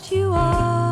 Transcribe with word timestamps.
what 0.00 0.12
you 0.12 0.32
are. 0.32 0.89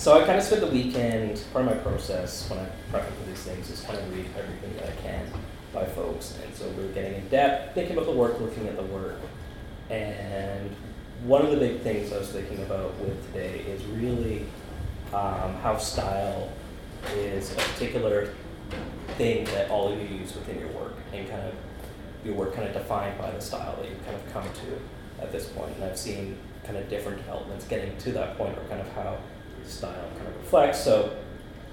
So 0.00 0.18
I 0.18 0.24
kind 0.24 0.38
of 0.38 0.44
spent 0.44 0.62
the 0.62 0.66
weekend, 0.66 1.44
part 1.52 1.66
of 1.66 1.76
my 1.76 1.76
process 1.82 2.48
when 2.48 2.58
I 2.58 2.66
prep 2.90 3.06
for 3.06 3.28
these 3.28 3.42
things 3.42 3.68
is 3.68 3.82
kind 3.82 3.98
of 3.98 4.10
read 4.16 4.24
everything 4.34 4.74
that 4.76 4.88
I 4.88 5.02
can 5.02 5.26
by 5.74 5.84
folks. 5.84 6.38
And 6.42 6.54
so 6.54 6.66
we 6.70 6.84
are 6.84 6.92
getting 6.92 7.16
in 7.16 7.28
depth, 7.28 7.74
thinking 7.74 7.98
about 7.98 8.06
the 8.06 8.16
work, 8.16 8.40
looking 8.40 8.66
at 8.66 8.78
the 8.78 8.82
work. 8.84 9.18
And 9.90 10.74
one 11.24 11.44
of 11.44 11.50
the 11.50 11.58
big 11.58 11.82
things 11.82 12.14
I 12.14 12.18
was 12.18 12.30
thinking 12.30 12.62
about 12.62 12.98
with 12.98 13.26
today 13.26 13.58
is 13.58 13.84
really 13.84 14.46
um, 15.12 15.52
how 15.56 15.76
style 15.76 16.50
is 17.16 17.52
a 17.52 17.56
particular 17.56 18.32
thing 19.18 19.44
that 19.44 19.70
all 19.70 19.92
of 19.92 19.98
you 20.00 20.16
use 20.16 20.34
within 20.34 20.60
your 20.60 20.68
work 20.68 20.94
and 21.12 21.28
kind 21.28 21.42
of 21.42 21.52
your 22.24 22.36
work 22.36 22.54
kind 22.54 22.66
of 22.66 22.72
defined 22.72 23.18
by 23.18 23.30
the 23.32 23.40
style 23.42 23.76
that 23.76 23.86
you've 23.86 24.02
kind 24.06 24.16
of 24.16 24.32
come 24.32 24.44
to 24.44 25.22
at 25.22 25.30
this 25.30 25.48
point. 25.48 25.74
And 25.74 25.84
I've 25.84 25.98
seen 25.98 26.38
kind 26.64 26.78
of 26.78 26.88
different 26.88 27.18
developments 27.18 27.66
getting 27.66 27.98
to 27.98 28.12
that 28.12 28.38
point 28.38 28.56
or 28.56 28.62
kind 28.70 28.80
of 28.80 28.90
how 28.94 29.18
style 29.66 30.10
kind 30.16 30.28
of 30.28 30.36
reflects. 30.36 30.80
So 30.80 31.16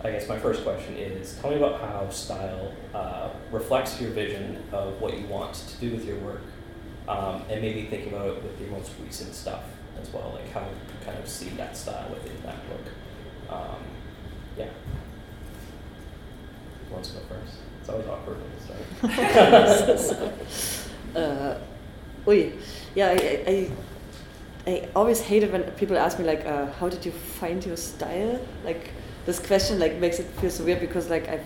I 0.04 0.12
guess 0.12 0.28
my 0.30 0.38
first 0.38 0.64
question 0.64 0.96
is 0.96 1.36
tell 1.42 1.50
me 1.50 1.58
about 1.58 1.82
how 1.82 2.10
style 2.10 2.74
uh, 2.94 3.30
reflects 3.52 4.00
your 4.00 4.12
vision 4.12 4.64
of 4.72 5.02
what 5.02 5.18
you 5.18 5.26
want 5.28 5.56
to 5.56 5.78
do 5.78 5.92
with 5.92 6.06
your 6.06 6.18
work 6.18 6.42
um, 7.08 7.44
and 7.50 7.62
maybe 7.62 7.86
think 7.86 8.08
about 8.08 8.28
it 8.28 8.44
with 8.44 8.60
your 8.60 8.70
most 8.70 8.92
recent 9.04 9.34
stuff 9.34 9.64
as 10.00 10.12
well, 10.14 10.34
like 10.36 10.52
how 10.52 10.62
you 10.62 11.06
kind 11.06 11.18
of 11.18 11.28
see 11.28 11.50
that 11.50 11.76
style 11.76 12.10
within 12.10 12.36
that 12.44 12.58
book. 12.70 12.94
Um, 13.50 13.84
yeah. 14.58 14.70
Who 16.88 16.94
wants 16.94 17.10
to 17.10 17.16
go 17.16 17.22
first? 17.26 17.58
It's 17.80 17.90
always 17.90 18.08
awkward 18.08 18.38
when 18.42 18.52
you 18.52 19.12
start. 19.14 20.28
uh, 21.16 21.58
oi. 22.28 22.54
Yeah, 22.94 23.10
I, 23.10 23.44
I 23.48 23.72
always 24.96 25.22
hate 25.22 25.44
it 25.44 25.52
when 25.52 25.64
people 25.72 25.98
ask 25.98 26.20
me 26.20 26.26
like, 26.26 26.46
uh, 26.46 26.72
how 26.74 26.90
did 26.90 27.06
you 27.06 27.12
find 27.12 27.66
your 27.66 27.78
style? 27.78 28.40
Like 28.64 28.92
this 29.26 29.40
question 29.40 29.80
like 29.80 29.96
makes 29.96 30.20
it 30.20 30.26
feel 30.40 30.50
so 30.50 30.64
weird 30.64 30.80
because 30.80 31.10
like 31.10 31.28
I, 31.28 31.40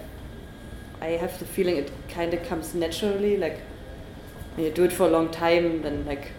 I 1.02 1.08
have 1.18 1.38
the 1.40 1.46
feeling 1.46 1.78
it 1.78 1.92
kind 2.10 2.34
of 2.34 2.44
comes 2.44 2.74
naturally. 2.74 3.38
Like 3.38 3.60
when 4.56 4.66
you 4.66 4.72
do 4.72 4.84
it 4.84 4.94
for 4.94 5.08
a 5.08 5.10
long 5.10 5.30
time, 5.30 5.82
then 5.82 6.06
like 6.06 6.32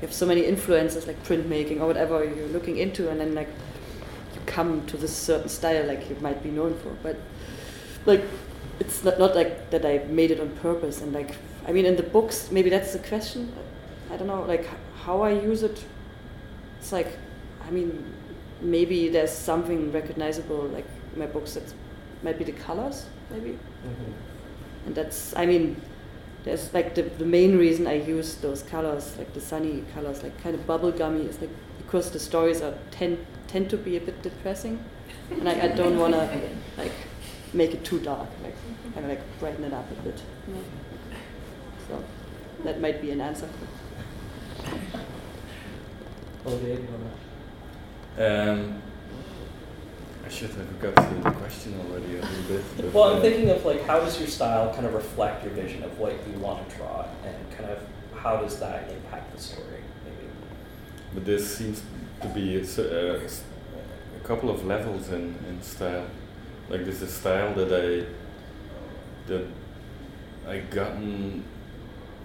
you 0.00 0.08
have 0.08 0.12
so 0.12 0.26
many 0.26 0.44
influences 0.44 1.06
like 1.06 1.22
printmaking 1.24 1.80
or 1.80 1.86
whatever 1.86 2.24
you're 2.24 2.48
looking 2.48 2.78
into, 2.78 3.08
and 3.08 3.20
then 3.20 3.34
like 3.34 3.48
you 4.34 4.40
come 4.46 4.84
to 4.86 4.96
this 4.96 5.16
certain 5.16 5.48
style 5.48 5.86
like 5.86 6.08
you 6.08 6.16
might 6.20 6.42
be 6.42 6.50
known 6.50 6.76
for. 6.78 6.90
But 7.02 7.16
like 8.06 8.24
it's 8.80 9.04
not, 9.04 9.18
not 9.18 9.36
like 9.36 9.70
that 9.70 9.86
I 9.86 10.04
made 10.06 10.30
it 10.30 10.40
on 10.40 10.50
purpose 10.56 11.00
and 11.00 11.12
like 11.12 11.36
I 11.66 11.72
mean 11.72 11.86
in 11.86 11.94
the 11.96 12.02
books 12.02 12.50
maybe 12.50 12.70
that's 12.70 12.92
the 12.92 12.98
question. 12.98 13.52
I 14.10 14.16
don't 14.16 14.26
know 14.26 14.42
like 14.42 14.66
how 15.04 15.22
I 15.22 15.30
use 15.30 15.62
it. 15.62 15.84
It's 16.82 16.90
like 16.90 17.16
I 17.64 17.70
mean 17.70 18.04
maybe 18.60 19.08
there's 19.08 19.30
something 19.30 19.92
recognizable 19.92 20.62
like 20.74 20.84
my 21.16 21.26
books 21.26 21.54
that 21.54 21.72
might 22.24 22.38
be 22.38 22.44
the 22.44 22.58
colors 22.66 23.06
maybe. 23.30 23.50
Mhm. 23.50 24.12
and 24.86 24.94
that's 24.96 25.32
I 25.36 25.46
mean 25.46 25.80
there's 26.44 26.74
like 26.74 26.96
the, 26.96 27.02
the 27.02 27.24
main 27.24 27.56
reason 27.56 27.86
I 27.86 27.94
use 28.16 28.34
those 28.46 28.64
colors 28.64 29.16
like 29.16 29.32
the 29.32 29.40
sunny 29.40 29.84
colors 29.94 30.24
like 30.24 30.36
kind 30.42 30.56
of 30.56 30.66
bubblegummy 30.66 31.28
is 31.28 31.40
like 31.40 31.50
because 31.78 32.10
the 32.10 32.18
stories 32.18 32.62
are 32.62 32.74
tend 32.90 33.24
tend 33.46 33.70
to 33.70 33.76
be 33.76 33.96
a 33.96 34.00
bit 34.00 34.20
depressing. 34.22 34.78
And 35.30 35.48
I, 35.48 35.66
I 35.66 35.68
don't 35.68 35.98
want 35.98 36.14
to 36.14 36.28
like 36.76 36.92
make 37.52 37.74
it 37.74 37.84
too 37.84 38.00
dark 38.00 38.28
like 38.42 38.56
kind 38.94 39.04
of 39.06 39.10
like 39.10 39.22
brighten 39.38 39.62
it 39.62 39.72
up 39.72 39.88
a 39.88 39.94
bit. 40.02 40.20
You 40.48 40.54
know? 40.54 40.64
so 41.86 42.04
that 42.64 42.80
might 42.80 43.00
be 43.00 43.12
an 43.12 43.20
answer 43.20 43.48
Olivier, 46.46 46.76
do 46.76 46.82
you 46.82 46.88
wanna- 46.88 48.50
Um, 48.50 48.82
I 50.24 50.28
should 50.28 50.50
have 50.50 50.80
got 50.80 50.96
to 50.96 51.14
the 51.22 51.30
question 51.30 51.74
already 51.80 52.16
a 52.16 52.20
little 52.22 52.62
bit. 52.78 52.94
Well, 52.94 53.04
I'm 53.12 53.18
uh, 53.18 53.20
thinking 53.20 53.50
of 53.50 53.64
like 53.64 53.84
how 53.84 54.00
does 54.00 54.18
your 54.18 54.28
style 54.28 54.72
kind 54.72 54.86
of 54.86 54.94
reflect 54.94 55.44
your 55.44 55.52
vision 55.52 55.82
of 55.82 55.98
what 55.98 56.12
you 56.26 56.38
want 56.38 56.68
to 56.68 56.76
draw, 56.76 57.06
and 57.24 57.50
kind 57.56 57.70
of 57.70 57.78
how 58.16 58.36
does 58.36 58.58
that 58.60 58.90
impact 58.90 59.34
the 59.34 59.40
story, 59.40 59.82
maybe. 60.04 60.28
But 61.14 61.24
this 61.24 61.56
seems 61.56 61.82
to 62.22 62.28
be 62.28 62.56
a 62.58 63.18
couple 64.24 64.50
of 64.50 64.64
levels 64.64 65.08
in, 65.10 65.34
in 65.48 65.60
style. 65.62 66.06
Like 66.68 66.84
there's 66.84 67.02
a 67.02 67.08
style 67.08 67.54
that 67.54 67.72
I 67.72 68.06
that 69.28 69.46
I 70.48 70.58
gotten 70.58 71.44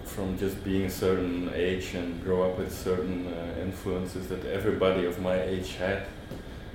from 0.08 0.38
just 0.38 0.62
being 0.64 0.86
a 0.86 0.90
certain 0.90 1.50
age 1.54 1.94
and 1.94 2.22
grow 2.24 2.50
up 2.50 2.58
with 2.58 2.72
certain 2.72 3.26
uh, 3.26 3.60
influences 3.60 4.28
that 4.28 4.44
everybody 4.46 5.04
of 5.04 5.20
my 5.20 5.40
age 5.40 5.74
had. 5.74 6.06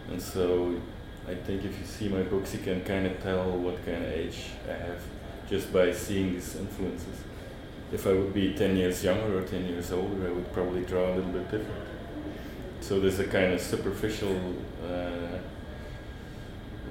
And 0.10 0.22
so 0.22 0.76
I 1.28 1.36
think 1.36 1.66
if 1.66 1.78
you 1.80 1.86
see 1.86 2.10
my 2.10 2.24
books, 2.24 2.54
you 2.54 2.60
can 2.60 2.84
kind 2.84 3.06
of 3.08 3.22
tell 3.22 3.50
what 3.52 3.84
kind 3.86 4.04
of 4.04 4.12
age 4.12 4.46
I 4.70 4.74
have 4.74 5.02
just 5.50 5.74
by 5.74 5.92
seeing 5.92 6.34
these 6.34 6.56
influences. 6.56 7.18
If 7.92 8.08
I 8.08 8.14
would 8.14 8.34
be 8.34 8.54
10 8.54 8.78
years 8.78 9.04
younger 9.04 9.38
or 9.38 9.44
10 9.44 9.66
years 9.66 9.92
older, 9.92 10.28
I 10.28 10.32
would 10.32 10.52
probably 10.54 10.84
draw 10.84 11.14
a 11.14 11.16
little 11.16 11.32
bit 11.32 11.52
different. 11.52 11.88
So 12.82 13.00
there's 13.00 13.20
a 13.20 13.28
kind 13.28 13.54
of 13.54 13.62
superficial 13.62 14.56
uh, 14.86 15.38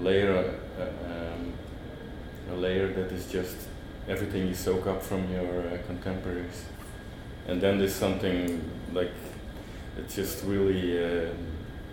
layer, 0.00 0.58
uh, 0.78 0.82
um, 0.82 1.52
a 2.50 2.56
layer 2.56 2.92
that 2.94 3.12
is 3.12 3.30
just 3.30 3.56
everything 4.08 4.46
you 4.48 4.54
soak 4.54 4.86
up 4.86 5.02
from 5.02 5.30
your 5.32 5.66
uh, 5.66 5.78
contemporaries. 5.86 6.64
And 7.46 7.60
then 7.60 7.78
there's 7.78 7.94
something 7.94 8.70
like 8.92 9.12
it 9.98 10.08
just 10.08 10.44
really 10.44 11.04
uh, 11.04 11.28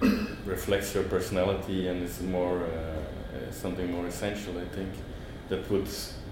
reflects 0.46 0.94
your 0.96 1.04
personality 1.04 1.88
and 1.88 2.04
is 2.04 2.22
more 2.22 2.64
uh, 2.64 2.68
uh, 2.68 3.52
something 3.52 3.92
more 3.92 4.08
essential. 4.08 4.58
I 4.58 4.66
think 4.76 4.90
that 5.50 5.70
would 5.70 5.90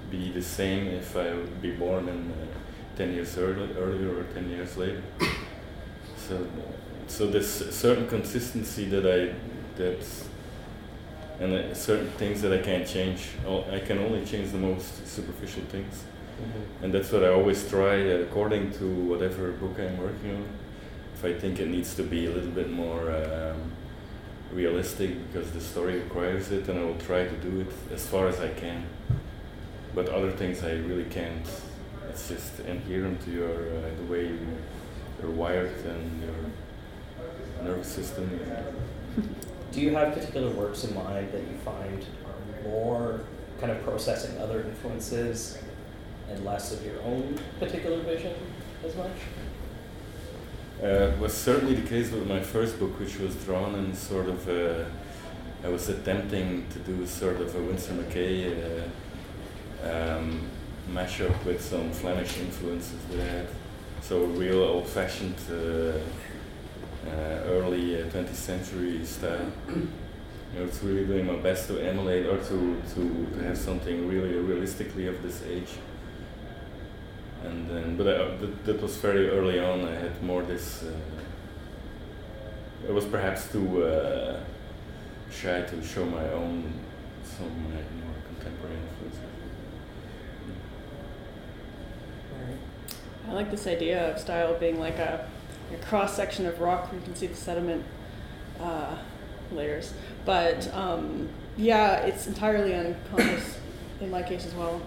be 0.09 0.31
the 0.31 0.41
same 0.41 0.88
if 0.88 1.15
I 1.15 1.33
would 1.33 1.62
be 1.62 1.71
born 1.71 2.07
in 2.07 2.31
uh, 2.31 2.45
ten 2.95 3.13
years 3.13 3.38
early, 3.38 3.74
earlier 3.75 4.19
or 4.19 4.24
ten 4.33 4.50
years 4.50 4.77
later. 4.77 5.03
So, 6.27 6.45
so 7.07 7.29
a 7.29 7.41
certain 7.41 8.06
consistency 8.06 8.83
that 8.89 9.06
I 9.06 9.33
that 9.77 10.03
and 11.39 11.54
uh, 11.54 11.74
certain 11.74 12.10
things 12.12 12.42
that 12.42 12.51
I 12.51 12.60
can't 12.60 12.88
change. 12.88 13.30
I 13.72 13.80
can 13.80 14.00
only 14.00 14.25
change 14.25 14.51
the 14.51 14.57
most 14.57 15.07
superficial 15.07 15.63
things, 15.63 16.04
and 16.81 16.94
that's 16.94 17.12
what 17.12 17.24
I 17.24 17.30
always 17.30 17.69
try 17.69 18.10
uh, 18.12 18.19
according 18.19 18.72
to 18.74 18.86
whatever 18.86 19.51
book 19.51 19.80
I'm 19.80 19.98
working 19.98 20.36
on. 20.36 20.45
If 21.13 21.25
I 21.25 21.34
think 21.34 21.60
it 21.60 21.68
needs 21.68 21.95
to 21.95 22.04
be 22.04 22.28
a 22.28 22.31
little 22.31 22.51
bit 22.51 22.69
more 22.72 23.12
um, 23.12 23.72
realistic 24.51 25.12
because 25.28 25.51
the 25.51 25.62
story 25.62 26.00
requires 26.00 26.51
it, 26.51 26.66
then 26.66 26.78
I 26.78 26.84
will 26.84 26.98
try 26.98 27.25
to 27.25 27.38
do 27.38 27.62
it 27.62 27.94
as 27.94 28.06
far 28.06 28.28
as 28.28 28.39
I 28.39 28.50
can. 28.50 28.86
But 29.95 30.10
other 30.10 30.31
things 30.31 30.63
I 30.63 30.74
really 30.74 31.06
can't. 31.06 31.48
It's 32.10 32.30
just 32.30 32.60
inherent 32.62 33.22
to 33.22 33.31
your 33.31 33.51
uh, 33.51 33.89
the 33.98 34.12
way 34.12 34.28
you, 34.28 34.39
you're 35.22 35.31
wired 35.31 35.75
and 35.86 36.22
your 36.22 37.63
nervous 37.63 37.88
system. 37.88 38.39
Do 39.71 39.81
you 39.81 39.91
have 39.95 40.13
particular 40.13 40.49
works 40.51 40.83
in 40.83 40.95
mind 40.95 41.31
that 41.31 41.41
you 41.41 41.57
find 41.63 42.05
are 42.25 42.63
more 42.63 43.21
kind 43.59 43.71
of 43.71 43.83
processing 43.83 44.37
other 44.39 44.61
influences 44.61 45.57
and 46.29 46.45
less 46.45 46.73
of 46.73 46.85
your 46.85 47.01
own 47.03 47.37
particular 47.59 47.99
vision 48.01 48.33
as 48.85 48.95
much? 48.95 49.11
Uh, 50.81 51.11
was 51.19 51.33
certainly 51.33 51.73
the 51.73 51.87
case 51.87 52.11
with 52.11 52.27
my 52.27 52.39
first 52.39 52.79
book, 52.79 52.99
which 52.99 53.17
was 53.17 53.35
drawn 53.45 53.73
in 53.75 53.95
sort 53.95 54.27
of 54.27 54.47
a, 54.47 54.89
I 55.63 55.69
was 55.69 55.89
attempting 55.89 56.67
to 56.69 56.79
do 56.79 57.05
sort 57.07 57.41
of 57.41 57.55
a 57.55 57.59
Winsor 57.59 57.93
McCay 57.93 58.85
uh, 59.83 60.17
um, 60.17 60.47
mashup 60.91 61.43
with 61.45 61.61
some 61.61 61.91
Flemish 61.91 62.37
influences 62.37 62.99
that 63.09 63.19
I 63.19 63.23
had. 63.23 63.47
So 64.01 64.25
real 64.25 64.62
old-fashioned, 64.62 65.36
uh, 65.50 65.97
early 67.47 68.01
uh, 68.01 68.05
20th 68.05 68.33
century 68.33 69.03
style. 69.05 69.51
You 70.53 70.61
know, 70.61 70.65
it's 70.65 70.81
really 70.81 71.05
doing 71.05 71.27
my 71.27 71.35
best 71.35 71.67
to 71.67 71.77
emulate 71.77 72.25
or 72.25 72.37
to, 72.37 72.81
to, 72.95 73.27
to 73.33 73.39
have 73.43 73.57
something 73.57 74.07
really 74.07 74.33
realistically 74.37 75.05
of 75.07 75.21
this 75.21 75.43
age 75.43 75.67
and 77.43 77.69
then 77.69 77.97
but 77.97 78.07
I, 78.07 78.35
that, 78.37 78.65
that 78.65 78.81
was 78.81 78.97
very 78.97 79.29
early 79.29 79.59
on. 79.59 79.85
I 79.85 79.93
had 79.93 80.21
more 80.23 80.43
this. 80.43 80.83
Uh, 80.83 80.91
I 82.87 82.91
was 82.91 83.05
perhaps 83.05 83.51
too 83.51 83.83
uh, 83.83 84.39
shy 85.31 85.61
to 85.61 85.83
show 85.83 86.05
my 86.05 86.29
own 86.29 86.73
some 87.23 87.47
of 87.47 87.57
my 87.57 87.75
more 87.75 88.15
contemporary 88.27 88.77
influences. 88.77 89.19
I 93.27 93.33
like 93.33 93.51
this 93.51 93.67
idea 93.67 94.11
of 94.13 94.19
style 94.19 94.57
being 94.57 94.79
like 94.79 94.99
a, 94.99 95.27
a 95.74 95.86
cross 95.86 96.15
section 96.15 96.45
of 96.45 96.59
rock 96.59 96.91
where 96.91 97.00
you 97.00 97.05
can 97.05 97.15
see 97.15 97.27
the 97.27 97.36
sediment 97.36 97.83
uh, 98.59 98.97
layers. 99.51 99.93
But 100.25 100.74
um, 100.74 101.29
yeah, 101.57 101.97
it's 101.97 102.27
entirely 102.27 102.74
unconscious 102.74 103.57
in 104.01 104.09
my 104.09 104.24
case 104.24 104.45
as 104.45 104.53
well. 104.53 104.81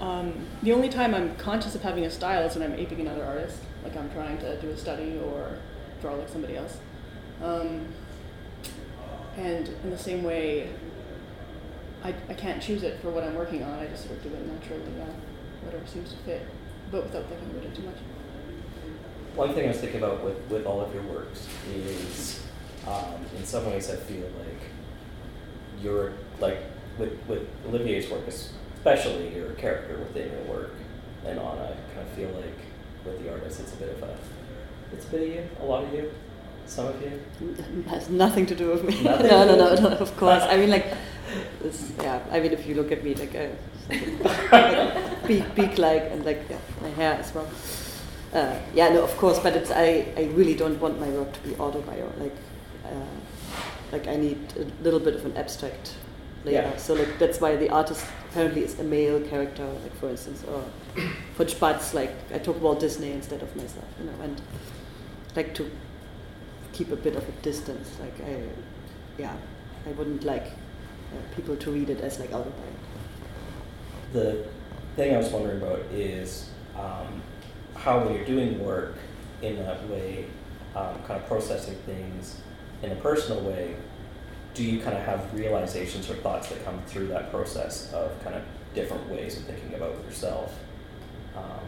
Um, 0.00 0.46
the 0.62 0.72
only 0.72 0.88
time 0.88 1.14
I'm 1.14 1.34
conscious 1.36 1.74
of 1.74 1.82
having 1.82 2.04
a 2.04 2.10
style 2.10 2.44
is 2.44 2.54
when 2.54 2.70
I'm 2.70 2.78
aping 2.78 3.00
another 3.00 3.24
artist, 3.24 3.58
like 3.82 3.96
I'm 3.96 4.10
trying 4.12 4.38
to 4.38 4.60
do 4.60 4.70
a 4.70 4.76
study 4.76 5.18
or 5.18 5.58
draw 6.00 6.14
like 6.14 6.28
somebody 6.28 6.56
else. 6.56 6.78
Um, 7.42 7.86
and 9.36 9.68
in 9.68 9.90
the 9.90 9.98
same 9.98 10.22
way, 10.22 10.70
I, 12.02 12.14
I 12.28 12.34
can't 12.34 12.62
choose 12.62 12.82
it 12.84 13.00
for 13.00 13.10
what 13.10 13.24
I'm 13.24 13.34
working 13.34 13.62
on. 13.62 13.78
I 13.78 13.86
just 13.86 14.04
sort 14.04 14.18
of 14.18 14.22
do 14.22 14.28
it 14.30 14.46
naturally, 14.46 14.82
whatever 15.62 15.86
seems 15.86 16.10
to 16.10 16.16
fit, 16.18 16.46
but 16.90 17.04
without 17.04 17.26
thinking 17.26 17.50
about 17.50 17.64
it 17.64 17.74
too 17.74 17.82
much. 17.82 17.96
One 19.38 19.54
thing 19.54 19.66
I 19.66 19.68
was 19.68 19.78
thinking 19.78 20.02
about 20.02 20.24
with, 20.24 20.36
with 20.50 20.66
all 20.66 20.80
of 20.80 20.92
your 20.92 21.04
works 21.04 21.46
is, 21.72 22.42
um, 22.88 23.24
in 23.36 23.44
some 23.44 23.66
ways, 23.66 23.88
I 23.88 23.94
feel 23.94 24.26
like 24.36 24.62
you're 25.80 26.14
like 26.40 26.58
with 26.98 27.12
with 27.28 27.46
Olivier's 27.68 28.10
work, 28.10 28.26
especially 28.26 29.32
your 29.32 29.50
character 29.52 29.96
within 29.98 30.32
your 30.32 30.42
work, 30.56 30.72
and 31.24 31.38
Anna. 31.38 31.72
I 31.72 31.94
kind 31.94 32.08
of 32.08 32.08
feel 32.16 32.30
like 32.30 32.58
with 33.04 33.22
the 33.22 33.32
artist, 33.32 33.60
it's 33.60 33.74
a 33.74 33.76
bit 33.76 33.90
of 33.90 34.02
a, 34.02 34.18
it's 34.92 35.04
a 35.06 35.08
bit 35.08 35.22
of 35.22 35.28
you, 35.28 35.48
a 35.60 35.64
lot 35.64 35.84
of 35.84 35.94
you, 35.94 36.10
some 36.66 36.86
of 36.88 37.00
you. 37.00 37.54
has 37.88 38.10
nothing 38.10 38.44
to 38.46 38.56
do 38.56 38.70
with 38.70 38.82
me. 38.82 39.04
No, 39.04 39.18
no, 39.44 39.54
no, 39.54 39.74
no, 39.76 39.88
of 39.98 40.16
course. 40.16 40.42
I 40.42 40.56
mean, 40.56 40.70
like, 40.70 40.86
this, 41.62 41.92
yeah. 42.02 42.20
I 42.32 42.40
mean, 42.40 42.50
if 42.50 42.66
you 42.66 42.74
look 42.74 42.90
at 42.90 43.04
me, 43.04 43.14
like, 43.14 43.36
uh, 43.36 43.50
like 44.50 45.26
beak, 45.28 45.54
beak-like, 45.54 46.10
and 46.10 46.24
like, 46.24 46.42
yeah, 46.50 46.58
my 46.82 46.90
hair 46.90 47.12
as 47.14 47.32
well. 47.32 47.48
Uh, 48.32 48.58
yeah, 48.74 48.88
no, 48.90 49.02
of 49.02 49.16
course. 49.16 49.38
But 49.38 49.54
it's 49.56 49.70
I, 49.70 50.12
I 50.16 50.24
really 50.34 50.54
don't 50.54 50.80
want 50.80 51.00
my 51.00 51.08
work 51.08 51.32
to 51.32 51.40
be 51.40 51.54
autobiographical. 51.56 52.24
Like, 52.24 52.36
uh, 52.84 53.06
like 53.92 54.06
I 54.06 54.16
need 54.16 54.38
a 54.56 54.82
little 54.82 55.00
bit 55.00 55.14
of 55.14 55.24
an 55.24 55.36
abstract 55.36 55.94
layer. 56.44 56.62
Yeah. 56.62 56.76
So 56.76 56.94
like 56.94 57.18
that's 57.18 57.40
why 57.40 57.56
the 57.56 57.70
artist 57.70 58.06
apparently 58.30 58.64
is 58.64 58.78
a 58.78 58.84
male 58.84 59.20
character, 59.20 59.66
like 59.82 59.94
for 59.96 60.08
instance, 60.08 60.44
or 60.44 60.62
von 61.34 61.46
Spatz, 61.46 61.94
like 61.94 62.10
I 62.32 62.38
took 62.38 62.60
Walt 62.60 62.80
Disney 62.80 63.12
instead 63.12 63.42
of 63.42 63.54
myself, 63.56 63.86
you 63.98 64.06
know, 64.06 64.20
and 64.22 64.40
like 65.34 65.54
to 65.54 65.70
keep 66.72 66.92
a 66.92 66.96
bit 66.96 67.16
of 67.16 67.28
a 67.28 67.32
distance. 67.42 67.96
Like 68.00 68.28
I, 68.28 68.42
yeah, 69.18 69.36
I 69.86 69.90
wouldn't 69.92 70.24
like 70.24 70.46
uh, 70.46 71.34
people 71.34 71.56
to 71.56 71.70
read 71.70 71.90
it 71.90 72.00
as 72.00 72.18
like 72.18 72.30
autobio. 72.30 72.52
The 74.12 74.46
thing 74.96 75.14
I 75.14 75.18
was 75.18 75.28
wondering 75.30 75.60
about 75.62 75.80
is 75.92 76.50
um, 76.76 77.22
how, 77.88 78.04
when 78.04 78.14
you're 78.14 78.24
doing 78.24 78.62
work 78.62 78.94
in 79.40 79.56
that 79.56 79.88
way, 79.88 80.26
um, 80.76 80.94
kind 81.06 81.18
of 81.20 81.26
processing 81.26 81.74
things 81.86 82.40
in 82.82 82.92
a 82.92 82.96
personal 82.96 83.40
way, 83.42 83.74
do 84.52 84.62
you 84.62 84.78
kind 84.80 84.94
of 84.96 85.02
have 85.04 85.32
realizations 85.32 86.10
or 86.10 86.14
thoughts 86.16 86.48
that 86.50 86.62
come 86.66 86.80
through 86.86 87.06
that 87.08 87.30
process 87.30 87.90
of 87.94 88.12
kind 88.22 88.36
of 88.36 88.42
different 88.74 89.08
ways 89.08 89.38
of 89.38 89.44
thinking 89.44 89.72
about 89.74 89.94
yourself? 90.04 90.54
Um, 91.34 91.66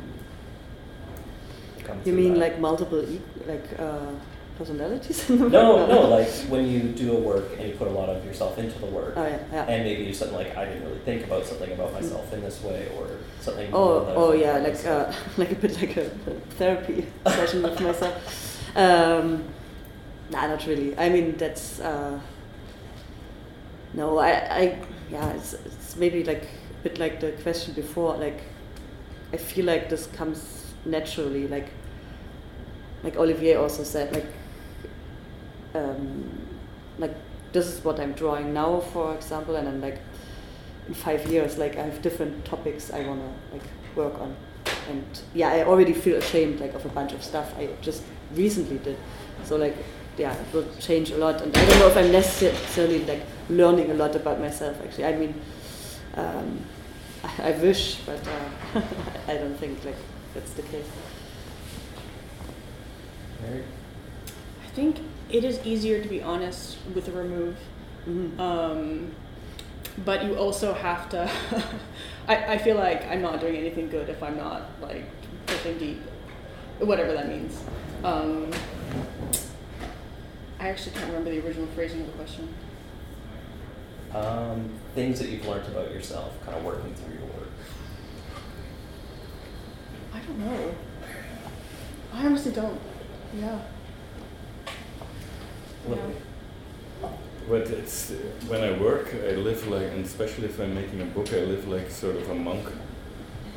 You 2.04 2.12
mean 2.12 2.34
that? 2.34 2.40
like 2.40 2.58
multiple, 2.60 3.04
like 3.46 3.66
uh, 3.78 4.12
personalities? 4.60 5.28
in 5.30 5.38
the 5.38 5.48
No, 5.48 5.76
work? 5.76 5.88
no, 5.88 6.00
like 6.08 6.28
when 6.52 6.68
you 6.68 6.80
do 7.04 7.16
a 7.16 7.20
work 7.30 7.46
and 7.58 7.68
you 7.68 7.74
put 7.74 7.88
a 7.88 7.90
lot 8.00 8.08
of 8.10 8.24
yourself 8.24 8.58
into 8.58 8.78
the 8.78 8.86
work. 8.86 9.14
Oh 9.16 9.26
yeah, 9.26 9.38
yeah. 9.52 9.64
And 9.64 9.84
maybe 9.84 10.02
you 10.04 10.12
something 10.14 10.36
like 10.36 10.54
I 10.56 10.66
didn't 10.66 10.84
really 10.84 10.98
think 11.08 11.24
about 11.24 11.46
something 11.46 11.72
about 11.72 11.92
myself 11.94 12.32
in 12.34 12.40
this 12.42 12.62
way, 12.62 12.88
or 12.96 13.08
something. 13.40 13.70
Oh, 13.72 13.84
more 13.86 14.04
that 14.04 14.10
I 14.12 14.14
oh 14.22 14.32
yeah, 14.44 14.56
like 14.58 14.86
uh, 14.86 15.12
like 15.38 15.52
a 15.52 15.54
bit 15.54 15.80
like 15.80 15.96
a, 15.96 16.06
a 16.06 16.34
therapy 16.60 17.06
session 17.26 17.62
with 17.62 17.80
myself. 17.80 18.76
Um, 18.76 19.44
nah, 20.30 20.46
not 20.46 20.66
really. 20.66 20.96
I 20.98 21.08
mean, 21.08 21.36
that's 21.38 21.80
uh, 21.80 22.20
no. 23.94 24.18
I, 24.18 24.30
I 24.62 24.78
yeah, 25.10 25.30
it's, 25.32 25.54
it's 25.54 25.96
maybe 25.96 26.22
like 26.24 26.42
a 26.44 26.82
bit 26.84 26.98
like 26.98 27.20
the 27.20 27.32
question 27.42 27.72
before. 27.74 28.16
Like, 28.16 28.40
I 29.32 29.36
feel 29.38 29.64
like 29.64 29.88
this 29.88 30.06
comes 30.18 30.38
naturally. 30.84 31.48
Like, 31.48 31.68
like 33.02 33.16
Olivier 33.16 33.54
also 33.56 33.84
said, 33.84 34.14
like, 34.14 34.26
um, 35.74 36.46
like 36.98 37.14
this 37.52 37.66
is 37.66 37.84
what 37.84 37.98
I'm 37.98 38.12
drawing 38.12 38.52
now, 38.52 38.80
for 38.80 39.14
example, 39.14 39.56
and 39.56 39.66
then 39.66 39.80
like 39.80 39.98
in 40.88 40.94
five 40.94 41.26
years, 41.26 41.58
like 41.58 41.76
I 41.76 41.82
have 41.82 42.02
different 42.02 42.44
topics 42.44 42.92
I 42.92 43.02
wanna 43.06 43.32
like 43.52 43.62
work 43.96 44.20
on, 44.20 44.36
and 44.88 45.04
yeah, 45.34 45.48
I 45.50 45.64
already 45.64 45.92
feel 45.92 46.16
ashamed 46.16 46.60
like 46.60 46.74
of 46.74 46.84
a 46.84 46.90
bunch 46.90 47.12
of 47.12 47.22
stuff 47.22 47.54
I 47.58 47.68
just 47.80 48.02
recently 48.34 48.78
did, 48.78 48.98
so 49.44 49.56
like 49.56 49.76
yeah, 50.18 50.34
it 50.34 50.52
will 50.52 50.68
change 50.78 51.10
a 51.10 51.16
lot, 51.16 51.40
and 51.40 51.56
I 51.56 51.66
don't 51.66 51.78
know 51.78 51.88
if 51.88 51.96
I'm 51.96 52.12
necessarily 52.12 53.04
like 53.04 53.22
learning 53.48 53.90
a 53.90 53.94
lot 53.94 54.14
about 54.14 54.40
myself. 54.40 54.80
Actually, 54.82 55.06
I 55.06 55.16
mean, 55.16 55.40
um, 56.14 56.64
I, 57.24 57.50
I 57.50 57.50
wish, 57.52 57.96
but 58.06 58.20
uh, 58.26 58.82
I 59.28 59.34
don't 59.34 59.56
think 59.56 59.84
like 59.84 59.96
that's 60.34 60.52
the 60.52 60.62
case. 60.62 60.86
Mary? 63.42 63.64
I 64.62 64.68
think 64.68 64.98
it 65.32 65.44
is 65.44 65.64
easier 65.64 66.02
to 66.02 66.08
be 66.08 66.22
honest 66.22 66.76
with 66.94 67.08
a 67.08 67.12
remove. 67.12 67.56
Mhm. 68.08 68.38
Um, 68.38 69.10
but 70.04 70.24
you 70.24 70.34
also 70.36 70.72
have 70.72 71.08
to. 71.10 71.30
I, 72.28 72.54
I 72.54 72.58
feel 72.58 72.76
like 72.76 73.06
I'm 73.06 73.22
not 73.22 73.40
doing 73.40 73.56
anything 73.56 73.88
good 73.88 74.08
if 74.08 74.22
I'm 74.22 74.36
not 74.36 74.62
like 74.80 75.04
pushing 75.46 75.78
deep, 75.78 76.00
whatever 76.78 77.12
that 77.12 77.28
means. 77.28 77.60
Um, 78.04 78.50
I 80.58 80.68
actually 80.68 80.92
can't 80.92 81.06
remember 81.06 81.30
the 81.30 81.44
original 81.44 81.66
phrasing 81.68 82.00
of 82.02 82.06
the 82.06 82.12
question. 82.12 82.48
Um, 84.14 84.70
things 84.94 85.18
that 85.20 85.28
you've 85.28 85.46
learned 85.46 85.66
about 85.68 85.90
yourself, 85.92 86.32
kind 86.44 86.56
of 86.56 86.64
working 86.64 86.94
through 86.94 87.14
your 87.14 87.24
work. 87.26 87.48
I 90.12 90.18
don't 90.18 90.38
know. 90.38 90.74
I 92.12 92.26
honestly 92.26 92.52
don't. 92.52 92.80
Yeah. 93.38 93.58
But 97.48 97.68
it's 97.70 98.10
when 98.46 98.62
I 98.62 98.78
work, 98.78 99.12
I 99.12 99.32
live 99.32 99.66
like, 99.66 99.88
and 99.90 100.04
especially 100.04 100.44
if 100.44 100.60
I'm 100.60 100.74
making 100.74 101.00
a 101.00 101.06
book, 101.06 101.32
I 101.32 101.40
live 101.40 101.66
like 101.66 101.90
sort 101.90 102.16
of 102.16 102.30
a 102.30 102.34
monk, 102.34 102.68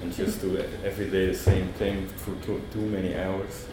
and 0.01 0.11
just 0.11 0.41
do 0.41 0.57
every 0.83 1.09
day 1.11 1.27
the 1.27 1.35
same 1.35 1.67
thing 1.73 2.07
for 2.07 2.33
too, 2.43 2.61
too 2.71 2.81
many 2.81 3.15
hours. 3.15 3.67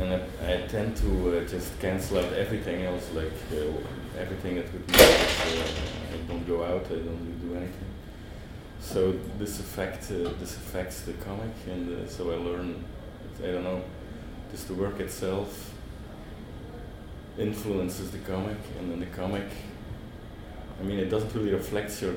And 0.00 0.14
I, 0.14 0.20
I 0.42 0.66
tend 0.68 0.96
to 0.98 1.38
uh, 1.38 1.44
just 1.44 1.78
cancel 1.80 2.18
out 2.18 2.32
everything 2.32 2.84
else, 2.84 3.10
like 3.12 3.32
uh, 3.52 4.18
everything 4.18 4.56
that 4.56 4.72
would 4.72 4.82
it, 4.88 5.00
uh, 5.00 6.14
I 6.14 6.16
don't 6.26 6.46
go 6.46 6.64
out, 6.64 6.86
I 6.86 6.94
don't 6.94 7.40
do 7.46 7.56
anything. 7.56 7.90
So 8.80 9.12
this 9.38 9.60
affect 9.60 10.10
uh, 10.10 10.30
this 10.40 10.56
affects 10.56 11.02
the 11.02 11.12
comic, 11.12 11.52
and 11.66 12.06
uh, 12.06 12.08
so 12.08 12.32
I 12.32 12.36
learn. 12.36 12.82
I 13.42 13.48
don't 13.48 13.64
know, 13.64 13.82
just 14.52 14.68
the 14.68 14.74
work 14.74 15.00
itself 15.00 15.73
influences 17.38 18.10
the 18.10 18.18
comic, 18.18 18.58
and 18.78 18.90
then 18.90 19.00
the 19.00 19.06
comic. 19.06 19.46
I 20.80 20.82
mean, 20.82 20.98
it 20.98 21.08
doesn't 21.08 21.34
really 21.34 21.52
reflect 21.52 22.00
your 22.02 22.14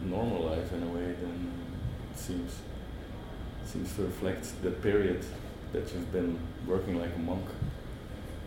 normal 0.00 0.44
life 0.44 0.72
in 0.72 0.82
a 0.82 0.86
way. 0.86 1.14
Then 1.20 1.52
it 2.12 2.18
seems 2.18 2.56
seems 3.64 3.94
to 3.94 4.02
reflect 4.02 4.62
the 4.62 4.70
period 4.70 5.24
that 5.72 5.92
you've 5.92 6.10
been 6.12 6.38
working 6.66 6.98
like 7.00 7.14
a 7.14 7.18
monk. 7.18 7.44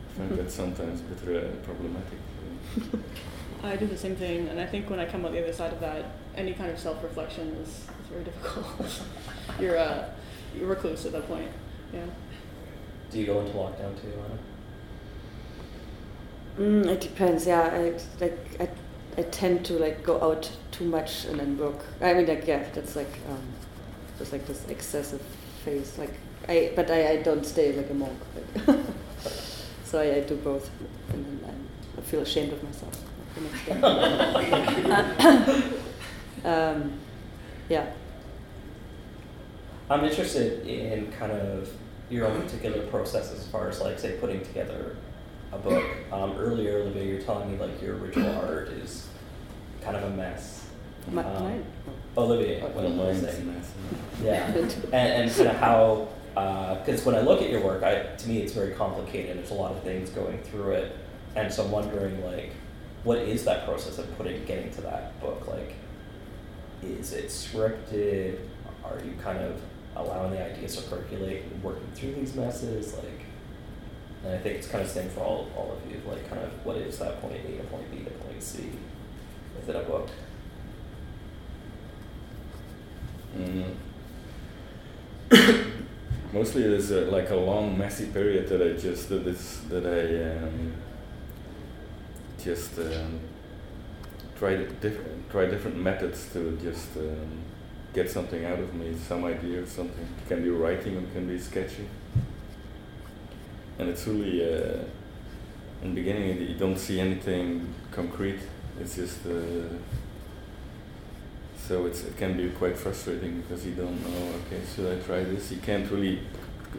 I 0.09 0.17
find 0.17 0.37
that 0.37 0.51
sometimes 0.51 0.99
a 0.99 1.03
bit 1.03 1.45
uh, 1.45 1.49
problematic. 1.63 2.19
I 3.63 3.77
do 3.77 3.87
the 3.87 3.97
same 3.97 4.17
thing, 4.17 4.49
and 4.49 4.59
I 4.59 4.65
think 4.65 4.89
when 4.89 4.99
I 4.99 5.05
come 5.05 5.25
out 5.25 5.31
the 5.31 5.41
other 5.41 5.53
side 5.53 5.71
of 5.71 5.79
that, 5.79 6.05
any 6.35 6.53
kind 6.53 6.69
of 6.69 6.77
self-reflection 6.77 7.47
is, 7.61 7.69
is 7.69 7.85
very 8.11 8.25
difficult. 8.25 9.01
you're 9.59 9.75
a 9.75 10.13
you're 10.53 10.65
a 10.65 10.69
recluse 10.69 11.05
at 11.05 11.13
that 11.13 11.27
point. 11.27 11.49
Yeah. 11.93 12.05
Do 13.09 13.19
you 13.19 13.25
go 13.25 13.39
into 13.39 13.53
lockdown 13.53 13.99
too, 14.01 14.09
Anna? 14.09 14.37
Mm, 16.57 16.85
it 16.87 17.01
depends. 17.01 17.47
Yeah, 17.47 17.61
I 17.61 17.99
like 18.23 18.37
I, 18.59 18.69
I 19.17 19.23
tend 19.23 19.65
to 19.65 19.73
like 19.73 20.03
go 20.03 20.21
out 20.21 20.51
too 20.71 20.85
much 20.85 21.25
and 21.25 21.39
then 21.39 21.57
work. 21.57 21.79
I 22.01 22.13
mean, 22.13 22.27
like 22.27 22.47
yeah, 22.47 22.63
that's 22.73 22.95
like 22.95 23.19
um, 23.29 23.41
just 24.19 24.31
like 24.31 24.45
this 24.45 24.65
excessive 24.69 25.21
phase. 25.65 25.97
Like 25.97 26.13
I, 26.47 26.71
but 26.75 26.91
I, 26.91 27.11
I 27.11 27.17
don't 27.23 27.45
stay 27.45 27.73
like 27.73 27.89
a 27.89 27.93
monk. 27.93 28.19
So 29.93 29.99
I, 29.99 30.15
I 30.15 30.19
do 30.21 30.35
both, 30.37 30.71
and 31.11 31.23
then 31.23 31.39
I'm, 31.47 31.67
I 31.99 32.01
feel 32.01 32.21
ashamed 32.21 32.51
of 32.51 32.63
myself 32.63 32.99
um, 36.43 36.93
yeah. 37.69 37.85
I'm 39.91 40.03
interested 40.03 40.65
in 40.65 41.11
kind 41.11 41.31
of 41.31 41.69
your 42.09 42.25
own 42.25 42.41
particular 42.41 42.87
process 42.87 43.31
as 43.31 43.45
far 43.47 43.69
as 43.69 43.81
like 43.81 43.99
say 43.99 44.17
putting 44.19 44.41
together 44.41 44.95
a 45.53 45.57
book. 45.59 45.83
Um, 46.11 46.35
earlier, 46.37 46.79
Olivia, 46.79 47.03
you're 47.03 47.21
telling 47.21 47.51
me 47.51 47.57
like 47.57 47.81
your 47.81 47.97
original 47.97 48.35
art 48.41 48.69
is 48.69 49.07
kind 49.81 49.95
of 49.97 50.03
a 50.03 50.09
mess. 50.11 50.65
My, 51.11 51.23
Um, 51.23 51.43
mine? 51.43 51.65
Olivia, 52.17 52.63
Oh, 52.63 52.69
what 52.69 52.85
am 52.85 52.99
I 52.99 53.03
Mine's 53.05 53.21
saying? 53.21 53.61
Yeah, 54.23 54.45
and, 54.47 54.93
and 54.93 55.31
kind 55.31 55.47
of 55.49 55.55
how, 55.57 56.07
because 56.79 57.03
when 57.05 57.15
I 57.15 57.21
look 57.21 57.41
at 57.41 57.49
your 57.49 57.61
work, 57.61 57.83
I 57.83 58.15
to 58.15 58.27
me 58.29 58.39
it's 58.39 58.53
very 58.53 58.71
complicated. 58.73 59.37
There's 59.37 59.51
a 59.51 59.55
lot 59.55 59.71
of 59.71 59.83
things 59.83 60.09
going 60.11 60.41
through 60.43 60.73
it, 60.73 60.95
and 61.35 61.51
so 61.51 61.65
I'm 61.65 61.71
wondering 61.71 62.23
like, 62.23 62.51
what 63.03 63.17
is 63.17 63.43
that 63.45 63.65
process 63.65 63.97
of 63.97 64.15
putting 64.17 64.43
getting 64.45 64.71
to 64.71 64.81
that 64.81 65.19
book? 65.19 65.47
Like, 65.47 65.73
is 66.83 67.13
it 67.13 67.25
scripted? 67.25 68.39
Are 68.85 68.99
you 69.03 69.13
kind 69.21 69.39
of 69.39 69.59
allowing 69.95 70.31
the 70.31 70.43
ideas 70.43 70.75
to 70.77 70.83
percolate 70.83 71.43
and 71.43 71.63
working 71.63 71.87
through 71.95 72.13
these 72.15 72.33
messes? 72.35 72.93
Like, 72.93 73.12
and 74.23 74.33
I 74.33 74.37
think 74.37 74.57
it's 74.57 74.67
kind 74.67 74.81
of 74.81 74.87
the 74.87 75.01
same 75.01 75.09
for 75.09 75.21
all 75.21 75.49
all 75.55 75.71
of 75.73 75.91
you. 75.91 76.01
Like, 76.07 76.29
kind 76.29 76.41
of 76.41 76.51
what 76.65 76.77
is 76.77 76.97
that 76.99 77.21
point 77.21 77.35
A 77.35 77.57
to 77.57 77.63
point 77.63 77.91
B 77.91 78.03
to 78.03 78.09
point 78.11 78.41
C 78.41 78.69
within 79.55 79.75
a 79.75 79.83
book? 79.83 80.09
Mm. 83.37 83.75
Mostly 86.33 86.63
there's 86.63 86.91
a, 86.91 87.01
like 87.05 87.29
a 87.29 87.35
long 87.35 87.77
messy 87.77 88.07
period 88.07 88.47
that 88.49 88.61
I 88.61 88.73
just 88.73 89.09
that 89.09 89.27
is 89.27 89.61
that 89.69 89.85
I 89.85 90.45
um, 90.45 90.73
just 92.43 92.77
um, 92.79 93.19
try 94.37 94.55
di- 94.55 94.67
diff- 94.81 95.29
try 95.31 95.45
different 95.45 95.77
methods 95.77 96.31
to 96.33 96.57
just 96.61 96.95
um, 96.97 97.39
get 97.93 98.09
something 98.09 98.45
out 98.45 98.59
of 98.59 98.73
me, 98.73 98.95
some 99.07 99.25
idea 99.25 99.61
or 99.61 99.65
something. 99.65 100.07
It 100.25 100.27
can 100.27 100.43
be 100.43 100.49
writing, 100.49 100.95
it 100.95 101.13
can 101.13 101.27
be 101.27 101.39
sketching, 101.39 101.87
and 103.79 103.89
it's 103.89 104.07
really 104.07 104.41
uh, 104.43 104.83
in 105.81 105.89
the 105.89 105.95
beginning 105.95 106.41
you 106.41 106.55
don't 106.55 106.77
see 106.77 106.99
anything 106.99 107.73
concrete. 107.91 108.39
It's 108.79 108.95
just. 108.95 109.25
Uh, 109.25 109.77
so 111.67 111.85
it's, 111.85 112.03
it 112.03 112.17
can 112.17 112.35
be 112.35 112.49
quite 112.49 112.77
frustrating 112.77 113.41
because 113.41 113.65
you 113.65 113.73
don't 113.73 113.97
know, 114.03 114.33
okay, 114.45 114.61
should 114.75 114.99
I 114.99 115.01
try 115.01 115.23
this? 115.23 115.49
You 115.49 115.59
can't 115.59 115.89
really 115.89 116.19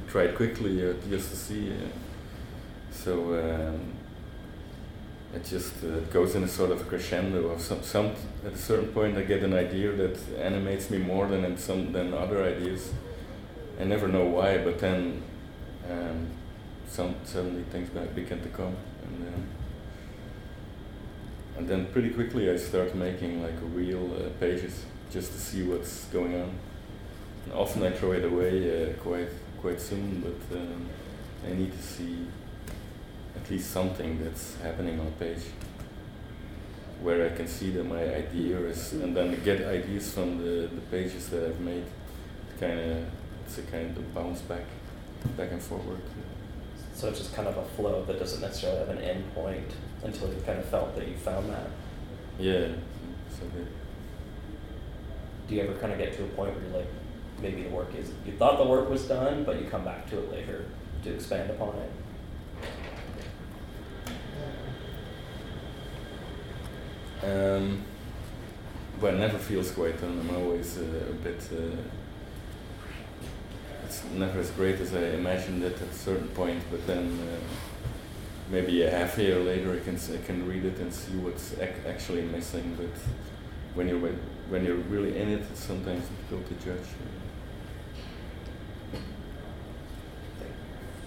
try 0.08 0.24
it 0.24 0.36
quickly 0.36 0.86
uh, 0.86 0.92
just 1.08 1.30
to 1.30 1.36
see. 1.36 1.72
Uh, 1.72 1.86
so 2.90 3.34
um, 3.34 3.94
it 5.34 5.42
just 5.42 5.82
uh, 5.82 6.00
goes 6.12 6.34
in 6.34 6.44
a 6.44 6.48
sort 6.48 6.70
of 6.70 6.86
crescendo 6.86 7.48
of 7.48 7.62
some, 7.62 7.82
some, 7.82 8.12
at 8.44 8.52
a 8.52 8.58
certain 8.58 8.88
point 8.88 9.16
I 9.16 9.22
get 9.22 9.42
an 9.42 9.54
idea 9.54 9.90
that 9.92 10.18
animates 10.38 10.90
me 10.90 10.98
more 10.98 11.26
than 11.28 11.56
some, 11.56 11.92
than 11.92 12.12
other 12.12 12.44
ideas. 12.44 12.92
I 13.80 13.84
never 13.84 14.06
know 14.06 14.26
why, 14.26 14.58
but 14.58 14.78
then 14.80 15.22
um, 15.90 16.28
some, 16.94 17.16
suddenly 17.24 17.64
things 17.64 17.88
be- 17.90 18.22
begin 18.22 18.40
to 18.40 18.48
come. 18.50 18.76
And, 19.04 19.34
um, 19.34 19.46
and 21.56 21.68
then 21.68 21.86
pretty 21.86 22.10
quickly 22.10 22.48
I 22.48 22.56
start 22.56 22.94
making 22.94 23.42
like 23.42 23.58
real 23.74 24.12
uh, 24.14 24.28
pages 24.38 24.84
just 25.10 25.32
to 25.32 25.38
see 25.38 25.64
what's 25.64 26.04
going 26.06 26.34
on. 26.34 26.50
And 27.44 27.52
often 27.52 27.82
I 27.82 27.90
throw 27.90 28.12
it 28.12 28.24
away 28.24 28.54
uh, 28.70 28.92
quite 28.94 29.28
quite 29.60 29.80
soon, 29.80 30.20
but 30.20 30.58
um, 30.58 30.86
I 31.44 31.54
need 31.54 31.72
to 31.72 31.82
see 31.82 32.26
at 33.34 33.50
least 33.50 33.70
something 33.70 34.22
that's 34.22 34.56
happening 34.56 35.00
on 35.00 35.06
a 35.06 35.10
page 35.12 35.44
where 37.00 37.26
I 37.26 37.30
can 37.34 37.48
see 37.48 37.70
that 37.70 37.84
my 37.84 38.02
idea 38.02 38.58
is, 38.60 38.92
and 38.92 39.16
then 39.16 39.42
get 39.42 39.66
ideas 39.66 40.12
from 40.12 40.38
the, 40.38 40.68
the 40.68 40.80
pages 40.90 41.28
that 41.30 41.44
I've 41.44 41.60
made. 41.60 41.84
Kind 42.60 42.78
of, 42.78 43.04
it's 43.46 43.58
a 43.58 43.62
kind 43.62 43.96
of 43.96 44.14
bounce 44.14 44.42
back, 44.42 44.66
back 45.36 45.50
and 45.50 45.62
forward. 45.62 46.00
So 46.94 47.08
it's 47.08 47.18
just 47.18 47.34
kind 47.34 47.48
of 47.48 47.56
a 47.56 47.64
flow 47.64 48.04
that 48.04 48.18
doesn't 48.20 48.40
necessarily 48.40 48.78
have 48.78 48.88
an 48.88 48.98
end 48.98 49.34
point 49.34 49.68
until 50.04 50.28
you've 50.28 50.46
kind 50.46 50.58
of 50.58 50.64
felt 50.66 50.94
that 50.94 51.08
you 51.08 51.16
found 51.16 51.50
that. 51.50 51.68
Yeah, 52.38 52.68
so 53.30 53.46
good. 53.54 53.66
Do 55.48 55.54
you 55.56 55.62
ever 55.62 55.74
kind 55.74 55.92
of 55.92 55.98
get 55.98 56.16
to 56.16 56.24
a 56.24 56.28
point 56.28 56.54
where 56.54 56.64
you're 56.64 56.78
like, 56.78 56.88
maybe 57.42 57.64
the 57.64 57.68
work 57.70 57.94
is, 57.96 58.12
you 58.24 58.32
thought 58.32 58.58
the 58.58 58.64
work 58.64 58.88
was 58.88 59.02
done, 59.06 59.44
but 59.44 59.60
you 59.60 59.68
come 59.68 59.84
back 59.84 60.08
to 60.10 60.18
it 60.18 60.30
later 60.30 60.66
to 61.02 61.12
expand 61.12 61.50
upon 61.50 61.74
it? 61.76 61.90
Um, 67.24 67.82
well, 69.00 69.14
it 69.14 69.18
never 69.18 69.38
feels 69.38 69.72
quite 69.72 70.00
done. 70.00 70.20
I'm 70.20 70.36
always 70.36 70.78
uh, 70.78 70.82
a 71.10 71.12
bit. 71.14 71.42
Uh, 71.52 71.76
it's 73.94 74.12
never 74.12 74.40
as 74.40 74.50
great 74.50 74.80
as 74.80 74.94
I 74.94 75.00
imagined 75.10 75.62
it 75.62 75.80
at 75.80 75.88
a 75.88 75.94
certain 75.94 76.28
point, 76.28 76.62
but 76.70 76.86
then 76.86 77.18
uh, 77.20 77.38
maybe 78.50 78.82
a 78.82 78.90
half 78.90 79.16
year 79.18 79.38
later 79.38 79.72
I 79.72 79.78
can 79.78 79.96
I 79.96 80.26
can 80.26 80.48
read 80.48 80.64
it 80.64 80.78
and 80.78 80.92
see 80.92 81.16
what's 81.16 81.52
ac- 81.58 81.86
actually 81.86 82.22
missing. 82.22 82.74
But 82.76 82.90
when 83.74 83.88
you're 83.88 84.00
when, 84.00 84.64
you're 84.64 84.76
really 84.76 85.16
in 85.16 85.28
it, 85.28 85.42
it's 85.50 85.60
sometimes 85.60 86.04
difficult 86.08 86.48
to 86.48 86.66
judge. 86.66 86.88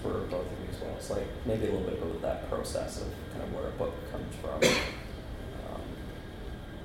for 0.04 0.14
both 0.30 0.46
of 0.46 0.60
you 0.62 0.70
as 0.72 0.80
well. 0.80 0.94
It's 0.96 1.10
like 1.10 1.28
maybe 1.46 1.68
a 1.68 1.72
little 1.72 1.90
bit 1.90 2.00
about 2.00 2.22
that 2.22 2.50
process 2.50 3.02
of 3.02 3.08
kind 3.32 3.44
of 3.44 3.52
where 3.54 3.68
a 3.68 3.72
book 3.72 3.96
comes 4.12 4.34
from. 4.36 4.64
Um, 5.74 5.82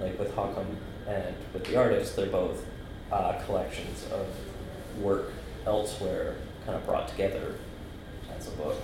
like 0.00 0.18
with 0.18 0.35
Hakam 0.35 0.64
and 1.06 1.37
with 1.52 1.64
the 1.66 1.76
artist, 1.76 2.16
they're 2.16 2.26
both 2.26 2.64
uh, 3.12 3.35
collections 3.44 4.06
of 4.11 4.26
work 5.02 5.32
elsewhere, 5.66 6.37
kind 6.64 6.76
of 6.76 6.85
brought 6.87 7.09
together 7.09 7.54
as 8.37 8.49
a 8.49 8.50
book. 8.52 8.76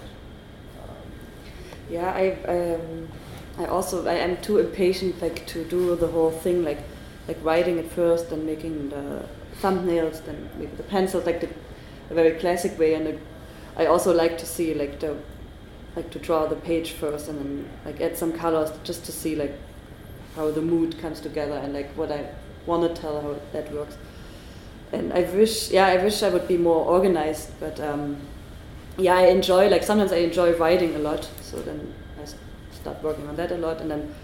Um, 0.82 0.96
Yeah, 1.90 2.10
I 2.10 2.32
um, 2.46 3.08
I 3.58 3.66
also 3.66 4.06
I 4.06 4.14
am 4.14 4.36
too 4.38 4.58
impatient 4.58 5.20
like 5.20 5.46
to 5.48 5.64
do 5.64 5.96
the 5.96 6.06
whole 6.06 6.30
thing 6.30 6.64
like 6.64 6.82
like 7.26 7.38
writing 7.42 7.78
it 7.78 7.90
first, 7.90 8.32
and 8.32 8.46
making 8.46 8.90
the 8.90 9.24
thumbnails, 9.60 10.24
then 10.24 10.48
maybe 10.58 10.74
the 10.76 10.82
pencils, 10.82 11.26
like 11.26 11.40
the 11.40 11.48
a 12.10 12.14
very 12.14 12.38
classic 12.38 12.78
way. 12.78 12.94
And 12.94 13.18
I 13.76 13.86
also 13.86 14.14
like 14.14 14.38
to 14.38 14.46
see 14.46 14.74
like 14.74 15.00
the 15.00 15.16
like 15.96 16.10
to 16.10 16.18
draw 16.18 16.46
the 16.46 16.56
page 16.56 16.92
first 16.92 17.28
and 17.28 17.38
then 17.38 17.68
like 17.84 18.00
add 18.00 18.16
some 18.16 18.32
colors 18.32 18.70
just 18.84 19.04
to 19.06 19.12
see 19.12 19.34
like 19.34 19.54
how 20.36 20.50
the 20.50 20.62
mood 20.62 20.98
comes 21.00 21.20
together 21.20 21.54
and 21.54 21.72
like 21.72 21.90
what 21.96 22.12
I 22.12 22.26
want 22.66 22.94
to 22.94 23.00
tell 23.00 23.20
how 23.20 23.36
that 23.52 23.72
works. 23.72 23.96
And 24.92 25.12
I 25.12 25.22
wish, 25.22 25.70
yeah, 25.70 25.86
I 25.86 26.02
wish 26.02 26.22
I 26.22 26.30
would 26.30 26.48
be 26.48 26.56
more 26.56 26.84
organized, 26.84 27.50
but 27.60 27.78
um, 27.80 28.16
yeah, 28.96 29.16
I 29.16 29.26
enjoy 29.26 29.68
like 29.68 29.82
sometimes 29.82 30.12
I 30.12 30.16
enjoy 30.18 30.56
writing 30.56 30.94
a 30.96 30.98
lot, 30.98 31.28
so 31.42 31.58
then 31.60 31.92
I 32.22 32.24
start 32.74 33.02
working 33.02 33.28
on 33.28 33.36
that 33.36 33.52
a 33.52 33.56
lot, 33.58 33.80
and 33.80 33.90
then 33.90 34.14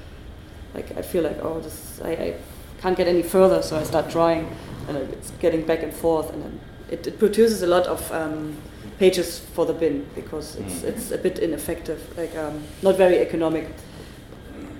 like 0.74 0.96
I 0.96 1.02
feel 1.02 1.22
like 1.22 1.38
oh 1.42 1.60
this 1.60 2.00
I, 2.02 2.10
I 2.12 2.34
can't 2.80 2.96
get 2.96 3.06
any 3.06 3.22
further, 3.22 3.62
so 3.62 3.76
I 3.78 3.82
start 3.84 4.08
drawing, 4.10 4.48
and 4.88 4.96
it's 4.96 5.30
getting 5.40 5.66
back 5.66 5.82
and 5.82 5.92
forth, 5.92 6.32
and 6.32 6.42
then 6.42 6.60
it, 6.90 7.06
it 7.06 7.18
produces 7.18 7.62
a 7.62 7.66
lot 7.66 7.86
of 7.86 8.10
um, 8.12 8.56
pages 8.98 9.40
for 9.40 9.66
the 9.66 9.72
bin 9.74 10.06
because 10.14 10.56
it's 10.56 10.82
Mm. 10.82 10.88
it's 10.88 11.10
a 11.12 11.18
bit 11.18 11.38
ineffective, 11.38 12.00
like 12.16 12.34
um, 12.36 12.62
not 12.82 12.96
very 12.96 13.18
economic, 13.18 13.66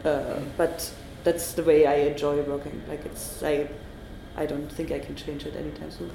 uh, 0.04 0.40
but 0.56 0.90
that's 1.24 1.52
the 1.52 1.62
way 1.62 1.86
I 1.86 2.08
enjoy 2.10 2.40
working. 2.42 2.82
Like 2.88 3.04
it's 3.04 3.42
I 3.42 3.68
I 4.36 4.46
don't 4.46 4.70
think 4.70 4.90
I 4.92 4.98
can 4.98 5.14
change 5.14 5.46
it 5.46 5.54
anytime 5.56 5.90
soon. 5.90 6.10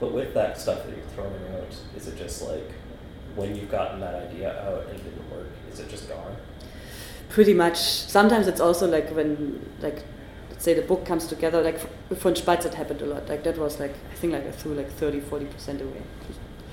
But 0.00 0.12
with 0.12 0.34
that 0.34 0.58
stuff 0.58 0.84
that 0.84 0.96
you're 0.96 1.06
throwing 1.14 1.32
out, 1.54 1.74
is 1.96 2.06
it 2.08 2.16
just 2.18 2.42
like 2.42 2.70
when 3.34 3.54
you've 3.54 3.70
gotten 3.70 4.00
that 4.00 4.14
idea 4.14 4.50
out 4.66 4.86
and 4.88 4.98
it 4.98 5.04
didn't 5.04 5.30
work, 5.30 5.48
is 5.72 5.80
it 5.80 5.88
just 5.88 6.08
gone? 6.08 6.36
Pretty 7.28 7.54
much. 7.54 7.76
Sometimes 7.78 8.46
it's 8.46 8.60
also 8.60 8.86
like 8.86 9.10
when, 9.10 9.60
like, 9.80 10.02
let's 10.50 10.64
say 10.64 10.74
the 10.74 10.82
book 10.82 11.04
comes 11.04 11.26
together, 11.26 11.62
like 11.62 11.74
f- 11.76 11.88
with 12.08 12.20
von 12.22 12.34
Spatz 12.34 12.64
it 12.64 12.74
happened 12.74 13.02
a 13.02 13.06
lot. 13.06 13.28
Like 13.28 13.42
that 13.44 13.58
was 13.58 13.78
like, 13.80 13.94
I 14.12 14.14
think 14.14 14.32
like 14.32 14.46
I 14.46 14.50
threw 14.52 14.74
like 14.74 14.90
30, 14.92 15.20
40% 15.20 15.80
away. 15.82 16.02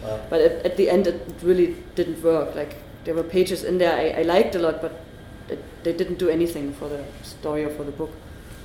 Well, 0.02 0.22
But 0.30 0.42
at, 0.42 0.66
at 0.66 0.78
the 0.78 0.90
end 0.90 1.08
it 1.08 1.22
really 1.42 1.76
didn't 1.96 2.22
work. 2.24 2.56
Like 2.56 2.76
there 3.04 3.14
were 3.16 3.24
pages 3.24 3.64
in 3.64 3.78
there 3.78 3.94
I, 3.94 4.20
I 4.20 4.24
liked 4.24 4.56
a 4.56 4.60
lot, 4.60 4.82
but 4.82 5.02
it, 5.50 5.62
they 5.84 5.92
didn't 5.94 6.20
do 6.20 6.30
anything 6.30 6.74
for 6.74 6.88
the 6.88 7.04
story 7.24 7.66
or 7.66 7.70
for 7.70 7.84
the 7.84 7.92
book. 7.92 8.12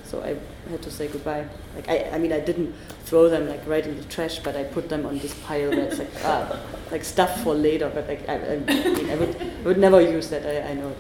So 0.09 0.23
I 0.23 0.37
had 0.71 0.81
to 0.83 0.91
say 0.91 1.07
goodbye. 1.07 1.47
Like 1.75 1.87
I, 1.87 2.11
I 2.13 2.19
mean, 2.19 2.33
I 2.33 2.41
didn't 2.41 2.75
throw 3.05 3.29
them 3.29 3.47
like 3.47 3.61
right 3.67 3.87
in 3.87 3.95
the 3.95 4.05
trash, 4.05 4.39
but 4.39 4.57
I 4.57 4.65
put 4.65 4.89
them 4.89 5.05
on 5.05 5.19
this 5.19 5.35
pile 5.45 5.71
it's 5.71 5.99
like 5.99 6.09
ah, 6.25 6.59
like 6.91 7.05
stuff 7.05 7.43
for 7.43 7.55
later. 7.55 7.91
But 7.95 8.09
like 8.09 8.27
I, 8.27 8.35
I, 8.35 8.57
mean, 8.57 9.11
I 9.11 9.17
would, 9.17 9.37
I 9.37 9.63
would 9.65 9.79
never 9.79 10.01
use 10.01 10.31
that. 10.31 10.47
I, 10.47 10.71
I 10.71 10.75
know. 10.75 10.97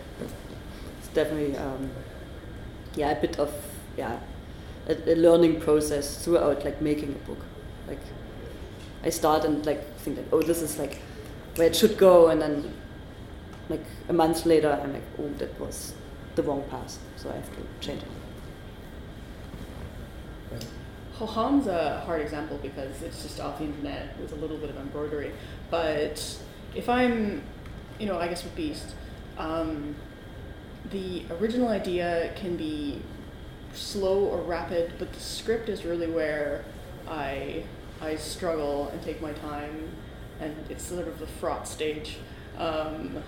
It's 0.98 1.08
definitely 1.14 1.56
um, 1.56 1.90
yeah 2.96 3.12
a 3.12 3.20
bit 3.20 3.38
of 3.38 3.50
yeah 3.96 4.20
a, 4.88 5.12
a 5.12 5.16
learning 5.16 5.58
process 5.58 6.22
throughout 6.22 6.66
like 6.66 6.82
making 6.82 7.12
a 7.12 7.26
book. 7.26 7.40
Like 7.86 8.02
I 9.04 9.08
start 9.08 9.46
and 9.46 9.64
like 9.64 9.82
think 10.00 10.18
like 10.18 10.32
oh 10.32 10.42
this 10.42 10.60
is 10.60 10.78
like 10.78 11.00
where 11.56 11.68
it 11.68 11.76
should 11.76 11.96
go, 11.96 12.28
and 12.28 12.42
then 12.42 12.74
like 13.70 13.86
a 14.10 14.12
month 14.12 14.44
later 14.44 14.78
I'm 14.82 14.92
like 14.92 15.08
oh 15.18 15.30
that 15.38 15.58
was 15.58 15.94
the 16.34 16.42
wrong 16.42 16.62
path, 16.68 16.98
so 17.16 17.30
I 17.30 17.36
have 17.36 17.48
to 17.56 17.62
change 17.80 18.02
it. 18.02 18.17
Hoham's 21.18 21.66
a 21.66 22.00
hard 22.06 22.20
example 22.20 22.58
because 22.62 23.02
it's 23.02 23.22
just 23.22 23.40
off 23.40 23.58
the 23.58 23.64
internet 23.64 24.18
with 24.20 24.32
a 24.32 24.36
little 24.36 24.56
bit 24.56 24.70
of 24.70 24.76
embroidery. 24.76 25.32
But 25.68 26.38
if 26.76 26.88
I'm, 26.88 27.42
you 27.98 28.06
know, 28.06 28.18
I 28.18 28.28
guess 28.28 28.44
with 28.44 28.54
Beast, 28.54 28.94
um, 29.36 29.96
the 30.90 31.24
original 31.40 31.68
idea 31.68 32.32
can 32.36 32.56
be 32.56 33.02
slow 33.74 34.24
or 34.24 34.40
rapid, 34.42 34.92
but 34.98 35.12
the 35.12 35.20
script 35.20 35.68
is 35.68 35.84
really 35.84 36.06
where 36.06 36.64
I 37.08 37.64
I 38.00 38.14
struggle 38.14 38.88
and 38.88 39.02
take 39.02 39.20
my 39.20 39.32
time, 39.32 39.88
and 40.40 40.54
it's 40.70 40.84
sort 40.84 41.08
of 41.08 41.18
the 41.18 41.26
fraught 41.26 41.66
stage. 41.66 42.18
Um, 42.56 43.22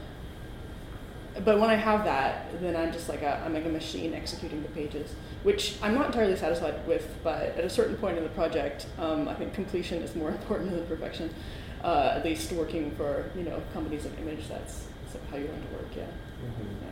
but 1.45 1.59
when 1.59 1.71
I 1.71 1.75
have 1.75 2.05
that, 2.05 2.61
then 2.61 2.77
I'm 2.77 2.93
just 2.93 3.09
like 3.09 3.23
a 3.23 3.43
I'm 3.45 3.53
like 3.55 3.65
a 3.65 3.69
machine 3.69 4.15
executing 4.15 4.63
the 4.63 4.69
pages, 4.69 5.15
which 5.43 5.77
I'm 5.83 5.95
not 5.95 6.07
entirely 6.07 6.37
satisfied 6.37 6.87
with. 6.87 7.09
But 7.23 7.43
at 7.57 7.65
a 7.65 7.71
certain 7.71 7.97
point 7.97 8.19
in 8.19 8.25
the 8.25 8.31
project, 8.31 8.87
um, 8.99 9.29
I 9.29 9.35
think 9.35 9.55
completion 9.55 10.03
is 10.03 10.15
more 10.15 10.29
important 10.39 10.71
than 10.71 10.87
perfection. 10.87 11.33
Uh, 11.83 12.13
at 12.17 12.25
least 12.25 12.53
working 12.53 12.91
for 12.93 13.31
you 13.35 13.43
know 13.43 13.63
companies 13.73 14.05
like 14.05 14.19
Image, 14.21 14.49
that's, 14.49 14.85
that's 15.13 15.31
how 15.31 15.37
you 15.37 15.47
learn 15.47 15.63
to 15.63 15.75
work. 15.75 15.87
Yeah. 15.97 16.03
yeah. 16.03 16.91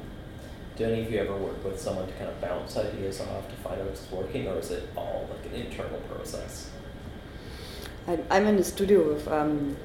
Do 0.76 0.84
any 0.84 1.02
of 1.02 1.10
you 1.10 1.18
ever 1.18 1.36
work 1.36 1.62
with 1.64 1.78
someone 1.78 2.06
to 2.06 2.12
kind 2.14 2.30
of 2.30 2.40
bounce 2.40 2.76
ideas 2.76 3.20
off 3.20 3.48
to 3.50 3.56
find 3.56 3.80
out 3.80 3.88
if 3.88 3.94
it's 3.94 4.10
working, 4.10 4.46
or 4.46 4.58
is 4.58 4.70
it 4.70 4.88
all 4.96 5.28
like 5.30 5.44
an 5.52 5.60
internal 5.60 5.98
process? 6.00 6.70
I'm, 8.06 8.24
I'm 8.30 8.46
in 8.46 8.56
the 8.56 8.64
studio 8.64 9.12
with 9.12 9.28
um, 9.28 9.76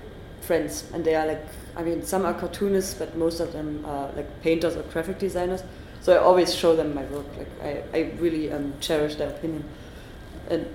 friends, 0.42 0.90
and 0.94 1.04
they 1.04 1.16
are 1.16 1.26
like, 1.26 1.46
I 1.76 1.84
mean, 1.84 2.04
some 2.04 2.26
are 2.26 2.34
cartoonists, 2.34 2.94
but 2.94 3.18
most 3.18 3.40
of 3.40 3.52
them 3.52 3.84
are 3.86 4.12
like 4.14 4.42
painters 4.42 4.76
or 4.76 4.84
graphic 4.84 5.20
designers. 5.20 5.64
So 6.04 6.14
I 6.14 6.18
always 6.18 6.54
show 6.54 6.76
them 6.76 6.94
my 6.94 7.04
work. 7.06 7.26
Like 7.38 7.48
I, 7.64 7.84
I 7.98 8.12
really 8.20 8.52
um, 8.52 8.74
cherish 8.82 9.16
their 9.16 9.30
opinion, 9.30 9.64
and 10.50 10.68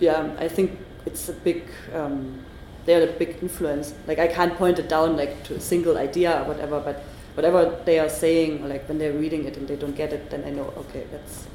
yeah, 0.00 0.36
I 0.38 0.48
think 0.48 0.78
it's 1.06 1.30
a 1.30 1.32
big. 1.32 1.64
Um, 1.94 2.44
they 2.84 2.94
are 2.94 3.08
a 3.08 3.12
big 3.12 3.38
influence. 3.40 3.94
Like 4.06 4.18
I 4.18 4.28
can't 4.28 4.54
point 4.56 4.78
it 4.78 4.86
down 4.86 5.16
like 5.16 5.44
to 5.44 5.54
a 5.54 5.60
single 5.60 5.96
idea 5.96 6.42
or 6.42 6.44
whatever, 6.44 6.78
but 6.78 7.04
whatever 7.36 7.80
they 7.86 7.98
are 7.98 8.10
saying, 8.10 8.62
or 8.62 8.68
like 8.68 8.86
when 8.86 8.98
they're 8.98 9.14
reading 9.14 9.46
it 9.46 9.56
and 9.56 9.66
they 9.66 9.76
don't 9.76 9.96
get 9.96 10.12
it, 10.12 10.28
then 10.28 10.44
I 10.44 10.50
know 10.50 10.74
okay, 10.76 11.06
that's 11.10 11.46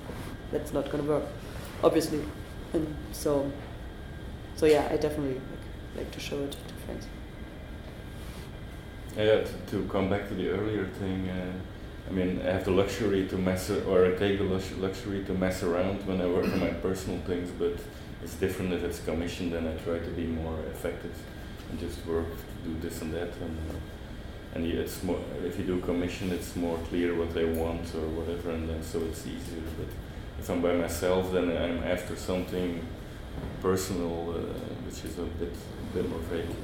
that's 0.51 0.73
not 0.73 0.89
gonna 0.89 1.03
work, 1.03 1.25
obviously, 1.83 2.23
and 2.73 2.95
so 3.11 3.51
so 4.55 4.65
yeah, 4.65 4.87
I 4.89 4.97
definitely 4.97 5.35
like, 5.35 5.97
like 5.97 6.11
to 6.11 6.19
show 6.19 6.39
it 6.39 6.53
to 6.53 6.73
friends. 6.85 7.05
Yeah, 9.15 9.43
to, 9.43 9.53
to 9.67 9.87
come 9.91 10.09
back 10.09 10.27
to 10.29 10.33
the 10.33 10.49
earlier 10.49 10.87
thing, 10.87 11.29
uh, 11.29 11.51
I 12.07 12.11
mean, 12.11 12.41
I 12.41 12.51
have 12.51 12.65
the 12.65 12.71
luxury 12.71 13.27
to 13.27 13.37
mess, 13.37 13.69
or 13.69 14.05
I 14.05 14.11
take 14.11 14.37
the 14.37 14.43
lux- 14.43 14.71
luxury 14.77 15.23
to 15.25 15.33
mess 15.33 15.63
around 15.63 16.05
when 16.05 16.21
I 16.21 16.27
work 16.27 16.45
on 16.45 16.59
my 16.59 16.69
personal 16.69 17.19
things, 17.19 17.49
but 17.57 17.73
it's 18.21 18.35
different 18.35 18.73
if 18.73 18.83
it's 18.83 18.99
commissioned 18.99 19.53
and 19.53 19.67
I 19.67 19.73
try 19.77 19.99
to 19.99 20.11
be 20.11 20.25
more 20.25 20.59
effective 20.71 21.15
and 21.69 21.79
just 21.79 22.05
work 22.05 22.25
to 22.27 22.69
do 22.69 22.79
this 22.79 23.01
and 23.01 23.13
that. 23.13 23.29
And, 23.41 23.57
uh, 23.69 24.55
and 24.55 24.67
yeah, 24.67 24.81
it's 24.81 25.01
more, 25.03 25.19
if 25.43 25.57
you 25.57 25.65
do 25.65 25.79
commission, 25.81 26.31
it's 26.31 26.55
more 26.55 26.77
clear 26.89 27.15
what 27.15 27.33
they 27.33 27.45
want 27.45 27.93
or 27.95 28.07
whatever, 28.19 28.51
and 28.51 28.69
then 28.69 28.83
so 28.83 28.99
it's 28.99 29.25
easier. 29.25 29.63
But 29.77 29.87
if 30.39 30.49
I'm 30.49 30.61
by 30.61 30.73
myself, 30.73 31.31
then 31.31 31.49
I'm 31.49 31.83
after 31.83 32.15
something 32.15 32.85
personal, 33.61 34.35
uh, 34.35 34.39
which 34.85 35.05
is 35.05 35.17
a 35.17 35.23
bit, 35.23 35.53
a 35.53 35.95
bit 35.95 36.09
more 36.09 36.19
vague 36.19 36.55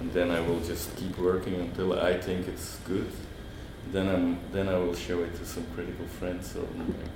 and 0.00 0.10
then 0.14 0.30
I 0.30 0.40
will 0.40 0.60
just 0.60 0.96
keep 0.96 1.18
working 1.18 1.54
until 1.56 1.98
I 1.98 2.18
think 2.18 2.48
it's 2.48 2.76
good. 2.86 3.10
Then 3.92 4.08
I'm 4.08 4.38
then 4.52 4.68
I 4.68 4.76
will 4.78 4.94
show 4.94 5.22
it 5.22 5.34
to 5.38 5.44
some 5.44 5.64
critical 5.74 6.06
friends 6.06 6.50
or 6.56 6.66
something. 6.76 7.10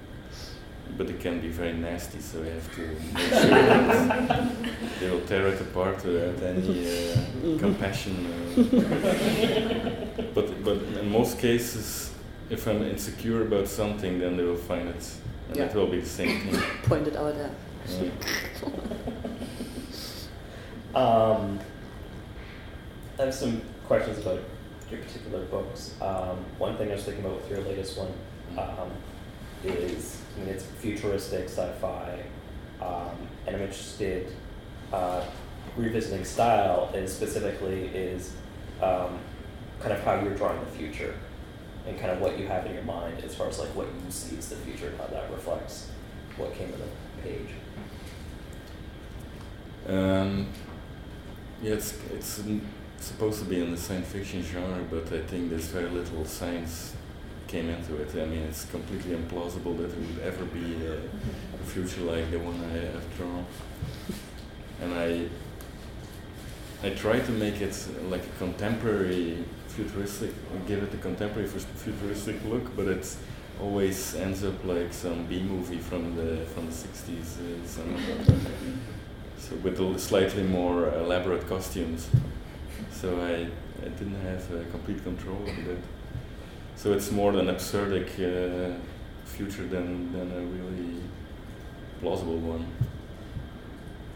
But 0.98 1.08
it 1.08 1.18
can 1.20 1.40
be 1.40 1.48
very 1.48 1.72
nasty, 1.72 2.20
so 2.20 2.42
I 2.42 2.48
have 2.50 2.74
to 2.76 2.80
make 2.80 3.28
sure 3.28 3.50
that 3.50 5.00
they 5.00 5.10
will 5.10 5.22
tear 5.22 5.46
it 5.48 5.60
apart 5.60 6.04
without 6.04 6.42
any 6.42 7.12
uh, 7.12 7.58
compassion. 7.58 8.26
Uh. 8.56 8.60
but 10.34 10.64
but 10.64 10.76
in 11.00 11.10
most 11.10 11.38
cases, 11.38 12.12
if 12.50 12.66
I'm 12.66 12.82
insecure 12.82 13.42
about 13.42 13.66
something, 13.68 14.18
then 14.20 14.36
they 14.36 14.44
will 14.44 14.56
find 14.68 14.88
it, 14.88 15.04
and 15.48 15.56
Yeah. 15.56 15.64
it 15.66 15.74
will 15.74 15.86
be 15.88 16.00
the 16.00 16.08
same 16.08 16.40
thing. 16.40 16.60
Pointed 16.84 17.16
out 17.16 17.34
there. 17.36 17.50
Yeah. 17.88 18.10
Um, 20.94 21.58
I 23.18 23.24
have 23.24 23.34
some 23.34 23.60
questions 23.88 24.18
about 24.18 24.38
your 24.90 25.00
particular 25.00 25.44
books. 25.46 25.94
Um, 26.00 26.44
one 26.58 26.76
thing 26.76 26.90
I 26.90 26.94
was 26.94 27.04
thinking 27.04 27.24
about 27.24 27.42
with 27.42 27.50
your 27.50 27.60
latest 27.60 27.98
one 27.98 28.12
um, 28.58 28.90
is, 29.64 30.20
I 30.36 30.40
mean, 30.40 30.48
it's 30.48 30.64
futuristic 30.64 31.44
sci-fi, 31.44 32.22
um, 32.80 33.16
and 33.46 33.56
I'm 33.56 33.62
interested, 33.62 34.32
uh, 34.92 35.24
revisiting 35.76 36.24
style 36.24 36.90
and 36.94 37.08
specifically 37.08 37.86
is, 37.88 38.34
um, 38.82 39.18
kind 39.80 39.92
of 39.92 40.02
how 40.04 40.20
you're 40.20 40.34
drawing 40.34 40.60
the 40.60 40.70
future 40.70 41.14
and 41.86 41.98
kind 41.98 42.10
of 42.10 42.20
what 42.20 42.38
you 42.38 42.46
have 42.46 42.64
in 42.66 42.74
your 42.74 42.84
mind 42.84 43.22
as 43.24 43.34
far 43.34 43.48
as 43.48 43.58
like 43.58 43.68
what 43.74 43.86
you 43.86 44.10
see 44.10 44.36
as 44.38 44.48
the 44.48 44.56
future 44.56 44.88
and 44.88 44.98
how 44.98 45.06
that 45.06 45.30
reflects 45.30 45.90
what 46.36 46.54
came 46.54 46.72
in 46.72 46.78
the 46.78 47.22
page. 47.22 47.48
Um, 49.86 50.48
yeah, 51.62 51.74
it's, 51.74 51.98
it's 52.12 52.40
supposed 53.04 53.38
to 53.40 53.44
be 53.44 53.62
in 53.62 53.70
the 53.70 53.76
science 53.76 54.08
fiction 54.08 54.42
genre, 54.42 54.82
but 54.90 55.12
I 55.12 55.22
think 55.22 55.50
there's 55.50 55.66
very 55.66 55.90
little 55.90 56.24
science 56.24 56.94
came 57.46 57.68
into 57.68 57.96
it. 57.96 58.10
I 58.14 58.24
mean, 58.24 58.42
it's 58.42 58.64
completely 58.64 59.14
implausible 59.14 59.76
that 59.78 59.88
there 59.92 60.00
would 60.08 60.20
ever 60.20 60.44
be 60.46 60.86
a, 60.86 60.96
a 60.96 61.64
future 61.66 62.00
like 62.00 62.30
the 62.30 62.38
one 62.38 62.58
I 62.72 62.78
have 62.94 63.16
drawn. 63.16 63.46
And 64.80 64.94
I, 64.94 65.28
I 66.86 66.90
try 66.94 67.20
to 67.20 67.32
make 67.32 67.60
it 67.60 67.76
uh, 67.88 68.08
like 68.08 68.24
a 68.24 68.38
contemporary 68.38 69.44
futuristic, 69.68 70.30
give 70.66 70.82
it 70.82 70.94
a 70.94 70.96
contemporary 70.98 71.48
futuristic 71.48 72.42
look, 72.46 72.74
but 72.74 72.86
it 72.88 73.16
always 73.60 74.14
ends 74.14 74.42
up 74.44 74.64
like 74.64 74.92
some 74.92 75.26
B 75.26 75.42
movie 75.42 75.78
from 75.78 76.16
the 76.16 76.44
from 76.46 76.66
the 76.66 76.72
60s. 76.72 77.38
Uh, 77.38 77.66
so 79.38 79.54
with 79.56 80.00
slightly 80.00 80.42
more 80.42 80.88
elaborate 80.94 81.46
costumes. 81.46 82.08
So 83.04 83.20
I, 83.20 83.46
I 83.84 83.88
didn't 83.90 84.18
have 84.22 84.50
uh, 84.50 84.64
complete 84.70 85.02
control 85.04 85.36
over 85.42 85.62
that. 85.68 85.76
So 86.74 86.94
it's 86.94 87.10
more 87.10 87.28
of 87.32 87.36
an 87.36 87.48
absurdic 87.48 88.08
uh, 88.18 88.78
future 89.26 89.66
than, 89.66 90.10
than 90.10 90.32
a 90.32 90.40
really 90.40 91.02
plausible 92.00 92.38
one. 92.38 92.66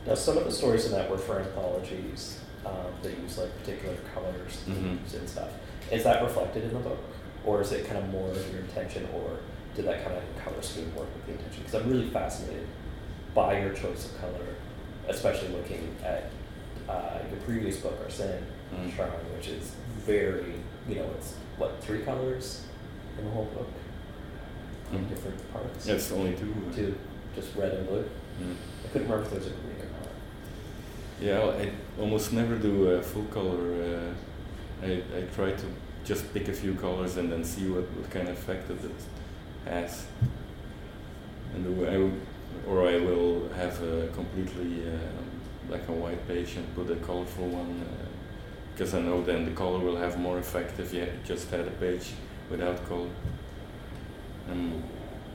Now, 0.06 0.14
some 0.14 0.38
of 0.38 0.44
the 0.46 0.50
stories 0.50 0.86
in 0.86 0.92
that 0.92 1.10
were 1.10 1.18
for 1.18 1.38
anthologies 1.38 2.40
um, 2.64 2.72
that 3.02 3.12
use 3.18 3.36
like 3.36 3.54
particular 3.58 3.94
colors 4.14 4.64
Mhm. 4.66 5.00
and 5.18 5.28
stuff. 5.28 5.50
Is 5.92 6.04
that 6.04 6.22
reflected 6.22 6.64
in 6.64 6.72
the 6.72 6.80
book, 6.80 6.98
or 7.44 7.60
is 7.60 7.72
it 7.72 7.84
kind 7.86 7.98
of 7.98 8.08
more 8.08 8.30
of 8.30 8.50
your 8.50 8.62
intention, 8.62 9.06
or 9.14 9.40
did 9.76 9.84
that 9.84 10.02
kind 10.02 10.16
of 10.16 10.22
color 10.42 10.62
scheme 10.62 10.90
work 10.96 11.08
with 11.14 11.26
the 11.26 11.32
intention? 11.32 11.62
Because 11.62 11.82
I'm 11.82 11.90
really 11.90 12.08
fascinated 12.08 12.66
by 13.34 13.60
your 13.60 13.74
choice 13.74 14.06
of 14.06 14.18
color, 14.18 14.46
especially 15.08 15.48
looking 15.48 15.94
at 16.02 16.30
uh, 16.88 17.18
your 17.30 17.38
previous 17.40 17.76
book, 17.76 17.98
Arsene 18.02 18.28
Mm. 18.28 18.57
Schrauwen, 18.76 19.36
which 19.36 19.48
is 19.48 19.72
very, 20.06 20.54
you 20.88 20.96
know, 20.96 21.10
it's 21.16 21.34
what 21.56 21.82
three 21.82 22.00
colors 22.00 22.62
in 23.18 23.24
the 23.24 23.30
whole 23.30 23.46
book, 23.46 23.68
in 24.92 24.98
Mm. 25.04 25.08
different 25.08 25.52
parts. 25.52 25.86
Yeah, 25.86 25.94
it's 25.94 26.12
only 26.12 26.34
two. 26.34 26.54
Two, 26.74 26.94
just 27.34 27.54
red 27.56 27.72
and 27.74 27.86
blue. 27.88 28.04
Mm. 28.40 28.54
I 28.84 28.88
couldn't 28.92 29.08
remember 29.08 29.24
if 29.24 29.30
there 29.30 29.38
was 29.40 29.48
a 29.48 29.50
green 29.50 29.76
or 29.76 29.90
not. 30.00 31.58
Yeah, 31.58 31.62
I 31.64 32.00
almost 32.00 32.32
never 32.32 32.56
do 32.56 32.90
a 32.90 33.02
full 33.02 33.24
color. 33.24 33.60
Uh, 33.82 34.86
I, 34.86 35.02
I 35.16 35.22
try 35.34 35.50
to 35.52 35.66
just 36.04 36.32
pick 36.32 36.48
a 36.48 36.52
few 36.52 36.74
colors 36.74 37.16
and 37.16 37.30
then 37.32 37.44
see 37.44 37.68
what, 37.68 37.84
what 37.96 38.08
kind 38.10 38.28
of 38.28 38.38
effect 38.38 38.68
that 38.68 38.82
it 38.84 39.00
has. 39.66 40.06
And 41.54 41.64
the 41.66 41.72
way 41.72 41.94
I 41.94 41.98
would, 41.98 42.20
or 42.66 42.88
I 42.88 42.96
will 42.98 43.48
have 43.56 43.82
a 43.82 44.08
completely 44.14 44.86
uh, 44.88 44.92
black 45.68 45.86
and 45.88 46.00
white 46.00 46.26
page 46.28 46.54
and 46.56 46.74
put 46.74 46.88
a 46.90 46.96
colorful 46.96 47.46
one 47.48 47.82
uh, 47.82 48.07
because 48.78 48.94
I 48.94 49.00
know 49.00 49.20
then 49.24 49.44
the 49.44 49.50
color 49.50 49.80
will 49.80 49.96
have 49.96 50.20
more 50.20 50.38
effect 50.38 50.78
if 50.78 50.94
you 50.94 51.04
just 51.24 51.50
had 51.50 51.66
a 51.66 51.70
page 51.72 52.12
without 52.48 52.88
color. 52.88 53.08
And, 54.48 54.84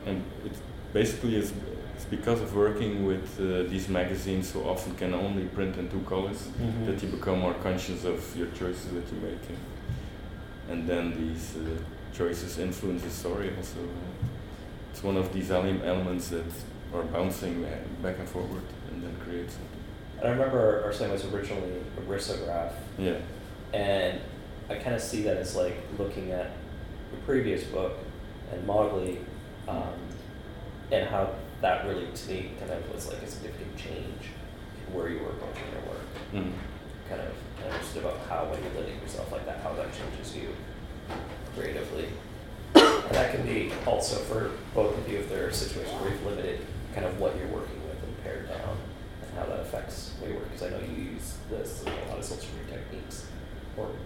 and 0.06 0.24
it 0.46 0.54
basically 0.94 1.36
is 1.36 1.52
it's 1.94 2.06
because 2.06 2.40
of 2.42 2.56
working 2.56 3.06
with 3.06 3.38
uh, 3.40 3.70
these 3.70 3.90
magazines 3.90 4.52
who 4.54 4.62
often 4.64 4.96
can 4.96 5.14
only 5.14 5.44
print 5.46 5.76
in 5.78 5.90
two 5.90 6.00
colors 6.08 6.48
Mhm. 6.58 6.86
that 6.86 7.04
you 7.04 7.10
become 7.10 7.40
more 7.40 7.54
conscious 7.56 8.06
of 8.06 8.20
your 8.38 8.48
choices 8.60 8.88
that 8.94 9.06
you 9.12 9.20
make. 9.22 9.44
And, 9.52 9.60
and 10.72 10.90
then 10.90 11.14
these 11.22 11.56
uh, 11.58 11.68
choices 12.18 12.58
influence 12.60 13.04
the 13.04 13.10
story 13.10 13.50
also. 13.58 13.80
It's 14.92 15.04
one 15.04 15.18
of 15.18 15.34
these 15.34 15.52
ele- 15.52 15.84
elements 15.84 16.30
that 16.30 16.46
are 16.96 17.04
bouncing 17.04 17.66
back 18.02 18.18
and 18.20 18.28
forward 18.28 18.64
and 18.90 19.04
then 19.04 19.16
creates 19.26 19.54
something. 19.54 19.73
And 20.24 20.32
I 20.32 20.36
remember 20.36 20.58
our 20.58 20.84
Arsene 20.86 21.12
was 21.12 21.26
originally 21.26 21.74
a 21.98 22.02
risograph, 22.10 22.72
Yeah. 22.98 23.18
and 23.74 24.22
I 24.70 24.76
kind 24.76 24.96
of 24.96 25.02
see 25.02 25.22
that 25.24 25.36
as 25.36 25.54
like 25.54 25.76
looking 26.00 26.32
at 26.32 26.52
the 27.12 27.18
previous 27.26 27.66
book 27.66 27.98
and 28.54 28.66
Mowgli, 28.66 29.20
um, 29.68 29.94
and 30.94 31.10
how 31.10 31.30
that 31.62 31.86
really 31.86 32.08
to 32.14 32.30
me 32.30 32.52
kind 32.58 32.72
of 32.72 32.94
was 32.94 33.08
like 33.10 33.22
a 33.22 33.28
significant 33.28 33.76
change 33.78 34.32
in 34.88 34.94
where 34.94 35.10
you 35.10 35.20
were 35.20 35.32
approaching 35.32 35.64
your 35.74 35.82
work. 35.92 36.06
Mm. 36.34 36.54
Kind 37.10 37.22
of 37.22 37.72
understood 37.74 38.06
about 38.06 38.20
how 38.30 38.46
when 38.46 38.64
you're 38.64 38.82
living 38.82 39.00
yourself 39.02 39.30
like 39.30 39.46
that, 39.46 39.60
how 39.62 39.74
that 39.74 39.88
changes 39.94 40.36
you 40.38 40.50
creatively. 41.56 42.08
And 42.76 43.12
that 43.16 43.34
can 43.36 43.46
be 43.46 43.72
also 43.86 44.16
for 44.24 44.52
both 44.74 44.98
of 44.98 45.12
you 45.12 45.20
if 45.20 45.30
there 45.30 45.48
are 45.48 45.52
situations 45.52 46.00
where 46.02 46.12
you've 46.12 46.26
limited 46.26 46.66
kind 46.96 47.06
of 47.06 47.20
what 47.20 47.36
you're 47.38 47.48
working 47.48 47.82
with 47.88 48.02
and 48.04 48.24
pared 48.24 48.48
down 48.48 48.78
and 49.22 49.38
how 49.38 49.46
that 49.46 49.60
affects 49.62 50.12
what 50.20 50.30
you 50.30 50.36
work. 50.36 50.46
Because 50.52 50.64
I 50.68 50.70
know 50.72 50.80
you 50.80 51.04
use 51.16 51.36
this 51.50 51.84
in 51.84 51.90
a 51.90 51.96
lot 52.10 52.20
of 52.20 52.30
illustrating 52.30 52.68
techniques 52.70 53.24
or 53.24 53.28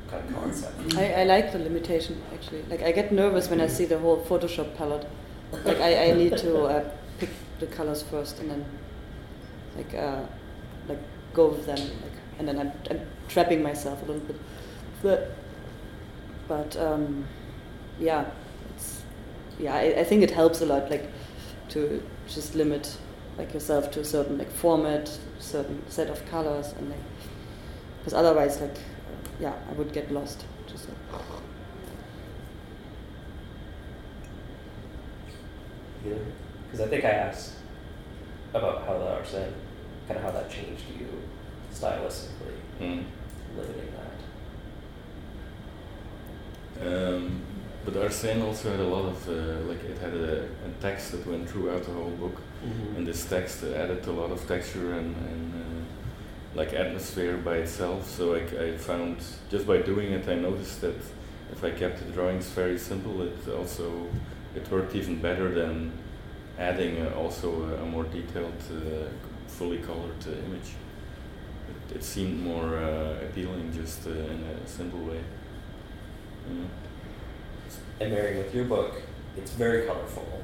kind 0.10 0.30
of 0.30 0.36
concepts. 0.36 0.96
I, 0.96 1.22
I 1.22 1.24
like 1.24 1.52
the 1.52 1.60
limitation 1.60 2.22
actually. 2.34 2.64
Like 2.70 2.82
I 2.82 2.92
get 2.92 3.12
nervous 3.12 3.50
when 3.50 3.62
I 3.62 3.68
see 3.68 3.86
the 3.86 4.00
whole 4.00 4.24
Photoshop 4.24 4.76
palette. 4.76 5.08
Like 5.52 5.80
I, 5.80 6.10
I 6.10 6.14
need 6.14 6.38
to 6.38 6.64
uh, 6.64 6.90
pick 7.20 7.30
the 7.60 7.68
colors 7.68 8.04
first 8.04 8.40
and 8.40 8.50
then 8.52 8.66
like 9.76 9.94
uh, 9.94 10.24
like 10.88 11.00
go 11.34 11.48
with 11.48 11.66
them. 11.66 11.78
Like 11.78 12.18
and 12.40 12.48
then 12.48 12.60
I'm, 12.60 12.72
I'm 12.90 13.02
trapping 13.28 13.62
myself 13.62 14.02
a 14.04 14.06
little 14.06 14.22
bit. 14.22 14.40
But 15.02 15.32
but 16.48 16.78
um, 16.78 17.26
yeah, 18.00 18.26
it's 18.76 19.02
yeah. 19.60 19.76
I, 19.76 20.00
I 20.00 20.04
think 20.04 20.24
it 20.24 20.32
helps 20.32 20.62
a 20.62 20.66
lot. 20.66 20.90
Like 20.90 21.10
to 21.70 22.02
just 22.28 22.56
limit 22.56 22.98
like 23.38 23.54
yourself 23.54 23.92
to 23.92 24.00
a 24.00 24.06
certain 24.06 24.38
like 24.38 24.52
format, 24.52 25.18
certain 25.40 25.84
set 25.90 26.10
of 26.10 26.26
colors, 26.30 26.74
and 26.78 26.90
like 26.90 27.00
because 28.00 28.14
otherwise 28.14 28.62
like 28.62 28.78
yeah, 29.40 29.54
I 29.70 29.74
would 29.74 29.94
get 29.94 30.12
lost. 30.12 30.46
Just 30.68 30.90
like, 30.90 30.98
Yeah, 36.06 36.14
Because 36.66 36.86
I 36.86 36.90
think 36.90 37.04
I 37.06 37.10
asked 37.10 37.54
about 38.54 38.86
how 38.86 38.98
the 38.98 39.08
Arsene, 39.16 39.54
kind 40.08 40.18
of 40.20 40.24
how 40.26 40.32
that 40.32 40.50
changed 40.50 40.84
you 40.98 41.08
stylistically, 41.74 42.56
Mm. 42.80 43.04
limiting 43.58 43.92
that. 46.80 46.88
Um, 46.88 47.42
but 47.84 47.98
Arsene 47.98 48.42
also 48.42 48.72
had 48.72 48.80
a 48.80 48.88
lot 48.88 49.06
of, 49.06 49.28
uh, 49.30 49.62
like 49.68 49.84
it 49.84 49.98
had 49.98 50.14
a, 50.14 50.44
a 50.44 50.70
text 50.82 51.12
that 51.12 51.26
went 51.28 51.50
throughout 51.50 51.84
the 51.84 51.92
whole 51.92 52.12
book. 52.12 52.38
Mm-hmm. 52.66 52.98
And 52.98 53.08
this 53.08 53.26
text 53.26 53.64
added 53.64 54.06
a 54.06 54.12
lot 54.12 54.32
of 54.32 54.46
texture 54.48 54.94
and, 54.94 55.16
and 55.16 55.54
uh, 55.56 55.84
like 56.58 56.74
atmosphere 56.74 57.38
by 57.38 57.58
itself. 57.58 58.10
So 58.10 58.34
I, 58.34 58.40
I 58.40 58.78
found 58.78 59.18
just 59.50 59.68
by 59.68 59.78
doing 59.78 60.12
it, 60.12 60.28
I 60.28 60.36
noticed 60.36 60.82
that 60.82 60.96
if 61.52 61.64
I 61.64 61.70
kept 61.70 62.00
the 62.00 62.12
drawings 62.12 62.48
very 62.50 62.80
simple, 62.80 63.22
it 63.22 63.38
also 63.48 64.08
it 64.56 64.70
worked 64.72 64.96
even 64.96 65.22
better 65.22 65.54
than 65.54 65.92
adding 66.58 67.00
uh, 67.00 67.14
also 67.16 67.64
a, 67.64 67.84
a 67.84 67.86
more 67.86 68.04
detailed, 68.06 68.62
uh, 68.72 69.08
fully 69.48 69.78
colored 69.78 70.24
uh, 70.26 70.32
image. 70.48 70.72
It, 71.70 71.98
it 71.98 72.04
seemed 72.04 72.42
more 72.42 72.78
uh, 72.78 73.22
appealing 73.22 73.72
just 73.72 74.08
uh, 74.08 74.10
in 74.10 74.44
a 74.44 74.68
simple 74.68 75.00
way. 75.02 75.22
Yeah. 76.50 76.66
And 78.00 78.12
Mary, 78.12 78.38
with 78.38 78.54
your 78.56 78.66
book, 78.66 78.96
it's 79.38 79.52
very 79.52 79.86
colorful, 79.86 80.42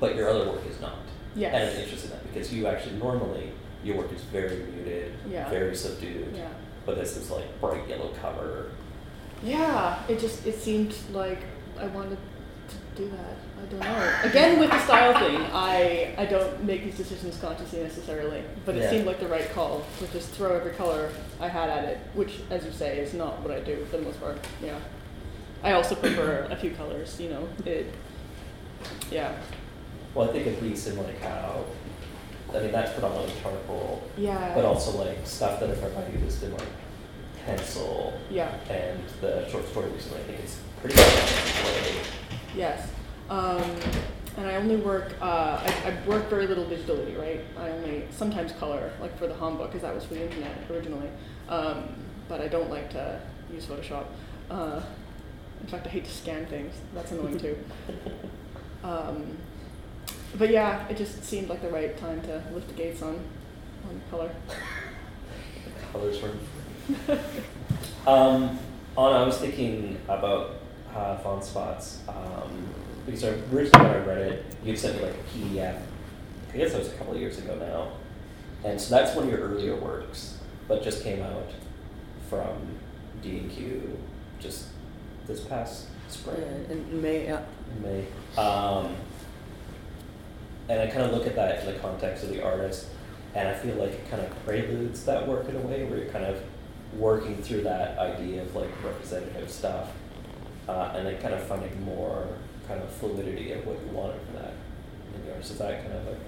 but 0.00 0.16
your 0.16 0.28
other 0.28 0.50
work 0.50 0.66
is 0.66 0.80
not. 0.80 0.98
Yes. 1.36 1.54
And 1.54 1.70
I'm 1.70 1.84
interested 1.84 2.10
in 2.10 2.16
that 2.16 2.26
because 2.32 2.52
you 2.52 2.66
actually 2.66 2.96
normally 2.96 3.52
your 3.84 3.96
work 3.96 4.12
is 4.12 4.22
very 4.22 4.56
muted, 4.72 5.12
Yeah. 5.28 5.48
very 5.50 5.74
subdued. 5.74 6.34
Yeah. 6.36 6.48
But 6.86 6.96
this 6.96 7.16
is 7.16 7.30
like 7.30 7.60
bright 7.60 7.88
yellow 7.88 8.10
cover. 8.20 8.70
Yeah, 9.42 9.98
it 10.08 10.18
just 10.20 10.46
it 10.46 10.60
seemed 10.60 10.94
like 11.12 11.40
I 11.78 11.86
wanted 11.86 12.18
to 12.68 13.02
do 13.02 13.08
that. 13.10 13.36
I 13.60 13.64
don't 13.70 13.80
know. 13.80 14.14
Again, 14.24 14.58
with 14.60 14.70
the 14.70 14.78
style 14.80 15.14
thing, 15.18 15.40
I 15.52 16.14
I 16.18 16.26
don't 16.26 16.62
make 16.64 16.84
these 16.84 16.96
decisions 16.96 17.38
consciously 17.40 17.82
necessarily, 17.82 18.42
but 18.64 18.74
it 18.76 18.82
Yeah. 18.82 18.90
seemed 18.90 19.06
like 19.06 19.18
the 19.20 19.28
right 19.28 19.48
call 19.52 19.82
to 19.98 20.06
just 20.08 20.28
throw 20.30 20.54
every 20.56 20.72
color 20.72 21.10
I 21.40 21.48
had 21.48 21.70
at 21.70 21.84
it, 21.84 21.98
which, 22.14 22.40
as 22.50 22.64
you 22.64 22.72
say, 22.72 22.98
is 22.98 23.14
not 23.14 23.40
what 23.42 23.52
I 23.52 23.60
do 23.60 23.84
for 23.90 23.96
the 23.98 24.02
most 24.04 24.20
part. 24.20 24.38
Yeah. 24.62 24.78
I 25.64 25.72
also 25.72 25.94
prefer 25.94 26.46
a 26.50 26.56
few 26.56 26.70
colors. 26.72 27.20
You 27.20 27.30
know, 27.30 27.48
it. 27.64 27.86
Yeah. 29.10 29.32
Well, 30.14 30.28
I 30.28 30.32
think 30.32 30.46
at 30.48 30.62
least 30.62 30.88
in 30.88 30.96
like 30.98 31.20
how, 31.20 31.64
I 32.54 32.60
mean, 32.60 32.72
that's 32.72 32.92
predominantly 32.92 33.32
charcoal, 33.42 34.02
Yeah. 34.16 34.54
but 34.54 34.64
also 34.64 34.96
like 34.98 35.18
stuff 35.24 35.60
that 35.60 35.70
I've 35.70 35.82
already 35.82 36.18
used 36.18 36.42
in 36.42 36.52
like 36.52 36.66
pencil 37.44 38.12
Yeah. 38.30 38.52
and 38.70 39.00
the 39.20 39.48
short 39.50 39.66
story 39.68 39.90
recently. 39.90 40.20
I 40.20 40.22
think 40.24 40.40
it's 40.40 40.58
pretty 40.80 40.96
much. 40.96 42.06
Yes. 42.56 42.88
Um, 43.30 43.62
and 44.36 44.46
I 44.46 44.56
only 44.56 44.76
work, 44.76 45.12
uh, 45.20 45.60
I, 45.62 45.74
I 45.90 46.08
work 46.08 46.28
very 46.28 46.46
little 46.46 46.64
digitally, 46.64 47.18
right? 47.18 47.40
I 47.58 47.70
only 47.70 48.04
sometimes 48.10 48.52
color, 48.52 48.92
like 49.00 49.16
for 49.18 49.26
the 49.26 49.34
home 49.34 49.56
book, 49.56 49.68
because 49.70 49.82
that 49.82 49.94
was 49.94 50.04
for 50.04 50.14
the 50.14 50.22
internet 50.24 50.56
originally. 50.70 51.08
Um, 51.48 51.84
but 52.28 52.40
I 52.40 52.48
don't 52.48 52.70
like 52.70 52.90
to 52.90 53.20
use 53.52 53.66
Photoshop. 53.66 54.04
Uh, 54.50 54.80
in 55.60 55.66
fact, 55.68 55.86
I 55.86 55.90
hate 55.90 56.04
to 56.04 56.10
scan 56.10 56.46
things. 56.46 56.74
That's 56.94 57.12
annoying 57.12 57.38
too. 57.38 57.56
Um, 58.84 59.36
but 60.38 60.50
yeah, 60.50 60.86
it 60.88 60.96
just 60.96 61.24
seemed 61.24 61.48
like 61.48 61.62
the 61.62 61.68
right 61.68 61.96
time 61.98 62.20
to 62.22 62.42
lift 62.52 62.68
the 62.68 62.74
gates 62.74 63.02
on 63.02 63.20
on 63.88 64.00
color. 64.10 64.30
The 65.64 65.86
colors 65.92 66.22
were. 66.22 67.18
um, 68.06 68.58
on, 68.96 69.12
I 69.12 69.24
was 69.24 69.38
thinking 69.38 69.98
about 70.08 70.56
uh, 70.94 71.16
von 71.16 71.40
Spatz 71.40 72.06
um, 72.08 72.68
because 73.06 73.24
originally 73.24 73.70
when 73.70 73.96
I 73.96 74.04
read 74.04 74.18
it, 74.18 74.44
you 74.64 74.76
sent 74.76 74.96
me 74.96 75.04
like 75.04 75.14
a 75.14 75.38
PDF. 75.38 75.80
I 76.52 76.56
guess 76.56 76.72
that 76.72 76.78
was 76.78 76.88
a 76.88 76.96
couple 76.96 77.14
of 77.14 77.20
years 77.20 77.38
ago 77.38 77.56
now, 77.56 78.68
and 78.68 78.80
so 78.80 78.94
that's 78.94 79.16
one 79.16 79.24
of 79.24 79.30
your 79.30 79.40
earlier 79.40 79.74
works, 79.74 80.38
but 80.68 80.82
just 80.82 81.02
came 81.02 81.22
out 81.22 81.50
from 82.28 82.78
D 83.22 83.38
and 83.38 83.50
Q 83.50 83.98
just 84.38 84.66
this 85.26 85.40
past 85.40 85.86
spring. 86.08 86.36
Yeah, 86.40 86.72
in 86.72 87.02
May, 87.02 87.24
yeah. 87.24 87.42
in 87.76 87.82
May. 87.82 88.40
Um, 88.40 88.94
and 90.72 90.80
I 90.80 90.86
kind 90.86 91.02
of 91.02 91.12
look 91.12 91.26
at 91.26 91.34
that 91.36 91.60
in 91.60 91.66
the 91.66 91.78
context 91.80 92.24
of 92.24 92.30
the 92.30 92.42
artist, 92.42 92.86
and 93.34 93.46
I 93.46 93.52
feel 93.52 93.74
like 93.74 93.90
it 93.90 94.10
kind 94.10 94.22
of 94.22 94.44
preludes 94.46 95.04
that 95.04 95.28
work 95.28 95.46
in 95.46 95.56
a 95.56 95.60
way 95.60 95.84
where 95.84 95.98
you're 95.98 96.10
kind 96.10 96.24
of 96.24 96.40
working 96.96 97.42
through 97.42 97.62
that 97.62 97.98
idea 97.98 98.40
of 98.40 98.56
like 98.56 98.70
representative 98.82 99.50
stuff, 99.50 99.90
uh, 100.66 100.94
and 100.94 101.06
then 101.06 101.20
kind 101.20 101.34
of 101.34 101.42
finding 101.42 101.84
more 101.84 102.26
kind 102.66 102.80
of 102.82 102.90
fluidity 102.90 103.52
of 103.52 103.66
what 103.66 103.76
you 103.84 103.92
wanted 103.92 104.18
from 104.22 104.36
that 104.36 104.54
in 105.14 105.26
yours. 105.26 105.50
Is 105.50 105.58
that 105.58 105.82
kind 105.82 105.92
of 105.92 106.06
like 106.06 106.20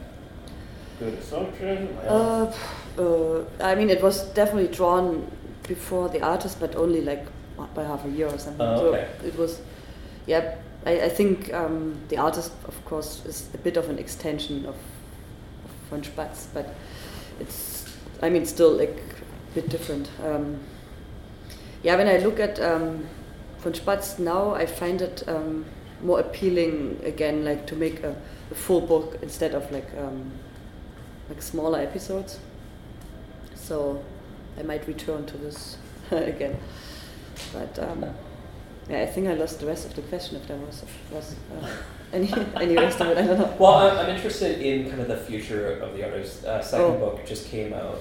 good 0.98 1.14
assumption? 1.14 1.96
I? 2.02 2.06
Uh, 2.06 2.54
uh, 2.98 3.44
I 3.60 3.74
mean, 3.74 3.88
it 3.88 4.02
was 4.02 4.24
definitely 4.34 4.68
drawn 4.68 5.26
before 5.66 6.10
the 6.10 6.20
artist, 6.20 6.60
but 6.60 6.76
only 6.76 7.00
like 7.00 7.24
by 7.74 7.82
half 7.82 8.04
a 8.04 8.10
year 8.10 8.28
or 8.28 8.38
something. 8.38 8.60
Oh, 8.60 8.88
okay. 8.88 9.08
So 9.22 9.26
it 9.26 9.38
was, 9.38 9.62
yeah. 10.26 10.56
I, 10.86 11.02
I 11.02 11.08
think 11.08 11.52
um, 11.52 11.98
the 12.08 12.18
artist, 12.18 12.52
of 12.66 12.84
course, 12.84 13.24
is 13.24 13.48
a 13.54 13.58
bit 13.58 13.76
of 13.76 13.88
an 13.88 13.98
extension 13.98 14.66
of, 14.66 14.74
of 14.74 15.70
von 15.90 16.02
Spatz, 16.02 16.46
but 16.52 16.74
it's, 17.40 17.96
I 18.22 18.28
mean, 18.28 18.44
still 18.46 18.72
like 18.72 19.02
a 19.50 19.54
bit 19.54 19.68
different. 19.68 20.10
Um, 20.22 20.60
yeah, 21.82 21.96
when 21.96 22.08
I 22.08 22.18
look 22.18 22.38
at 22.40 22.60
um, 22.60 23.06
von 23.58 23.72
Spatz 23.72 24.18
now, 24.18 24.54
I 24.54 24.66
find 24.66 25.00
it 25.00 25.22
um, 25.26 25.64
more 26.02 26.20
appealing 26.20 27.00
again, 27.02 27.44
like 27.44 27.66
to 27.66 27.76
make 27.76 28.02
a, 28.02 28.14
a 28.50 28.54
full 28.54 28.80
book 28.80 29.18
instead 29.22 29.54
of 29.54 29.70
like 29.72 29.88
um, 29.96 30.30
like 31.28 31.40
smaller 31.40 31.80
episodes. 31.80 32.38
So 33.54 34.04
I 34.58 34.62
might 34.62 34.86
return 34.86 35.24
to 35.26 35.38
this 35.38 35.78
again. 36.10 36.58
But 37.52 37.78
um, 37.78 38.14
yeah, 38.88 39.02
I 39.02 39.06
think 39.06 39.28
I 39.28 39.34
lost 39.34 39.60
the 39.60 39.66
rest 39.66 39.86
of 39.86 39.94
the 39.94 40.02
question 40.02 40.36
if 40.36 40.46
there 40.48 40.56
was 40.58 40.84
was 41.12 41.34
uh, 41.62 41.68
any 42.12 42.32
any 42.56 42.76
rest 42.76 43.00
of 43.00 43.08
it. 43.08 43.18
I 43.18 43.26
don't 43.26 43.38
know. 43.38 43.54
Well, 43.58 43.74
I'm, 43.74 43.96
I'm 43.98 44.10
interested 44.14 44.60
in 44.60 44.88
kind 44.88 45.00
of 45.00 45.08
the 45.08 45.16
future 45.16 45.78
of 45.80 45.96
the 45.96 46.04
artist. 46.04 46.44
Uh, 46.44 46.62
second 46.62 46.86
Oh. 46.96 46.98
book 46.98 47.26
just 47.26 47.48
came 47.48 47.72
out. 47.72 47.98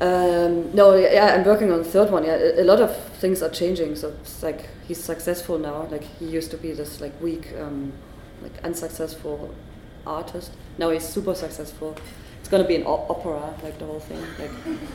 Um, 0.00 0.74
no, 0.74 0.96
yeah, 0.96 1.34
I'm 1.36 1.44
working 1.44 1.70
on 1.70 1.78
the 1.78 1.84
third 1.84 2.10
one. 2.10 2.24
Yeah, 2.24 2.34
a, 2.34 2.62
a 2.62 2.64
lot 2.64 2.80
of 2.80 2.96
things 3.20 3.42
are 3.42 3.48
changing. 3.50 3.94
So 3.96 4.08
it's 4.20 4.42
like 4.42 4.68
he's 4.88 5.02
successful 5.02 5.58
now. 5.58 5.86
Like 5.90 6.02
he 6.18 6.24
used 6.26 6.50
to 6.50 6.56
be 6.56 6.72
this 6.72 7.00
like 7.00 7.12
weak, 7.22 7.52
um, 7.60 7.92
like 8.42 8.52
unsuccessful 8.64 9.54
artist. 10.06 10.50
Now 10.78 10.90
he's 10.90 11.04
super 11.06 11.34
successful. 11.34 11.96
It's 12.40 12.48
gonna 12.50 12.66
be 12.66 12.74
an 12.76 12.84
o- 12.86 13.06
opera, 13.08 13.54
like 13.62 13.78
the 13.78 13.86
whole 13.86 14.00
thing, 14.00 14.20
like 14.38 14.50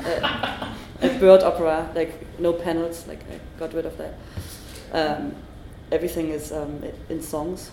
uh, 0.05 0.73
a 1.01 1.09
bird 1.19 1.41
opera, 1.43 1.89
like 1.95 2.13
no 2.39 2.53
panels. 2.53 3.07
Like 3.07 3.21
I 3.31 3.39
got 3.57 3.73
rid 3.73 3.85
of 3.85 3.97
that. 3.97 4.13
Um, 4.91 5.35
everything 5.91 6.29
is 6.29 6.51
um, 6.51 6.83
in 7.09 7.21
songs, 7.21 7.71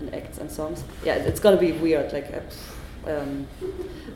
in 0.00 0.12
acts 0.14 0.38
and 0.38 0.50
songs. 0.50 0.84
Yeah, 1.04 1.14
it's 1.14 1.40
gonna 1.40 1.56
be 1.56 1.72
weird. 1.72 2.12
Like. 2.12 2.32
Uh, 2.32 2.40
um, 3.06 3.46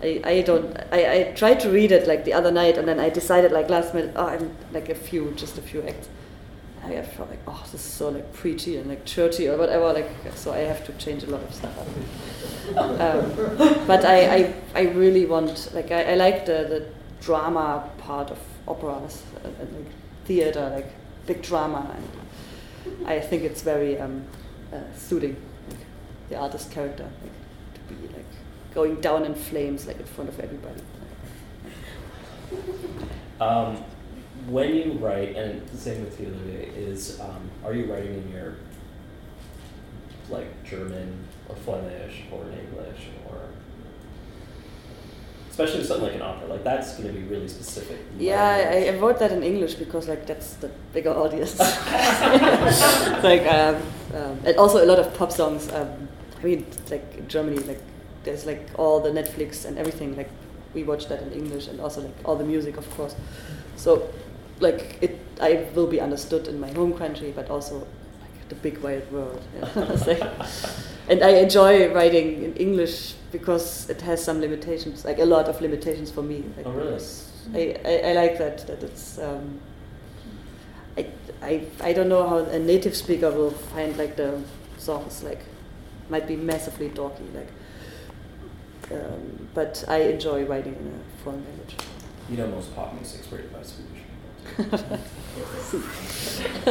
I, 0.02 0.20
I 0.24 0.40
don't 0.42 0.76
I, 0.90 1.20
I 1.20 1.32
tried 1.32 1.60
to 1.60 1.70
read 1.70 1.92
it 1.92 2.08
like 2.08 2.24
the 2.24 2.32
other 2.32 2.50
night 2.50 2.76
and 2.76 2.88
then 2.88 2.98
I 2.98 3.08
decided 3.08 3.52
like 3.52 3.70
last 3.70 3.94
minute 3.94 4.12
oh 4.16 4.26
I'm 4.26 4.56
like 4.72 4.88
a 4.88 4.94
few 4.94 5.32
just 5.36 5.58
a 5.58 5.62
few 5.62 5.82
acts 5.82 6.08
I 6.82 7.02
felt 7.02 7.30
like 7.30 7.40
oh 7.46 7.60
this 7.70 7.74
is 7.74 7.92
so 7.92 8.08
like 8.08 8.32
preachy 8.32 8.76
and 8.76 8.88
like 8.88 9.04
churchy 9.04 9.48
or 9.48 9.56
whatever 9.56 9.92
like 9.92 10.10
so 10.34 10.52
I 10.52 10.58
have 10.58 10.84
to 10.86 10.92
change 10.94 11.22
a 11.22 11.30
lot 11.30 11.42
of 11.42 11.54
stuff 11.54 11.78
um, 12.76 13.86
but 13.86 14.04
I, 14.04 14.34
I 14.34 14.54
I 14.74 14.82
really 14.82 15.26
want 15.26 15.70
like 15.74 15.90
I, 15.90 16.12
I 16.12 16.14
like 16.14 16.46
the, 16.46 16.66
the 16.68 16.86
drama 17.20 17.88
part 17.98 18.30
of 18.30 18.38
operas 18.66 19.22
and, 19.44 19.54
and 19.60 19.76
like 19.76 19.92
theater 20.24 20.70
like 20.74 20.90
big 21.26 21.42
drama 21.42 21.94
and 21.94 22.08
I 23.06 23.20
think 23.20 23.42
it's 23.42 23.62
very 23.62 23.98
um, 23.98 24.24
uh, 24.72 24.78
suiting 24.96 25.36
like, 25.68 25.78
the 26.28 26.36
artist 26.36 26.70
character 26.70 27.10
like, 27.22 27.32
to 27.74 27.94
be 27.94 28.14
like 28.14 28.26
going 28.74 29.00
down 29.00 29.24
in 29.24 29.34
flames 29.34 29.86
like 29.86 29.98
in 29.98 30.06
front 30.06 30.30
of 30.30 30.38
everybody. 30.40 30.80
Um, 33.40 33.76
when 34.48 34.74
you 34.74 34.92
write, 34.92 35.36
and 35.36 35.66
the 35.68 35.76
same 35.76 36.04
with 36.04 36.20
you, 36.20 36.26
Olivier, 36.26 36.70
is 36.76 37.20
um, 37.20 37.50
are 37.64 37.72
you 37.74 37.90
writing 37.92 38.14
in 38.14 38.32
your 38.32 38.56
like 40.28 40.64
German 40.64 41.26
or 41.48 41.56
Flemish 41.56 42.22
or 42.30 42.44
in 42.44 42.58
English 42.58 43.08
especially 45.50 45.78
with 45.78 45.88
something 45.88 46.06
like 46.06 46.14
an 46.14 46.22
opera, 46.22 46.48
like 46.48 46.64
that's 46.64 46.96
going 46.96 47.12
to 47.12 47.20
be 47.20 47.26
really 47.26 47.48
specific. 47.48 47.98
Yeah, 48.18 48.70
I, 48.72 48.86
I 48.88 48.98
wrote 48.98 49.18
that 49.18 49.32
in 49.32 49.42
English 49.42 49.74
because 49.74 50.08
like 50.08 50.26
that's 50.26 50.54
the 50.54 50.68
bigger 50.92 51.10
audience. 51.10 51.58
like 53.22 53.46
um, 53.46 53.76
um, 54.14 54.40
and 54.44 54.56
also 54.56 54.82
a 54.82 54.86
lot 54.86 54.98
of 54.98 55.12
pop 55.14 55.32
songs. 55.32 55.70
Um, 55.72 56.08
I 56.40 56.44
mean, 56.44 56.66
like 56.90 57.04
in 57.18 57.28
Germany, 57.28 57.58
like 57.58 57.80
there's 58.24 58.46
like 58.46 58.68
all 58.78 59.00
the 59.00 59.10
Netflix 59.10 59.64
and 59.64 59.76
everything. 59.76 60.16
Like 60.16 60.30
we 60.72 60.84
watch 60.84 61.08
that 61.08 61.22
in 61.22 61.32
English, 61.32 61.68
and 61.68 61.80
also 61.80 62.02
like 62.02 62.16
all 62.24 62.36
the 62.36 62.44
music, 62.44 62.76
of 62.76 62.88
course. 62.96 63.14
So 63.76 64.08
like 64.60 64.98
it, 65.00 65.18
I 65.40 65.66
will 65.74 65.86
be 65.86 66.00
understood 66.00 66.46
in 66.46 66.60
my 66.60 66.70
home 66.72 66.96
country, 66.96 67.32
but 67.34 67.50
also 67.50 67.78
like 68.20 68.48
the 68.48 68.54
big 68.54 68.78
wide 68.78 69.10
world. 69.10 69.42
Yeah. 70.06 70.46
And 71.08 71.24
I 71.24 71.30
enjoy 71.42 71.92
writing 71.92 72.44
in 72.44 72.54
English 72.54 73.14
because 73.32 73.88
it 73.90 74.00
has 74.02 74.22
some 74.22 74.40
limitations, 74.40 75.04
like 75.04 75.18
a 75.18 75.24
lot 75.24 75.46
of 75.48 75.60
limitations 75.60 76.10
for 76.10 76.22
me. 76.22 76.44
Like 76.56 76.66
Oh, 76.66 76.72
really? 76.72 77.00
I, 77.54 77.76
I, 77.84 78.10
I 78.10 78.12
like 78.12 78.38
that 78.38 78.66
that 78.66 78.82
it's. 78.82 79.18
Um, 79.18 79.60
I, 80.96 81.06
I 81.42 81.66
I 81.80 81.92
don't 81.92 82.08
know 82.08 82.28
how 82.28 82.38
a 82.38 82.58
native 82.58 82.96
speaker 82.96 83.30
will 83.30 83.50
find 83.50 83.96
like 83.96 84.16
the 84.16 84.40
songs 84.78 85.22
like 85.22 85.40
might 86.08 86.26
be 86.26 86.36
massively 86.36 86.88
dorky 86.90 87.32
like. 87.34 87.48
Um, 88.92 89.48
but 89.54 89.84
I 89.86 89.98
enjoy 89.98 90.44
writing 90.44 90.74
in 90.74 90.86
a 90.88 91.22
foreign 91.22 91.44
language. 91.44 91.76
You 92.28 92.36
know, 92.38 92.48
most 92.48 92.74
pop 92.74 92.92
music's 92.94 93.30
written 93.30 93.50
by 93.52 93.62
Swedish 93.62 94.02
people. 94.56 94.98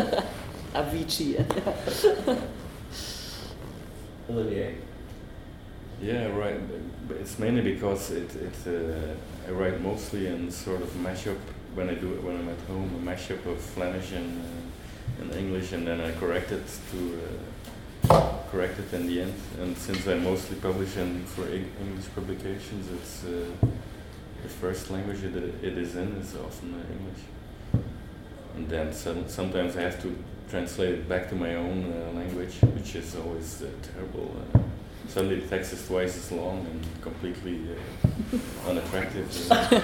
Avicii. 0.74 1.46
Olivier. 4.30 4.76
Yeah, 6.02 6.28
right. 6.38 6.60
It's 7.10 7.40
mainly 7.40 7.62
because 7.62 8.12
it, 8.12 8.30
it 8.36 8.54
uh, 8.68 9.14
I 9.48 9.52
write 9.52 9.82
mostly 9.82 10.28
in 10.28 10.50
sort 10.52 10.82
of 10.82 10.90
mashup 10.94 11.38
when 11.76 11.90
I 11.90 11.96
do 11.96 12.14
it 12.14 12.24
when 12.24 12.38
I'm 12.38 12.50
at 12.50 12.60
home, 12.68 12.90
a 12.96 13.12
mashup 13.12 13.46
of 13.46 13.60
Flemish 13.60 14.12
and, 14.14 14.42
uh, 14.42 15.22
and 15.22 15.36
English, 15.36 15.74
and 15.74 15.86
then 15.86 16.00
I 16.02 16.12
correct 16.14 16.52
it 16.52 16.64
to 16.92 17.20
uh, 18.10 18.34
correct 18.52 18.80
it 18.80 18.94
in 18.94 19.08
the 19.08 19.22
end. 19.22 19.34
And 19.60 19.78
since 19.78 20.08
I 20.08 20.16
mostly 20.16 20.56
publish 20.58 20.96
in 20.98 21.24
for 21.26 21.44
Eng- 21.44 21.72
English 21.82 22.06
publications, 22.16 22.90
it's 22.92 23.26
uh, 23.26 23.46
the 24.42 24.50
first 24.50 24.90
language 24.92 25.24
it, 25.24 25.36
it 25.36 25.78
is 25.78 25.96
in 25.96 26.14
is 26.14 26.36
often 26.36 26.74
uh, 26.76 26.94
English. 26.94 27.24
And 28.56 28.70
then 28.70 28.94
some, 28.94 29.28
sometimes 29.28 29.76
I 29.76 29.82
have 29.82 30.02
to 30.02 30.16
translate 30.50 30.94
it 30.94 31.10
back 31.10 31.30
to 31.30 31.36
my 31.36 31.56
own 31.56 31.92
uh, 31.92 32.18
language, 32.18 32.56
which 32.76 32.96
is 32.96 33.16
always 33.16 33.62
uh, 33.62 33.68
terrible. 33.94 34.34
Suddenly 35.10 35.40
the 35.40 35.48
text 35.48 35.74
is 35.74 35.88
twice 35.88 36.16
as 36.16 36.32
long 36.32 36.68
and 36.68 36.86
completely 37.02 37.72
uh, 37.72 37.76
unattractive. 38.70 39.28
I'm 39.52 39.82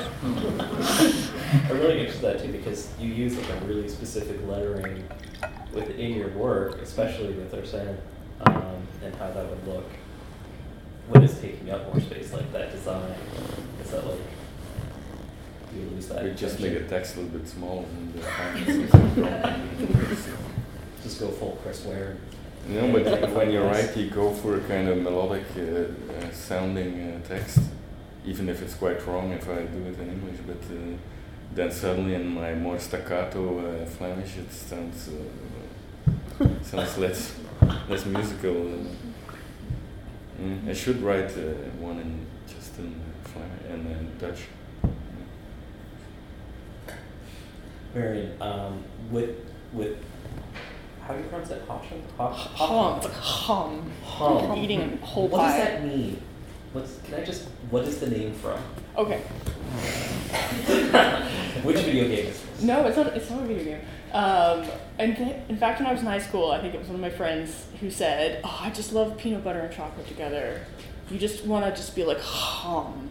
really 1.79 2.01
interested 2.01 2.23
in 2.23 2.31
that 2.31 2.43
too 2.43 2.51
because 2.51 2.91
you 2.99 3.11
use 3.11 3.35
like 3.35 3.49
a 3.49 3.55
really 3.65 3.89
specific 3.89 4.37
lettering 4.47 5.03
within 5.73 6.13
your 6.13 6.29
work, 6.29 6.79
especially 6.79 7.33
with 7.33 7.51
Arsene, 7.55 7.97
um, 8.45 8.87
and 9.03 9.15
how 9.15 9.31
that 9.31 9.49
would 9.49 9.67
look 9.67 9.89
when 11.09 11.23
it's 11.23 11.39
taking 11.39 11.71
up 11.71 11.91
more 11.91 11.99
space 12.01 12.31
like 12.31 12.53
that 12.53 12.71
design. 12.71 13.15
Is 13.83 13.89
that 13.91 14.05
like 14.05 14.19
you 15.75 15.89
lose 15.89 16.07
that? 16.07 16.23
we 16.23 16.33
just 16.35 16.59
make 16.59 16.73
the 16.73 16.87
text 16.87 17.15
a 17.15 17.21
little 17.21 17.39
bit 17.39 17.47
smaller 17.47 17.83
and 17.83 18.13
the. 18.13 18.19
Just 21.03 21.19
go 21.19 21.29
full 21.29 21.59
Chris 21.61 21.85
Ware. 21.85 22.17
Know, 22.67 22.91
but 22.91 23.31
when 23.31 23.51
you 23.51 23.61
write, 23.61 23.95
you 23.95 24.09
go 24.09 24.33
for 24.33 24.57
a 24.57 24.59
kind 24.61 24.87
of 24.87 24.97
melodic 24.97 25.45
uh, 25.55 25.61
uh, 25.61 26.31
sounding 26.31 26.99
uh, 26.99 27.27
text, 27.27 27.59
even 28.25 28.49
if 28.49 28.59
it's 28.63 28.73
quite 28.73 29.05
wrong 29.05 29.31
if 29.33 29.47
I 29.47 29.63
do 29.65 29.85
it 29.85 29.99
in 29.99 30.09
English. 30.09 30.39
But 30.47 30.57
uh, 30.75 30.97
then 31.53 31.71
suddenly 31.71 32.15
in 32.15 32.27
my 32.27 32.55
more 32.55 32.79
staccato 32.79 33.59
uh, 33.59 33.85
Flemish, 33.85 34.37
it 34.37 34.51
sounds 34.51 35.09
uh, 35.09 36.47
sounds 36.63 36.97
less 36.97 37.35
less 37.87 38.05
musical. 38.07 38.55
Mm, 40.41 40.67
I 40.67 40.73
should 40.73 41.01
write 41.03 41.31
one 41.79 41.99
in 41.99 42.25
just 42.47 42.79
in 42.79 42.99
Flemish 43.25 43.61
and 43.69 43.87
in 43.91 44.17
Dutch. 44.17 44.41
Marion, 47.93 48.41
um, 48.41 48.83
with 49.11 49.35
with 49.71 49.97
how 51.07 51.13
do 51.13 51.19
you 51.21 51.25
pronounce 51.29 51.51
it? 51.51 51.67
Hasham? 51.67 52.01
Ha- 52.17 52.33
Hum. 52.33 52.97
It's 52.97 53.05
like 53.05 53.15
hum. 53.15 53.91
Hum. 54.03 54.45
You're 54.55 54.63
eating 54.63 54.97
whole 54.97 55.27
What 55.27 55.47
does 55.47 55.57
that 55.57 55.83
mean? 55.85 56.21
What's 56.73 56.97
can 57.03 57.15
I 57.15 57.23
just 57.23 57.43
what 57.69 57.83
is 57.85 57.99
the 57.99 58.09
name 58.09 58.33
from? 58.33 58.59
Okay. 58.97 59.19
Which 61.63 61.77
video 61.77 62.07
game 62.07 62.27
is 62.27 62.41
this? 62.41 62.61
No, 62.63 62.85
it's 62.85 62.97
not. 62.97 63.07
It's 63.07 63.29
not 63.29 63.43
a 63.43 63.45
video 63.45 63.63
game. 63.63 63.81
Um, 64.13 64.65
and 64.99 65.15
th- 65.17 65.35
in 65.49 65.57
fact, 65.57 65.79
when 65.79 65.87
I 65.87 65.91
was 65.91 66.01
in 66.01 66.07
high 66.07 66.19
school, 66.19 66.51
I 66.51 66.61
think 66.61 66.73
it 66.73 66.77
was 66.79 66.87
one 66.87 66.95
of 66.95 67.01
my 67.01 67.09
friends 67.09 67.65
who 67.79 67.89
said, 67.89 68.41
"Oh, 68.43 68.59
I 68.61 68.69
just 68.69 68.93
love 68.93 69.17
peanut 69.17 69.43
butter 69.43 69.59
and 69.59 69.73
chocolate 69.73 70.07
together. 70.07 70.61
You 71.09 71.17
just 71.19 71.45
want 71.45 71.65
to 71.65 71.71
just 71.71 71.95
be 71.95 72.03
like 72.03 72.19
hum." 72.19 73.09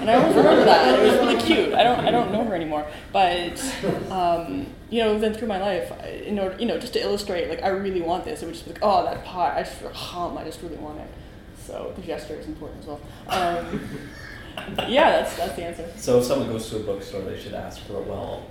And 0.00 0.10
I 0.10 0.14
always 0.14 0.36
remember 0.36 0.64
that. 0.64 0.98
It 0.98 1.02
was 1.02 1.14
really 1.20 1.40
cute. 1.42 1.74
I 1.74 1.82
don't. 1.82 2.00
I 2.00 2.10
don't 2.10 2.32
know 2.32 2.44
her 2.44 2.54
anymore, 2.54 2.86
but 3.12 3.60
um, 4.10 4.66
you 4.90 5.02
know, 5.02 5.18
then 5.18 5.34
through 5.34 5.48
my 5.48 5.60
life, 5.60 5.92
in 6.04 6.38
order, 6.38 6.56
you 6.58 6.66
know, 6.66 6.78
just 6.78 6.92
to 6.94 7.00
illustrate, 7.02 7.48
like 7.48 7.62
I 7.62 7.68
really 7.68 8.00
want 8.02 8.24
this. 8.24 8.42
It 8.42 8.46
would 8.46 8.54
just 8.54 8.66
be 8.66 8.72
like, 8.72 8.80
"Oh, 8.82 9.04
that 9.04 9.24
pot. 9.24 9.56
I 9.56 9.62
just 9.62 9.80
hum. 9.82 10.38
I 10.38 10.44
just 10.44 10.62
really 10.62 10.76
want 10.76 11.00
it." 11.00 11.08
So 11.66 11.92
the 11.96 12.02
gesture 12.02 12.34
is 12.34 12.46
important 12.46 12.80
as 12.80 12.86
well. 12.86 13.00
Um, 13.28 13.88
yeah, 14.88 15.10
that's 15.10 15.36
that's 15.36 15.56
the 15.56 15.64
answer. 15.64 15.88
So 15.96 16.18
if 16.18 16.24
someone 16.24 16.48
goes 16.48 16.68
to 16.70 16.76
a 16.76 16.80
bookstore, 16.80 17.22
they 17.22 17.38
should 17.40 17.54
ask 17.54 17.80
for 17.82 17.96
a 17.96 18.02
well. 18.02 18.44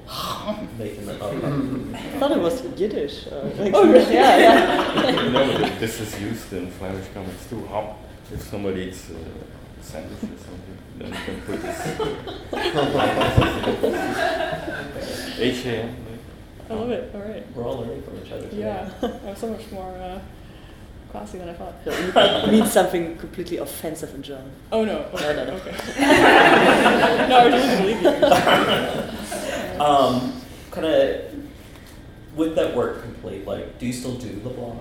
They 0.78 0.96
can. 0.96 1.10
Okay. 1.10 1.98
I 1.98 2.20
thought 2.20 2.32
it 2.32 2.40
was 2.40 2.64
Yiddish. 2.80 3.28
Uh, 3.28 3.50
like, 3.58 3.74
Oh, 3.74 3.90
really? 3.92 4.14
Yeah, 4.14 4.38
yeah. 4.38 5.10
you 5.24 5.30
know, 5.32 5.58
that 5.60 5.80
this 5.80 6.00
is 6.00 6.20
used 6.22 6.52
in 6.54 6.70
Flemish 6.72 7.06
comics 7.14 7.48
too. 7.50 7.66
Hop. 7.68 7.98
If 8.32 8.42
somebody 8.42 8.84
eats 8.84 9.10
uh, 9.10 9.14
a 9.16 9.84
sandwich 9.84 10.18
or 10.24 10.38
something, 10.38 10.78
then 11.02 11.12
you 11.12 11.20
can 11.26 11.42
put. 11.42 11.60
H 15.40 15.66
A 15.66 15.84
M. 15.84 15.96
I 16.70 16.74
love 16.74 16.92
it. 16.92 17.14
All 17.14 17.22
right. 17.22 17.46
We're 17.56 17.64
all 17.66 17.80
learning 17.80 18.04
from 18.04 18.18
each 18.24 18.32
other. 18.32 18.48
Today. 18.48 18.60
Yeah, 18.60 18.90
I'm 19.28 19.36
so 19.36 19.50
much 19.50 19.70
more 19.72 19.92
uh, 19.92 20.20
classy 21.12 21.38
than 21.38 21.50
I 21.50 21.54
thought. 21.54 21.76
It 21.86 22.52
means 22.52 22.72
something 22.72 23.18
completely 23.18 23.58
offensive 23.58 24.16
in 24.16 24.24
German. 24.24 24.52
Oh 24.72 24.86
no. 24.86 25.00
Okay. 25.14 25.24
No, 25.24 25.34
no, 25.34 25.46
no. 25.46 25.54
Okay. 25.56 25.72
no, 27.30 27.38
I 27.38 27.46
really 27.48 27.96
believe 27.96 28.02
you. 28.02 29.18
Um, 29.82 30.40
kind 30.70 30.86
of 30.86 31.22
with 32.36 32.54
that 32.56 32.76
work 32.76 33.02
complete, 33.02 33.48
like, 33.48 33.80
do 33.80 33.88
you 33.88 33.94
still 33.94 34.14
do 34.14 34.30
the 34.30 34.50
blog? 34.50 34.78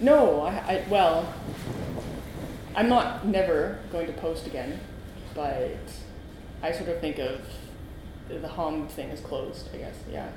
No, 0.00 0.40
I, 0.40 0.50
I 0.50 0.84
well, 0.88 1.32
I'm 2.74 2.88
not 2.88 3.24
never 3.24 3.78
going 3.92 4.08
to 4.08 4.12
post 4.14 4.48
again, 4.48 4.80
but 5.34 5.76
I 6.62 6.72
sort 6.72 6.88
of 6.88 7.00
think 7.00 7.18
of 7.18 7.40
the 8.28 8.48
home 8.48 8.88
thing 8.88 9.08
is 9.10 9.20
closed. 9.20 9.68
I 9.74 9.78
guess. 9.78 9.94
Yeah. 10.10 10.28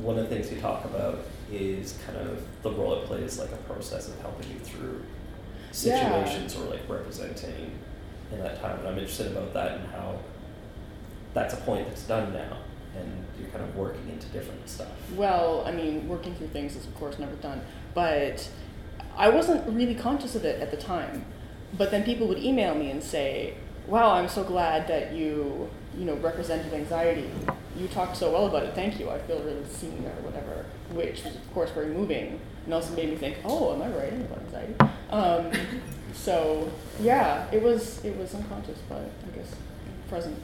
One 0.00 0.16
of 0.18 0.28
the 0.28 0.34
things 0.34 0.52
you 0.52 0.60
talk 0.60 0.84
about 0.84 1.24
is 1.50 1.98
kind 2.06 2.18
of 2.18 2.42
the 2.62 2.70
role 2.70 2.94
it 3.02 3.06
plays, 3.06 3.38
like 3.38 3.50
a 3.52 3.56
process 3.56 4.08
of 4.08 4.20
helping 4.20 4.48
you 4.52 4.58
through 4.60 5.02
Yeah. 5.82 6.22
situations 6.22 6.56
or 6.56 6.64
like 6.70 6.88
representing 6.88 7.72
in 8.30 8.38
that 8.40 8.60
time. 8.60 8.78
And 8.80 8.88
I'm 8.88 8.98
interested 8.98 9.28
about 9.32 9.52
that 9.54 9.72
and 9.78 9.86
how 9.88 10.18
that's 11.34 11.54
a 11.54 11.56
point 11.58 11.88
that's 11.88 12.04
done 12.04 12.32
now, 12.32 12.58
and 12.96 13.24
you're 13.40 13.48
kind 13.50 13.64
of 13.64 13.74
working 13.76 14.08
into 14.08 14.26
different 14.28 14.68
stuff. 14.68 14.88
Well, 15.14 15.64
I 15.66 15.72
mean, 15.72 16.08
working 16.08 16.34
through 16.34 16.48
things 16.48 16.76
is 16.76 16.86
of 16.86 16.94
course 16.94 17.18
never 17.18 17.34
done, 17.36 17.60
but 17.94 18.48
I 19.16 19.28
wasn't 19.30 19.66
really 19.68 19.94
conscious 19.94 20.34
of 20.36 20.44
it 20.44 20.60
at 20.60 20.70
the 20.70 20.76
time. 20.76 21.24
But 21.76 21.90
then 21.90 22.02
people 22.04 22.28
would 22.28 22.38
email 22.38 22.74
me 22.74 22.90
and 22.90 23.02
say, 23.02 23.54
"Wow, 23.88 24.12
I'm 24.12 24.28
so 24.28 24.44
glad 24.44 24.86
that 24.88 25.12
you, 25.12 25.68
you 25.96 26.04
know, 26.04 26.14
represented 26.16 26.72
anxiety. 26.72 27.28
You 27.76 27.88
talked 27.88 28.16
so 28.16 28.30
well 28.30 28.46
about 28.46 28.62
it. 28.62 28.74
Thank 28.74 29.00
you. 29.00 29.10
I 29.10 29.18
feel 29.18 29.40
really 29.40 29.64
seen 29.68 30.04
or 30.06 30.22
whatever." 30.22 30.66
Which 30.92 31.24
was 31.24 31.34
of 31.34 31.54
course 31.54 31.70
very 31.70 31.88
moving, 31.88 32.40
and 32.64 32.74
also 32.74 32.94
made 32.94 33.10
me 33.10 33.16
think, 33.16 33.38
"Oh, 33.44 33.74
am 33.74 33.82
I 33.82 33.88
writing 33.88 34.22
about 34.22 34.40
anxiety?" 34.40 34.74
Um, 35.10 35.50
so 36.14 36.70
yeah, 37.00 37.46
it 37.52 37.62
was 37.62 38.04
it 38.04 38.16
was 38.16 38.34
unconscious, 38.34 38.78
but 38.88 39.10
I 39.26 39.36
guess 39.36 39.54
present. 40.08 40.36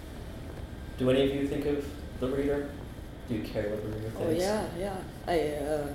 Do 0.99 1.11
any 1.11 1.29
of 1.29 1.35
you 1.35 1.49
think 1.49 1.67
of 1.67 1.85
the 2.21 2.29
reader? 2.29 2.71
Do 3.29 3.35
you 3.35 3.43
care 3.43 3.71
what 3.71 3.83
the 3.83 3.89
reader 3.89 4.11
thinks? 4.11 4.21
Oh 4.21 4.31
yeah, 4.31 4.65
yeah. 4.79 4.97
I 5.27 5.65
uh, 5.65 5.87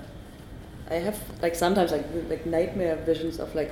I 0.89 0.95
have 0.95 1.19
like 1.41 1.55
sometimes 1.55 1.91
like 1.91 2.05
like 2.27 2.45
nightmare 2.45 2.95
visions 2.95 3.39
of 3.39 3.53
like 3.53 3.71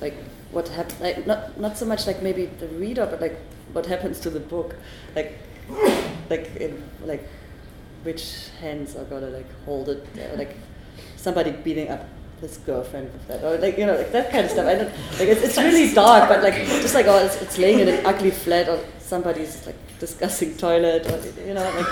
like 0.00 0.14
what 0.52 0.68
happened. 0.68 1.00
Like 1.00 1.26
not 1.26 1.58
not 1.60 1.76
so 1.76 1.86
much 1.86 2.06
like 2.06 2.22
maybe 2.22 2.46
the 2.46 2.68
reader, 2.68 3.06
but 3.06 3.20
like 3.20 3.36
what 3.72 3.86
happens 3.86 4.20
to 4.20 4.30
the 4.30 4.40
book. 4.40 4.74
Like 5.14 5.38
like 6.30 6.56
in 6.56 6.82
like 7.04 7.28
which 8.02 8.48
hands 8.60 8.96
are 8.96 9.04
gonna 9.04 9.28
like 9.30 9.50
hold 9.64 9.88
it. 9.88 10.06
uh, 10.16 10.36
like 10.36 10.56
somebody 11.16 11.50
beating 11.50 11.88
up 11.88 12.06
his 12.40 12.58
girlfriend 12.58 13.12
with 13.12 13.26
that, 13.28 13.42
or 13.44 13.58
like 13.58 13.76
you 13.78 13.86
know 13.86 13.96
like 13.96 14.12
that 14.12 14.30
kind 14.30 14.44
of 14.44 14.50
stuff. 14.50 14.66
I 14.66 14.74
don't 14.76 14.92
like 15.18 15.28
it's, 15.28 15.42
it's 15.42 15.58
really 15.58 15.92
dark, 15.92 16.28
but 16.28 16.42
like 16.42 16.54
just 16.54 16.94
like 16.94 17.06
oh 17.06 17.24
it's, 17.24 17.40
it's 17.42 17.58
laying 17.58 17.80
in 17.80 17.88
an 17.88 18.06
ugly 18.06 18.30
flat 18.30 18.68
or 18.68 18.78
somebody's 18.98 19.66
like 19.66 19.76
discussing 19.98 20.56
toilet 20.56 21.06
or 21.06 21.18
you 21.46 21.54
know 21.54 21.64
like. 21.64 21.86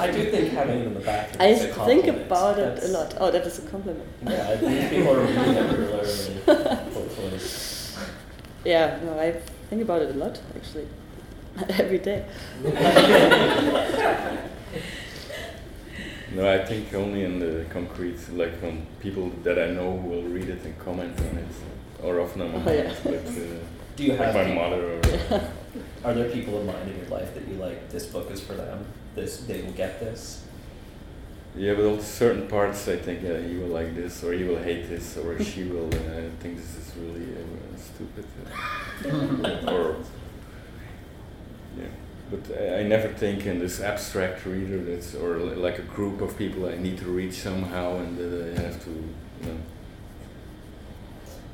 I 0.00 0.10
do 0.10 0.30
think 0.30 0.52
having 0.52 0.80
it 0.80 0.86
in 0.86 0.94
the 0.94 1.00
back. 1.00 1.40
I 1.40 1.46
is 1.48 1.62
a 1.62 1.66
think 1.68 1.74
compliment. 2.04 2.26
about 2.26 2.58
it 2.58 2.82
a 2.84 2.88
lot. 2.88 3.14
Oh, 3.20 3.30
that 3.30 3.46
is 3.46 3.58
a 3.58 3.62
compliment. 3.70 4.08
Yeah, 4.26 4.50
I 4.50 4.56
think 4.56 4.90
people 4.90 5.12
are 5.14 5.20
reading 5.20 5.54
it 5.54 5.78
regularly. 5.78 6.92
Hopefully. 6.94 7.40
Yeah, 8.62 8.98
no, 9.04 9.18
I 9.18 9.32
think 9.70 9.80
about 9.80 10.02
it 10.02 10.10
a 10.14 10.18
lot 10.18 10.38
actually, 10.54 10.86
every 11.78 11.98
day. 11.98 12.26
No, 16.32 16.48
I 16.48 16.64
think 16.64 16.94
only 16.94 17.24
in 17.24 17.40
the 17.40 17.64
concrete, 17.70 18.16
like 18.34 18.60
from 18.60 18.86
people 19.00 19.30
that 19.42 19.58
I 19.58 19.70
know 19.70 19.98
who 19.98 20.08
will 20.10 20.22
read 20.22 20.48
it 20.48 20.62
and 20.64 20.78
comment 20.78 21.18
on 21.18 21.38
it, 21.38 22.04
or 22.04 22.20
often 22.20 22.42
on 22.42 22.52
my 22.52 22.70
Oh, 22.70 22.72
yeah. 22.72 22.94
but 23.02 23.14
uh, 23.14 23.30
Do 23.96 24.04
you 24.04 24.10
like 24.12 24.20
have 24.20 24.34
my 24.34 24.44
people- 24.44 24.62
mother 24.62 24.82
or 24.94 25.00
Are 26.02 26.14
there 26.14 26.30
people 26.30 26.60
in 26.60 26.66
mind 26.66 26.90
in 26.90 26.96
your 26.96 27.08
life 27.08 27.34
that 27.34 27.46
you 27.46 27.54
like? 27.54 27.90
This 27.90 28.06
book 28.06 28.30
is 28.30 28.40
for 28.40 28.54
them. 28.54 28.86
This 29.14 29.38
they 29.40 29.60
will 29.62 29.72
get 29.72 30.00
this. 30.00 30.44
yeah, 31.54 31.74
but 31.74 31.84
on 31.84 32.00
certain 32.00 32.48
parts 32.48 32.88
I 32.88 32.96
think 32.96 33.22
yeah, 33.22 33.38
he 33.38 33.56
will 33.56 33.68
like 33.68 33.94
this, 33.94 34.24
or 34.24 34.32
he 34.32 34.44
will 34.44 34.62
hate 34.62 34.88
this, 34.88 35.16
or 35.18 35.42
she 35.50 35.64
will 35.64 35.88
uh, 35.88 36.30
think 36.40 36.56
this 36.56 36.76
is 36.76 36.92
really 36.96 37.26
uh, 37.36 37.76
stupid, 37.76 38.24
uh, 39.04 39.70
or 39.72 39.96
yeah. 41.76 41.84
But 42.30 42.56
I, 42.58 42.78
I 42.78 42.82
never 42.84 43.08
think 43.08 43.44
in 43.44 43.58
this 43.58 43.80
abstract 43.82 44.46
reader 44.46 44.78
that's 44.78 45.14
or 45.14 45.38
li- 45.38 45.56
like 45.56 45.78
a 45.78 45.82
group 45.82 46.22
of 46.22 46.38
people 46.38 46.66
I 46.66 46.76
need 46.76 46.96
to 46.98 47.06
reach 47.06 47.34
somehow, 47.34 47.96
and 47.98 48.16
that 48.16 48.58
I 48.58 48.62
have 48.62 48.82
to, 48.84 48.90
you 48.90 49.46
know. 49.46 49.58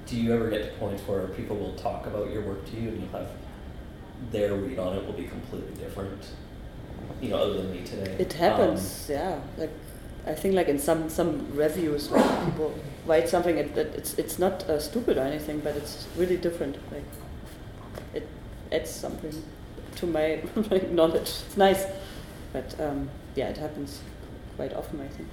Do 0.06 0.16
you 0.16 0.32
ever 0.32 0.48
get 0.50 0.70
to 0.70 0.78
points 0.78 1.02
where 1.08 1.26
people 1.28 1.56
will 1.56 1.74
talk 1.74 2.06
about 2.06 2.30
your 2.30 2.42
work 2.42 2.64
to 2.66 2.76
you 2.76 2.90
and 2.90 3.00
you'll 3.00 3.10
have 3.10 3.28
their 4.30 4.54
read 4.54 4.78
on 4.78 4.96
it 4.96 5.06
will 5.06 5.12
be 5.12 5.24
completely 5.24 5.74
different? 5.74 6.24
You 7.20 7.30
know, 7.30 7.36
other 7.36 7.54
than 7.54 7.72
me 7.72 7.82
today. 7.82 8.16
It 8.18 8.32
happens, 8.32 9.08
yeah. 9.08 9.40
Like 9.56 9.70
I 10.26 10.34
think 10.34 10.54
like 10.54 10.68
in 10.68 10.78
some 10.78 11.08
some 11.08 11.46
reviews, 11.54 12.10
like 12.10 12.44
people 12.44 12.74
write 13.06 13.28
something 13.28 13.56
that 13.56 13.74
that 13.74 13.94
it's 13.94 14.14
it's 14.14 14.38
not 14.38 14.68
uh, 14.68 14.80
stupid 14.80 15.16
or 15.16 15.22
anything, 15.22 15.60
but 15.60 15.76
it's 15.76 16.06
really 16.16 16.36
different. 16.36 16.76
Like 16.92 17.04
it 18.14 18.28
adds 18.72 18.90
something 18.90 19.32
to 19.96 20.06
my, 20.06 20.42
my 20.70 20.78
knowledge. 20.90 21.30
It's 21.46 21.56
nice, 21.56 21.84
but 22.52 22.78
um, 22.80 23.08
yeah, 23.34 23.48
it 23.48 23.56
happens 23.56 24.00
quite 24.56 24.74
often. 24.74 25.00
I 25.00 25.08
think. 25.08 25.28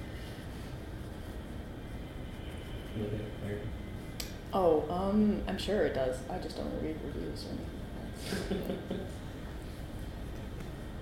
Um, 2.96 3.06
okay, 3.06 3.22
weird. 3.46 3.62
Oh, 4.54 4.86
um, 4.90 5.42
I'm 5.48 5.58
sure 5.58 5.82
it 5.86 5.96
does. 5.96 6.18
I 6.30 6.38
just 6.38 6.58
don't 6.58 6.72
read 6.82 6.98
reviews 7.04 7.46
or 7.46 7.50
anything. 7.50 7.83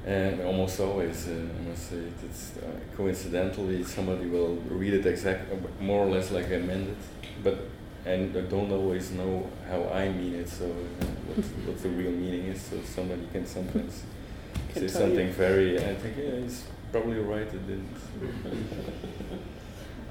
And 0.04 0.42
almost 0.42 0.80
always, 0.80 1.28
uh, 1.28 1.32
I 1.32 1.70
must 1.70 1.90
say, 1.92 2.02
it's 2.26 2.54
uh, 2.58 2.72
coincidentally 2.98 3.84
somebody 3.84 4.26
will 4.26 4.56
read 4.68 4.96
it 4.96 5.06
exactly, 5.06 5.56
more 5.80 6.04
or 6.08 6.10
less 6.10 6.32
like 6.32 6.52
I 6.52 6.58
meant 6.58 6.90
it, 6.90 6.98
but 7.44 7.60
and 8.04 8.36
I 8.36 8.42
don't 8.42 8.72
always 8.72 9.12
know 9.12 9.48
how 9.70 9.84
I 9.94 10.10
mean 10.10 10.34
it, 10.34 10.50
so 10.50 10.66
uh, 10.66 11.06
what, 11.28 11.46
what 11.68 11.78
the 11.84 11.90
real 11.90 12.10
meaning 12.12 12.48
is. 12.48 12.60
So 12.64 12.78
somebody 12.84 13.28
can 13.32 13.46
sometimes 13.46 14.02
Can 14.74 14.74
say 14.74 14.74
tell 14.74 15.08
you. 15.08 15.16
something 15.18 15.30
very, 15.34 15.78
I 15.78 15.94
think 15.94 16.18
yeah, 16.18 16.40
he's 16.40 16.64
probably 16.92 17.20
right. 17.20 17.42
It 17.44 17.68
didn't. 17.68 17.96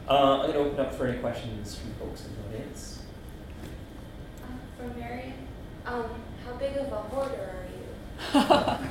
Uh, 0.08 0.40
I'm 0.40 0.46
gonna 0.50 0.58
open 0.58 0.80
up 0.80 0.92
for 0.92 1.06
any 1.06 1.18
questions 1.18 1.76
from 1.78 1.92
folks 1.94 2.24
in 2.26 2.34
the 2.34 2.58
audience. 2.58 3.02
Uh, 4.42 4.46
From 4.76 4.98
Marion, 4.98 5.34
um, 5.86 6.04
how 6.50 6.58
big 6.58 6.76
of 6.76 6.92
a 6.92 6.96
hoarder 6.96 7.34
are 7.34 7.66
you? 7.66 8.88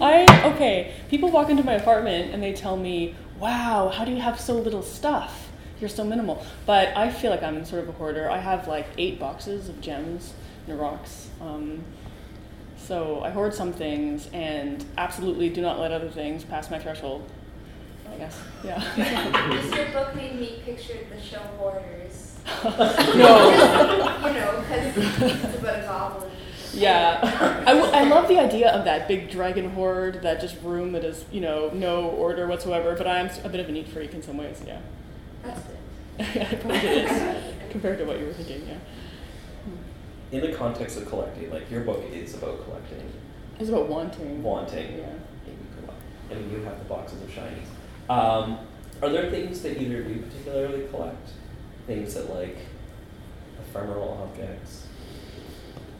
I 0.00 0.52
okay. 0.54 0.94
People 1.08 1.30
walk 1.30 1.48
into 1.50 1.62
my 1.62 1.74
apartment 1.74 2.32
and 2.32 2.42
they 2.42 2.52
tell 2.52 2.76
me, 2.76 3.14
wow, 3.38 3.88
how 3.88 4.04
do 4.04 4.12
you 4.12 4.20
have 4.20 4.40
so 4.40 4.54
little 4.54 4.82
stuff? 4.82 5.50
You're 5.80 5.88
so 5.88 6.04
minimal. 6.04 6.44
But 6.66 6.96
I 6.96 7.10
feel 7.10 7.30
like 7.30 7.42
I'm 7.42 7.64
sort 7.64 7.82
of 7.82 7.88
a 7.88 7.92
hoarder. 7.92 8.30
I 8.30 8.38
have 8.38 8.68
like 8.68 8.86
eight 8.98 9.18
boxes 9.18 9.68
of 9.68 9.80
gems 9.80 10.34
and 10.66 10.78
rocks. 10.78 11.28
Um, 11.40 11.82
so 12.76 13.22
I 13.22 13.30
hoard 13.30 13.54
some 13.54 13.72
things 13.72 14.28
and 14.32 14.84
absolutely 14.98 15.48
do 15.48 15.60
not 15.60 15.78
let 15.78 15.92
other 15.92 16.10
things 16.10 16.44
pass 16.44 16.70
my 16.70 16.78
threshold. 16.78 17.28
I 18.12 18.16
guess, 18.16 18.38
yeah. 18.62 18.78
Just 19.52 19.74
your 19.74 19.86
book 19.90 20.14
made 20.14 20.38
me 20.38 20.60
picture 20.64 20.98
the 21.10 21.20
show 21.20 21.38
Hoarders. 21.58 22.36
no. 22.64 24.26
you 24.26 24.34
know, 24.34 24.60
because 24.60 24.96
it's 24.96 25.58
about 25.58 25.78
a 25.78 25.82
goblin. 25.82 26.31
Yeah, 26.74 27.20
I, 27.66 27.74
w- 27.74 27.92
I 27.92 28.04
love 28.04 28.28
the 28.28 28.38
idea 28.38 28.70
of 28.70 28.84
that 28.84 29.06
big 29.08 29.30
dragon 29.30 29.70
horde, 29.70 30.22
that 30.22 30.40
just 30.40 30.56
room 30.62 30.92
that 30.92 31.04
is, 31.04 31.24
you 31.30 31.40
know, 31.40 31.70
no 31.74 32.04
order 32.08 32.46
whatsoever. 32.46 32.94
But 32.96 33.06
I'm 33.06 33.28
a 33.44 33.48
bit 33.48 33.60
of 33.60 33.68
a 33.68 33.72
neat 33.72 33.88
freak 33.88 34.14
in 34.14 34.22
some 34.22 34.36
ways. 34.38 34.62
Yeah, 34.66 34.80
That's 35.42 35.60
good. 35.60 35.76
yeah, 36.34 36.50
it 36.50 36.60
probably 36.60 36.78
is 36.78 37.54
compared 37.70 37.98
to 37.98 38.04
what 38.04 38.18
you 38.18 38.26
were 38.26 38.32
thinking. 38.32 38.66
Yeah, 38.68 38.78
In 40.38 40.50
the 40.50 40.56
context 40.56 40.96
of 40.96 41.06
collecting, 41.08 41.50
like 41.50 41.70
your 41.70 41.82
book 41.82 42.02
is 42.12 42.34
about 42.34 42.64
collecting, 42.64 43.02
it's 43.58 43.68
about 43.68 43.88
wanting. 43.88 44.42
wanting. 44.42 44.98
Yeah. 44.98 45.04
and 45.06 45.20
you. 45.46 45.90
I 46.30 46.34
mean, 46.34 46.50
you 46.50 46.62
have 46.64 46.78
the 46.78 46.84
boxes 46.86 47.20
of 47.22 47.28
shinies. 47.28 47.68
Um, 48.10 48.58
are 49.02 49.10
there 49.10 49.30
things 49.30 49.60
that 49.62 49.80
either 49.80 50.00
of 50.02 50.08
you 50.10 50.22
particularly 50.22 50.86
collect? 50.88 51.30
Things 51.86 52.14
that 52.14 52.30
like 52.34 52.56
ephemeral 53.58 54.26
objects? 54.30 54.86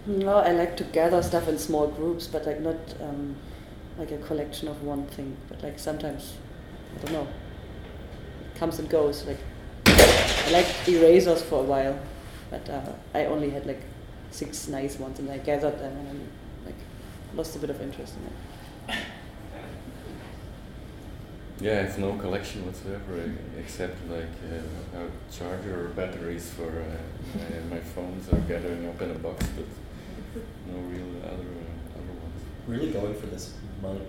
No, 0.07 0.39
I 0.39 0.51
like 0.51 0.77
to 0.79 0.85
gather 0.85 1.23
stuff 1.23 1.47
in 1.49 1.59
small 1.59 1.87
groups, 1.87 2.27
but 2.27 2.45
like 2.45 2.61
not 2.61 2.77
um, 3.01 3.37
like 3.97 4.11
a 4.11 4.19
collection 4.19 4.67
of 4.69 4.83
one 4.83 5.07
thing. 5.07 5.37
But 5.49 5.63
like 5.63 5.79
sometimes, 5.79 6.35
I 6.97 7.05
don't 7.05 7.13
know, 7.13 7.29
it 8.53 8.59
comes 8.59 8.81
and 8.81 8.89
goes. 8.89 9.25
Like 9.25 9.39
I 9.87 10.51
liked 10.51 10.89
erasers 10.89 11.43
for 11.43 11.61
a 11.61 11.63
while, 11.63 11.99
but 12.51 12.69
uh, 12.69 12.93
I 13.15 13.27
only 13.27 13.51
had 13.51 13.65
like 13.65 13.83
six 14.33 14.67
nice 14.67 14.99
ones, 14.99 15.21
and 15.21 15.31
I 15.31 15.39
gathered 15.39 15.79
them, 15.79 15.97
and 15.97 16.09
I 16.09 16.67
like 16.67 16.79
lost 17.35 17.55
a 17.55 17.61
bit 17.61 17.71
of 17.71 17.81
interest 17.81 18.15
in 18.17 18.27
it. 18.27 18.99
Yeah, 21.61 21.83
it's 21.83 21.97
no 21.97 22.15
collection 22.15 22.67
whatsoever 22.67 23.31
except 23.57 23.97
like 24.11 24.25
uh, 24.97 25.07
charger 25.31 25.85
or 25.85 25.89
batteries 25.91 26.51
for 26.51 26.67
uh, 26.67 27.39
my, 27.39 27.77
my 27.77 27.81
phones 27.81 28.29
are 28.33 28.41
gathering 28.49 28.89
up 28.89 29.01
in 29.01 29.13
a 29.13 29.15
box, 29.15 29.47
but 29.55 29.67
no 30.67 30.79
real 30.79 31.07
other 31.25 31.33
uh, 31.33 31.99
other 31.99 32.15
ones. 32.21 32.43
Really 32.67 32.91
going 32.91 33.15
for 33.15 33.27
this 33.27 33.55
monk 33.81 34.03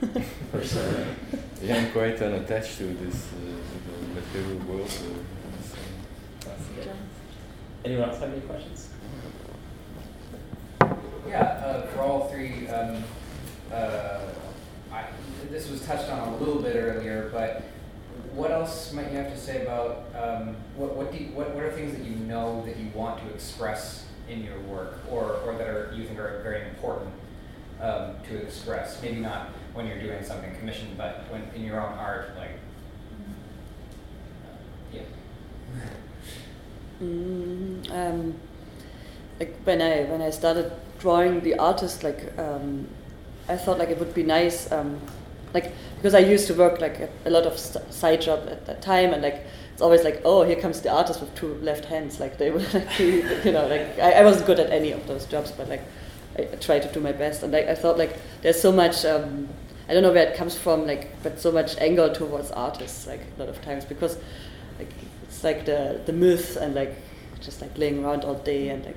persona. 0.52 1.06
Yeah, 1.62 1.76
I'm 1.76 1.92
quite 1.92 2.20
unattached 2.20 2.78
to 2.78 2.84
this 2.84 3.28
uh, 3.32 3.36
to 3.36 4.06
the 4.06 4.20
material 4.20 4.58
world. 4.66 4.86
Uh, 4.86 5.62
so. 5.62 5.76
That's 6.40 6.64
good. 6.68 6.96
Anyone 7.84 8.10
else 8.10 8.20
have 8.20 8.32
any 8.32 8.40
questions? 8.42 8.90
Yeah, 11.28 11.42
uh, 11.42 11.86
for 11.88 12.00
all 12.00 12.28
three, 12.28 12.68
um, 12.68 13.02
uh, 13.72 14.20
I, 14.92 15.04
this 15.50 15.68
was 15.68 15.84
touched 15.84 16.08
on 16.08 16.28
a 16.28 16.36
little 16.36 16.62
bit 16.62 16.76
earlier, 16.76 17.30
but 17.32 17.62
what 18.32 18.50
else 18.50 18.92
might 18.92 19.10
you 19.10 19.16
have 19.16 19.32
to 19.32 19.38
say 19.38 19.62
about 19.62 20.04
um, 20.14 20.56
what 20.76 20.94
what, 20.94 21.10
do 21.10 21.18
you, 21.18 21.26
what 21.32 21.54
what 21.54 21.64
are 21.64 21.72
things 21.72 21.96
that 21.96 22.04
you 22.04 22.14
know 22.16 22.64
that 22.64 22.76
you 22.76 22.90
want 22.94 23.18
to 23.26 23.34
express 23.34 24.05
in 24.28 24.42
your 24.44 24.58
work, 24.60 24.98
or 25.10 25.40
or 25.44 25.54
that 25.58 25.68
are 25.68 25.92
you 25.94 26.04
think 26.04 26.18
are 26.18 26.40
very 26.42 26.68
important 26.68 27.12
um, 27.80 28.14
to 28.28 28.36
express? 28.36 29.00
Maybe 29.02 29.20
not 29.20 29.50
when 29.74 29.86
you're 29.86 30.00
doing 30.00 30.24
something 30.24 30.54
commissioned, 30.56 30.96
but 30.96 31.24
when 31.30 31.42
in 31.54 31.64
your 31.64 31.80
own 31.80 31.98
art, 31.98 32.30
like 32.36 32.50
yeah. 34.92 35.02
Mm, 37.02 37.90
um, 37.92 38.34
like 39.38 39.54
when 39.64 39.82
I 39.82 40.04
when 40.04 40.22
I 40.22 40.30
started 40.30 40.72
drawing 40.98 41.40
the 41.40 41.58
artist, 41.58 42.02
like 42.02 42.36
um, 42.38 42.88
I 43.48 43.56
thought 43.56 43.78
like 43.78 43.90
it 43.90 43.98
would 43.98 44.14
be 44.14 44.22
nice, 44.22 44.72
um, 44.72 45.00
like 45.56 45.72
because 45.96 46.14
I 46.14 46.22
used 46.34 46.46
to 46.48 46.54
work 46.54 46.80
like 46.80 46.96
a, 47.00 47.08
a 47.24 47.30
lot 47.30 47.46
of 47.50 47.58
st- 47.58 47.92
side 47.92 48.20
job 48.20 48.40
at 48.54 48.66
that 48.66 48.82
time, 48.82 49.12
and 49.14 49.22
like 49.22 49.38
it's 49.72 49.82
always 49.86 50.04
like 50.08 50.20
oh 50.24 50.42
here 50.42 50.60
comes 50.64 50.80
the 50.82 50.92
artist 51.00 51.20
with 51.22 51.34
two 51.34 51.54
left 51.68 51.86
hands, 51.86 52.20
like 52.20 52.36
they 52.36 52.50
would 52.50 52.68
like 52.78 52.98
you 52.98 53.52
know 53.56 53.66
like 53.74 53.86
I, 53.98 54.10
I 54.20 54.24
wasn't 54.24 54.46
good 54.46 54.60
at 54.60 54.70
any 54.70 54.92
of 54.92 55.06
those 55.06 55.24
jobs, 55.34 55.50
but 55.58 55.68
like 55.68 55.84
I, 56.38 56.42
I 56.42 56.56
tried 56.66 56.82
to 56.86 56.92
do 56.92 57.00
my 57.00 57.12
best, 57.12 57.42
and 57.42 57.52
like 57.52 57.68
I 57.68 57.74
thought 57.74 57.96
like 58.04 58.14
there's 58.42 58.60
so 58.60 58.72
much. 58.72 59.04
Um, 59.04 59.48
I 59.88 59.94
don't 59.94 60.02
know 60.02 60.12
where 60.12 60.28
it 60.28 60.36
comes 60.36 60.58
from, 60.58 60.84
like, 60.84 61.22
but 61.22 61.40
so 61.40 61.52
much 61.52 61.76
anger 61.78 62.12
towards 62.12 62.50
artists, 62.50 63.06
like 63.06 63.20
a 63.36 63.40
lot 63.40 63.48
of 63.48 63.62
times, 63.62 63.84
because 63.84 64.18
like 64.80 64.92
it's 65.22 65.44
like 65.44 65.64
the 65.64 66.00
the 66.06 66.12
myth 66.12 66.56
and 66.56 66.74
like 66.74 66.94
just 67.40 67.60
like 67.62 67.76
laying 67.78 68.04
around 68.04 68.24
all 68.24 68.34
day 68.34 68.68
and 68.70 68.84
like 68.84 68.96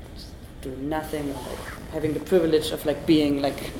doing 0.62 0.90
nothing 0.90 1.26
and 1.30 1.42
like 1.52 1.66
having 1.94 2.14
the 2.14 2.20
privilege 2.20 2.72
of 2.72 2.86
like 2.86 3.06
being 3.06 3.42
like 3.42 3.72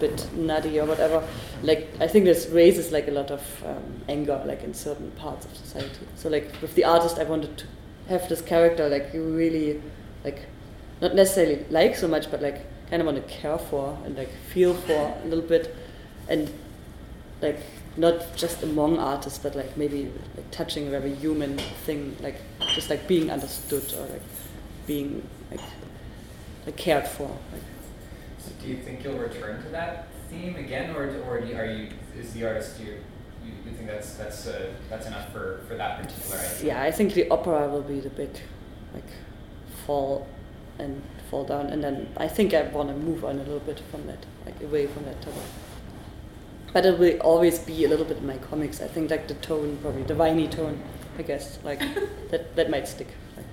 bit 0.00 0.32
nutty 0.34 0.78
or 0.78 0.86
whatever 0.86 1.26
like 1.62 1.88
i 2.00 2.06
think 2.06 2.24
this 2.24 2.48
raises 2.48 2.92
like 2.92 3.08
a 3.08 3.10
lot 3.10 3.30
of 3.30 3.42
um, 3.66 4.02
anger 4.08 4.42
like 4.46 4.62
in 4.62 4.72
certain 4.74 5.10
parts 5.12 5.44
of 5.46 5.56
society 5.56 6.06
so 6.14 6.28
like 6.28 6.50
with 6.62 6.74
the 6.74 6.84
artist 6.84 7.18
i 7.18 7.24
wanted 7.24 7.56
to 7.56 7.66
have 8.08 8.28
this 8.28 8.40
character 8.40 8.88
like 8.88 9.12
you 9.12 9.22
really 9.22 9.80
like 10.24 10.46
not 11.00 11.14
necessarily 11.14 11.64
like 11.70 11.96
so 11.96 12.08
much 12.08 12.30
but 12.30 12.40
like 12.42 12.64
kind 12.90 13.02
of 13.02 13.06
want 13.06 13.16
to 13.16 13.34
care 13.34 13.58
for 13.58 13.98
and 14.04 14.16
like 14.16 14.30
feel 14.52 14.74
for 14.74 15.14
a 15.22 15.26
little 15.26 15.44
bit 15.44 15.74
and 16.28 16.50
like 17.40 17.60
not 17.98 18.36
just 18.36 18.62
among 18.62 18.98
artists, 18.98 19.38
but 19.38 19.54
like 19.56 19.76
maybe 19.76 20.10
like 20.36 20.50
touching 20.50 20.86
a 20.86 20.90
very 20.90 21.14
human 21.14 21.58
thing, 21.84 22.16
like 22.20 22.36
just 22.74 22.88
like 22.88 23.06
being 23.08 23.30
understood 23.30 23.92
or 23.94 24.06
like 24.06 24.22
being 24.86 25.28
like, 25.50 25.60
like 26.64 26.76
cared 26.76 27.06
for. 27.06 27.28
Like, 27.52 27.62
do 28.60 28.68
you 28.68 28.76
think 28.76 29.04
you'll 29.04 29.18
return 29.18 29.62
to 29.62 29.68
that 29.70 30.08
theme 30.30 30.56
again, 30.56 30.94
or, 30.94 31.08
or 31.26 31.40
do 31.40 31.46
you, 31.48 31.56
are 31.56 31.64
you 31.64 31.88
is 32.18 32.32
the 32.32 32.46
artist 32.46 32.80
you 32.80 32.98
you, 33.44 33.52
you 33.64 33.72
think 33.76 33.88
that's 33.88 34.14
that's 34.14 34.46
uh, 34.46 34.72
that's 34.90 35.06
enough 35.06 35.32
for, 35.32 35.60
for 35.68 35.76
that 35.76 36.02
particular 36.02 36.38
idea? 36.38 36.66
yeah, 36.66 36.82
I 36.82 36.90
think 36.90 37.14
the 37.14 37.28
opera 37.30 37.68
will 37.68 37.82
be 37.82 38.00
the 38.00 38.10
big 38.10 38.30
like 38.94 39.10
fall 39.86 40.26
and 40.78 41.02
fall 41.30 41.44
down, 41.44 41.66
and 41.66 41.82
then 41.82 42.08
I 42.16 42.28
think 42.28 42.54
I 42.54 42.62
want 42.62 42.88
to 42.88 42.94
move 42.94 43.24
on 43.24 43.36
a 43.36 43.42
little 43.42 43.60
bit 43.60 43.80
from 43.90 44.06
that, 44.06 44.24
like 44.44 44.60
away 44.62 44.86
from 44.86 45.04
that 45.04 45.20
topic. 45.20 45.42
But 46.72 46.84
it 46.84 46.98
will 46.98 47.18
always 47.20 47.58
be 47.58 47.84
a 47.84 47.88
little 47.88 48.04
bit 48.04 48.18
in 48.18 48.26
my 48.26 48.36
comics. 48.38 48.80
I 48.82 48.88
think 48.88 49.10
like 49.10 49.26
the 49.26 49.34
tone, 49.34 49.78
probably 49.80 50.02
the 50.02 50.14
viney 50.14 50.48
tone, 50.48 50.80
I 51.18 51.22
guess, 51.22 51.58
like 51.64 51.80
that 52.30 52.54
that 52.56 52.70
might 52.70 52.86
stick. 52.86 53.08
Like, 53.36 53.46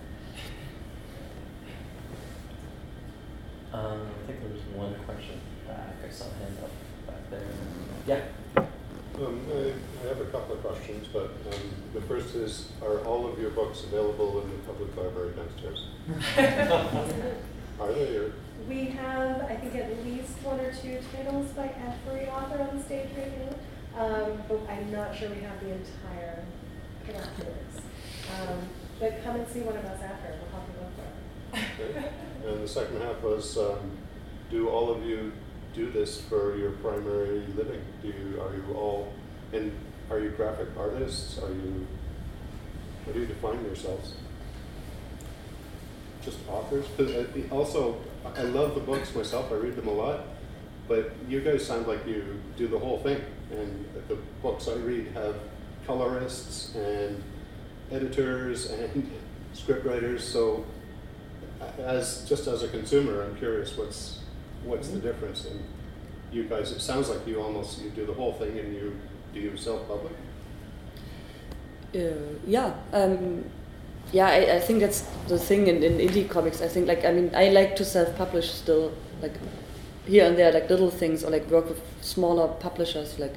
Um, 3.73 4.07
I 4.23 4.27
think 4.27 4.39
there 4.39 4.51
was 4.51 4.61
one 4.73 4.95
question 5.05 5.39
back. 5.67 5.95
I 6.05 6.09
saw 6.09 6.25
a 6.25 6.33
hand 6.39 6.57
up 6.63 6.71
back 7.07 7.29
there. 7.29 7.41
Yeah. 8.07 8.21
Um, 8.57 9.41
I, 9.51 9.73
I 10.03 10.09
have 10.09 10.21
a 10.21 10.25
couple 10.25 10.55
of 10.55 10.61
questions, 10.61 11.07
but 11.11 11.31
um, 11.51 11.61
the 11.93 12.01
first 12.01 12.35
is, 12.35 12.69
are 12.83 12.99
all 12.99 13.25
of 13.25 13.39
your 13.39 13.49
books 13.49 13.83
available 13.83 14.41
in 14.41 14.49
the 14.51 14.57
public 14.57 14.95
library 14.95 15.33
downstairs? 15.35 15.87
Are 17.79 17.91
they, 17.91 18.17
or? 18.17 18.33
We 18.69 18.85
have, 18.85 19.41
I 19.41 19.55
think, 19.55 19.75
at 19.75 20.05
least 20.05 20.31
one 20.43 20.59
or 20.59 20.71
two 20.73 20.99
titles 21.13 21.47
by 21.51 21.73
every 21.87 22.27
author 22.27 22.61
on 22.61 22.77
the 22.77 22.83
stage 22.83 23.09
right 23.17 23.31
now, 23.39 24.03
um, 24.03 24.43
but 24.47 24.61
I'm 24.69 24.91
not 24.91 25.15
sure 25.15 25.29
we 25.29 25.41
have 25.41 25.59
the 25.61 25.71
entire 25.71 26.45
collections. 27.05 27.81
Um, 28.39 28.59
but 28.99 29.23
come 29.23 29.35
and 29.37 29.47
see 29.47 29.61
one 29.61 29.77
of 29.77 29.85
us 29.85 30.01
after, 30.01 30.35
we'll 30.41 30.51
help 30.51 30.69
you 30.69 30.79
look 30.81 30.93
for 30.95 31.89
it. 31.89 31.89
okay. 31.89 32.11
And 32.47 32.63
the 32.63 32.67
second 32.67 33.01
half 33.01 33.21
was, 33.21 33.57
um, 33.57 33.97
do 34.49 34.69
all 34.69 34.91
of 34.91 35.03
you 35.03 35.31
do 35.75 35.91
this 35.91 36.21
for 36.21 36.55
your 36.57 36.71
primary 36.71 37.43
living? 37.55 37.81
Do 38.01 38.07
you, 38.07 38.41
are 38.41 38.55
you 38.55 38.73
all, 38.75 39.13
and 39.53 39.71
are 40.09 40.19
you 40.19 40.29
graphic 40.29 40.69
artists? 40.77 41.37
Are 41.39 41.49
you, 41.51 41.85
how 43.05 43.11
do 43.11 43.19
you 43.19 43.25
define 43.25 43.63
yourselves? 43.65 44.13
Just 46.23 46.37
authors? 46.49 46.85
'Cause, 46.97 47.11
uh, 47.11 47.25
also, 47.51 47.97
I 48.35 48.43
love 48.43 48.73
the 48.73 48.81
books 48.81 49.13
myself, 49.13 49.51
I 49.51 49.55
read 49.55 49.75
them 49.75 49.87
a 49.87 49.93
lot, 49.93 50.21
but 50.87 51.11
you 51.27 51.41
guys 51.41 51.65
sound 51.65 51.87
like 51.87 52.05
you 52.07 52.39
do 52.57 52.67
the 52.67 52.79
whole 52.79 52.99
thing. 52.99 53.21
And 53.51 53.85
the 54.07 54.15
books 54.41 54.67
I 54.67 54.73
read 54.75 55.07
have 55.13 55.35
colorists 55.85 56.73
and 56.75 57.21
editors 57.91 58.71
and 58.71 59.11
scriptwriters, 59.53 60.21
so 60.21 60.65
as, 61.79 62.27
just 62.27 62.47
as 62.47 62.63
a 62.63 62.67
consumer, 62.67 63.21
I'm 63.23 63.35
curious, 63.37 63.77
what's, 63.77 64.19
what's 64.65 64.89
the 64.89 64.99
difference? 64.99 65.45
And 65.45 65.63
you 66.31 66.43
guys, 66.43 66.71
it 66.71 66.81
sounds 66.81 67.09
like 67.09 67.25
you 67.27 67.41
almost, 67.41 67.81
you 67.81 67.89
do 67.89 68.05
the 68.05 68.13
whole 68.13 68.33
thing 68.33 68.57
and 68.59 68.73
you, 68.75 68.99
do 69.33 69.39
you 69.39 69.55
self-public? 69.55 70.13
Uh, 71.95 72.13
yeah, 72.45 72.73
um, 72.91 73.45
yeah. 74.11 74.27
I, 74.27 74.55
I 74.55 74.59
think 74.59 74.81
that's 74.81 75.01
the 75.27 75.39
thing 75.39 75.67
in, 75.67 75.81
in 75.81 75.97
indie 75.97 76.29
comics. 76.29 76.61
I 76.61 76.67
think 76.67 76.87
like 76.87 77.05
I 77.05 77.11
mean 77.13 77.31
I 77.33 77.49
like 77.49 77.77
to 77.77 77.85
self-publish 77.85 78.51
still, 78.51 78.91
like 79.21 79.31
here 80.05 80.25
and 80.25 80.37
there, 80.37 80.51
like 80.51 80.69
little 80.69 80.91
things, 80.91 81.23
or 81.23 81.29
like 81.29 81.49
work 81.49 81.69
with 81.69 81.81
smaller 82.01 82.47
publishers, 82.47 83.17
like 83.17 83.35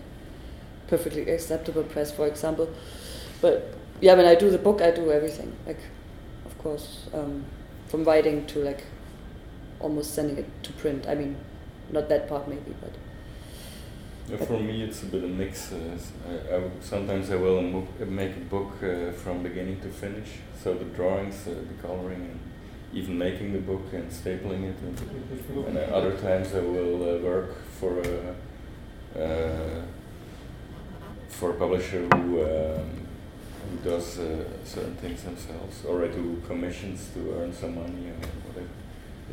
perfectly 0.89 1.31
acceptable 1.31 1.85
press, 1.85 2.11
for 2.11 2.27
example. 2.27 2.69
But 3.41 3.75
yeah, 4.01 4.15
when 4.15 4.27
I 4.27 4.35
do 4.35 4.51
the 4.51 4.59
book, 4.59 4.81
I 4.81 4.91
do 4.91 5.13
everything. 5.13 5.55
Like, 5.65 5.81
of 6.45 6.59
course, 6.59 7.07
um, 7.15 7.45
from 7.87 8.03
writing 8.03 8.45
to 8.47 8.59
like 8.65 8.85
almost 9.81 10.15
sending 10.15 10.39
it 10.39 10.47
to 10.65 10.73
print. 10.73 11.07
I 11.09 11.15
mean, 11.15 11.37
not 11.91 12.09
that 12.09 12.29
part 12.29 12.49
maybe, 12.49 12.75
but 12.81 12.93
Yeah, 14.29 14.45
for 14.45 14.61
me, 14.61 14.83
it's 14.83 15.03
a 15.03 15.07
bit 15.07 15.25
of 15.25 15.31
mix. 15.31 15.73
Uh, 15.73 15.97
I, 16.29 16.57
I 16.57 16.61
sometimes 16.81 17.31
I 17.31 17.37
will 17.37 17.63
make 18.21 18.37
a 18.37 18.41
book 18.41 18.73
uh, 18.83 19.13
from 19.13 19.43
beginning 19.43 19.81
to 19.81 19.89
finish. 19.89 20.29
So 20.63 20.75
the 20.75 20.85
drawings, 20.85 21.47
uh, 21.47 21.55
the 21.71 21.87
coloring, 21.87 22.23
and 22.31 22.39
even 22.93 23.17
making 23.17 23.53
the 23.53 23.61
book 23.61 23.87
and 23.93 24.11
stapling 24.11 24.65
it. 24.71 24.77
And, 24.83 25.79
and 25.79 25.79
other 25.93 26.15
times 26.17 26.55
I 26.55 26.61
will 26.61 27.03
uh, 27.03 27.19
work 27.23 27.57
for 27.81 28.01
a 28.01 28.35
uh, 29.19 29.83
for 31.29 31.51
a 31.51 31.55
publisher 31.55 32.07
who 32.13 32.43
um, 32.43 33.07
who 33.71 33.91
does 33.91 34.19
uh, 34.19 34.45
certain 34.65 34.97
things 34.97 35.23
themselves, 35.23 35.85
or 35.85 36.05
I 36.05 36.09
do 36.09 36.43
commissions 36.47 37.09
to 37.15 37.21
earn 37.39 37.53
some 37.53 37.75
money 37.75 38.09
or 38.09 38.15
whatever. 38.15 38.48
I 38.48 38.48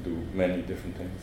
do 0.05 0.17
many 0.33 0.61
different 0.61 0.95
things. 0.97 1.21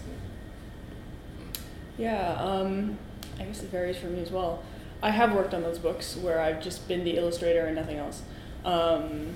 Yeah, 1.99 2.35
um, 2.35 2.99
I 3.39 3.45
guess 3.45 3.62
it 3.62 3.70
varies 3.70 3.97
for 3.97 4.07
me 4.09 4.20
as 4.20 4.30
well. 4.30 4.62
I 5.03 5.11
have 5.11 5.33
worked 5.35 5.55
on 5.55 5.62
those 5.62 5.78
books 5.78 6.16
where 6.16 6.41
I've 6.41 6.62
just 6.62 6.87
been 6.89 7.05
the 7.05 7.16
illustrator 7.16 7.66
and 7.66 7.74
nothing 7.76 7.97
else. 7.99 8.22
Um, 8.64 9.28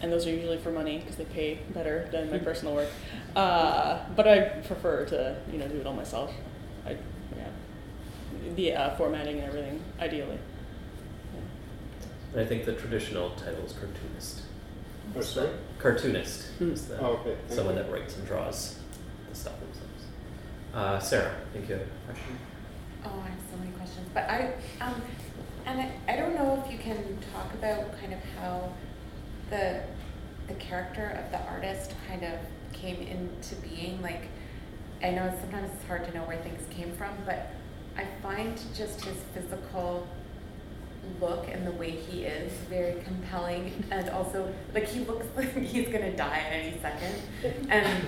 and 0.00 0.12
those 0.12 0.26
are 0.26 0.30
usually 0.30 0.58
for 0.58 0.70
money 0.70 0.98
because 0.98 1.16
they 1.16 1.24
pay 1.24 1.58
better 1.74 2.08
than 2.12 2.30
my 2.30 2.38
personal 2.38 2.74
work. 2.74 2.88
Uh, 3.34 3.98
but 4.14 4.28
I 4.28 4.40
prefer 4.66 5.04
to, 5.06 5.36
you 5.50 5.58
know, 5.58 5.66
do 5.68 5.78
it 5.80 5.86
all 5.86 5.94
myself. 5.94 6.32
I, 6.86 6.92
yeah, 7.36 7.48
the 8.54 8.74
uh, 8.74 8.96
formatting 8.96 9.38
and 9.38 9.48
everything, 9.48 9.82
ideally. 10.00 10.38
And 12.32 12.40
I 12.40 12.44
think 12.44 12.64
the 12.64 12.74
traditional 12.74 13.30
title 13.30 13.64
is 13.64 13.72
cartoonist. 13.72 14.42
Oh, 15.16 15.20
sorry? 15.20 15.48
Cartoonist 15.78 16.46
Hmm. 16.58 16.70
is 16.72 16.86
the 16.88 17.00
Oh, 17.00 17.14
okay. 17.24 17.36
Someone 17.48 17.76
you. 17.76 17.82
that 17.82 17.90
writes 17.90 18.16
and 18.16 18.26
draws 18.26 18.74
the 18.74 18.77
stuff 19.38 19.58
themselves. 19.60 20.04
Uh, 20.74 20.98
Sarah, 20.98 21.34
I 21.34 21.52
think 21.52 21.68
you 21.68 21.80
question. 22.06 22.38
Oh, 23.04 23.22
I 23.24 23.28
have 23.28 23.38
so 23.50 23.56
many 23.58 23.70
questions, 23.72 24.08
but 24.12 24.24
I, 24.28 24.54
um, 24.80 25.00
and 25.64 25.80
I, 25.80 25.92
I 26.08 26.16
don't 26.16 26.34
know 26.34 26.62
if 26.64 26.72
you 26.72 26.78
can 26.78 27.18
talk 27.32 27.52
about 27.54 27.98
kind 28.00 28.12
of 28.12 28.20
how 28.36 28.72
the, 29.50 29.82
the 30.48 30.54
character 30.54 31.22
of 31.24 31.30
the 31.30 31.40
artist 31.46 31.94
kind 32.08 32.24
of 32.24 32.38
came 32.72 32.96
into 32.96 33.54
being. 33.56 34.02
Like, 34.02 34.28
I 35.02 35.10
know 35.10 35.32
sometimes 35.40 35.70
it's 35.74 35.84
hard 35.84 36.04
to 36.06 36.14
know 36.14 36.24
where 36.24 36.38
things 36.38 36.62
came 36.70 36.92
from, 36.96 37.14
but 37.24 37.52
I 37.96 38.06
find 38.22 38.56
just 38.74 39.04
his 39.04 39.16
physical 39.34 40.06
look 41.20 41.48
and 41.48 41.66
the 41.66 41.72
way 41.72 41.90
he 41.90 42.24
is 42.24 42.52
very 42.68 43.00
compelling, 43.02 43.84
and 43.90 44.08
also 44.10 44.52
like 44.74 44.86
he 44.86 45.00
looks 45.00 45.26
like 45.36 45.56
he's 45.56 45.88
gonna 45.88 46.16
die 46.16 46.38
at 46.38 46.52
any 46.52 46.78
second, 46.80 47.14
and 47.68 48.02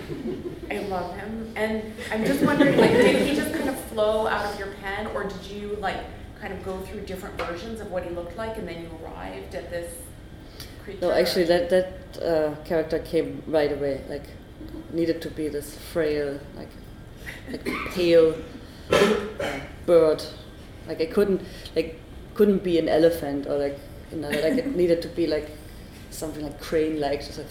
I 0.71 0.79
love 0.89 1.17
him. 1.17 1.53
And 1.57 1.93
I'm 2.11 2.25
just 2.25 2.43
wondering, 2.43 2.79
like, 2.79 2.91
did 2.91 3.27
he 3.27 3.35
just 3.35 3.53
kind 3.55 3.69
of 3.69 3.79
flow 3.87 4.27
out 4.27 4.53
of 4.53 4.59
your 4.59 4.73
pen, 4.83 5.09
or 5.09 5.25
did 5.25 5.45
you 5.47 5.77
like 5.81 5.99
kind 6.41 6.53
of 6.53 6.65
go 6.65 6.79
through 6.81 7.01
different 7.03 7.37
versions 7.37 7.81
of 7.81 7.91
what 7.91 8.05
he 8.05 8.11
looked 8.11 8.37
like, 8.37 8.57
and 8.57 8.67
then 8.67 8.83
you 8.83 8.91
arrived 9.05 9.55
at 9.55 9.71
this 9.71 9.95
creature? 10.85 11.01
No, 11.01 11.11
actually, 11.13 11.45
that 11.45 11.71
that 11.71 12.23
uh, 12.23 12.55
character 12.65 12.99
came 12.99 13.43
right 13.47 13.73
away. 13.73 14.03
Like, 14.09 14.25
needed 14.93 15.21
to 15.23 15.31
be 15.31 15.49
this 15.49 15.77
frail, 15.93 16.41
like, 16.57 16.69
like 17.51 17.65
pale 17.91 18.35
uh, 18.91 19.61
bird. 19.87 20.23
Like, 20.87 21.01
I 21.01 21.07
couldn't, 21.07 21.43
like, 21.77 22.01
couldn't 22.41 22.65
be 22.65 22.79
an 22.79 22.89
elephant 22.89 23.47
or 23.47 23.59
like, 23.59 23.79
you 24.11 24.17
know, 24.17 24.31
like 24.31 24.57
it 24.57 24.75
needed 24.75 25.03
to 25.03 25.09
be 25.09 25.27
like 25.27 25.51
something 26.11 26.43
like. 26.43 27.21
Just 27.27 27.39
like, 27.39 27.49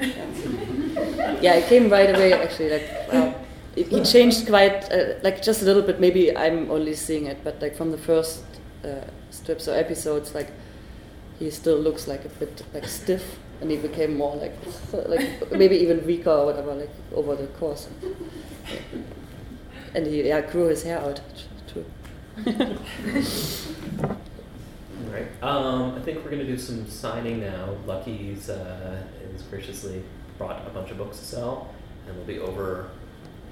like, 0.00 0.18
um, 0.18 1.38
yeah, 1.42 1.54
it 1.54 1.66
came 1.66 1.90
right 1.90 2.14
away. 2.14 2.32
Actually, 2.32 2.70
like, 2.70 3.12
wow. 3.12 3.34
Changed 4.04 4.46
quite, 4.46 4.88
uh, 4.92 5.14
like, 5.24 5.42
just 5.42 5.62
a 5.62 5.64
little 5.64 5.82
bit. 5.82 5.98
Maybe 5.98 6.36
I'm 6.36 6.70
only 6.70 6.94
seeing 6.94 7.26
it, 7.26 7.42
but 7.42 7.60
like 7.60 7.74
from 7.74 7.90
the 7.90 7.98
first 7.98 8.44
uh, 8.84 9.00
strips 9.30 9.66
or 9.66 9.74
episodes, 9.74 10.32
like 10.32 10.52
he 11.40 11.50
still 11.50 11.78
looks 11.78 12.06
like 12.06 12.24
a 12.24 12.28
bit 12.28 12.62
like 12.72 12.86
stiff 12.86 13.38
and 13.60 13.68
he 13.68 13.76
became 13.76 14.16
more 14.16 14.36
like 14.36 14.54
like 15.08 15.50
maybe 15.50 15.76
even 15.76 16.06
weaker 16.06 16.30
or 16.30 16.46
whatever 16.46 16.72
like 16.74 16.94
over 17.14 17.34
the 17.34 17.48
course 17.58 17.88
and 19.94 20.06
he 20.06 20.22
yeah 20.28 20.40
grew 20.40 20.66
his 20.66 20.84
hair 20.84 21.00
out 21.00 21.20
All 22.36 22.44
right. 25.12 25.28
Um, 25.42 25.94
I 25.94 26.00
think 26.00 26.18
we're 26.24 26.30
going 26.30 26.38
to 26.38 26.46
do 26.46 26.58
some 26.58 26.88
signing 26.88 27.40
now. 27.40 27.76
Lucky's 27.86 28.48
uh, 28.50 29.02
has 29.32 29.42
graciously 29.42 30.02
brought 30.38 30.66
a 30.66 30.70
bunch 30.70 30.90
of 30.90 30.98
books 30.98 31.18
to 31.18 31.24
sell, 31.24 31.74
and 32.06 32.16
we'll 32.16 32.26
be 32.26 32.38
over 32.38 32.90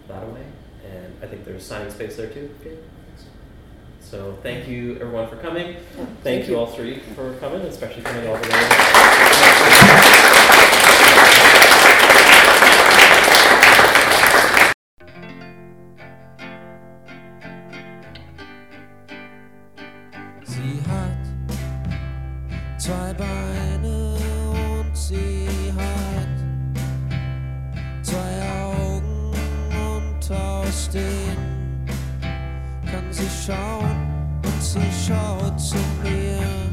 that 0.09 0.27
way. 0.33 0.45
And 0.91 1.15
I 1.23 1.27
think 1.27 1.45
there's 1.45 1.65
signing 1.65 1.91
space 1.93 2.17
there 2.17 2.29
too. 2.29 2.51
Gabe? 2.65 2.79
So 4.01 4.37
thank 4.43 4.69
you 4.69 4.97
everyone 4.97 5.29
for 5.29 5.37
coming. 5.37 5.77
Thank, 5.95 6.21
thank 6.23 6.47
you 6.49 6.55
you. 6.55 6.59
all 6.59 6.67
three 6.67 6.99
for 7.15 7.35
coming, 7.39 7.63
especially 7.63 8.03
coming 8.03 8.27
all 8.29 8.37
the 8.37 8.49
way. 10.59 10.69
Kann 32.93 33.11
sie 33.11 33.29
schauen 33.47 33.97
und 34.45 34.63
sie 34.63 34.79
schaut 35.07 35.59
zu 35.59 35.77
mir. 36.03 36.72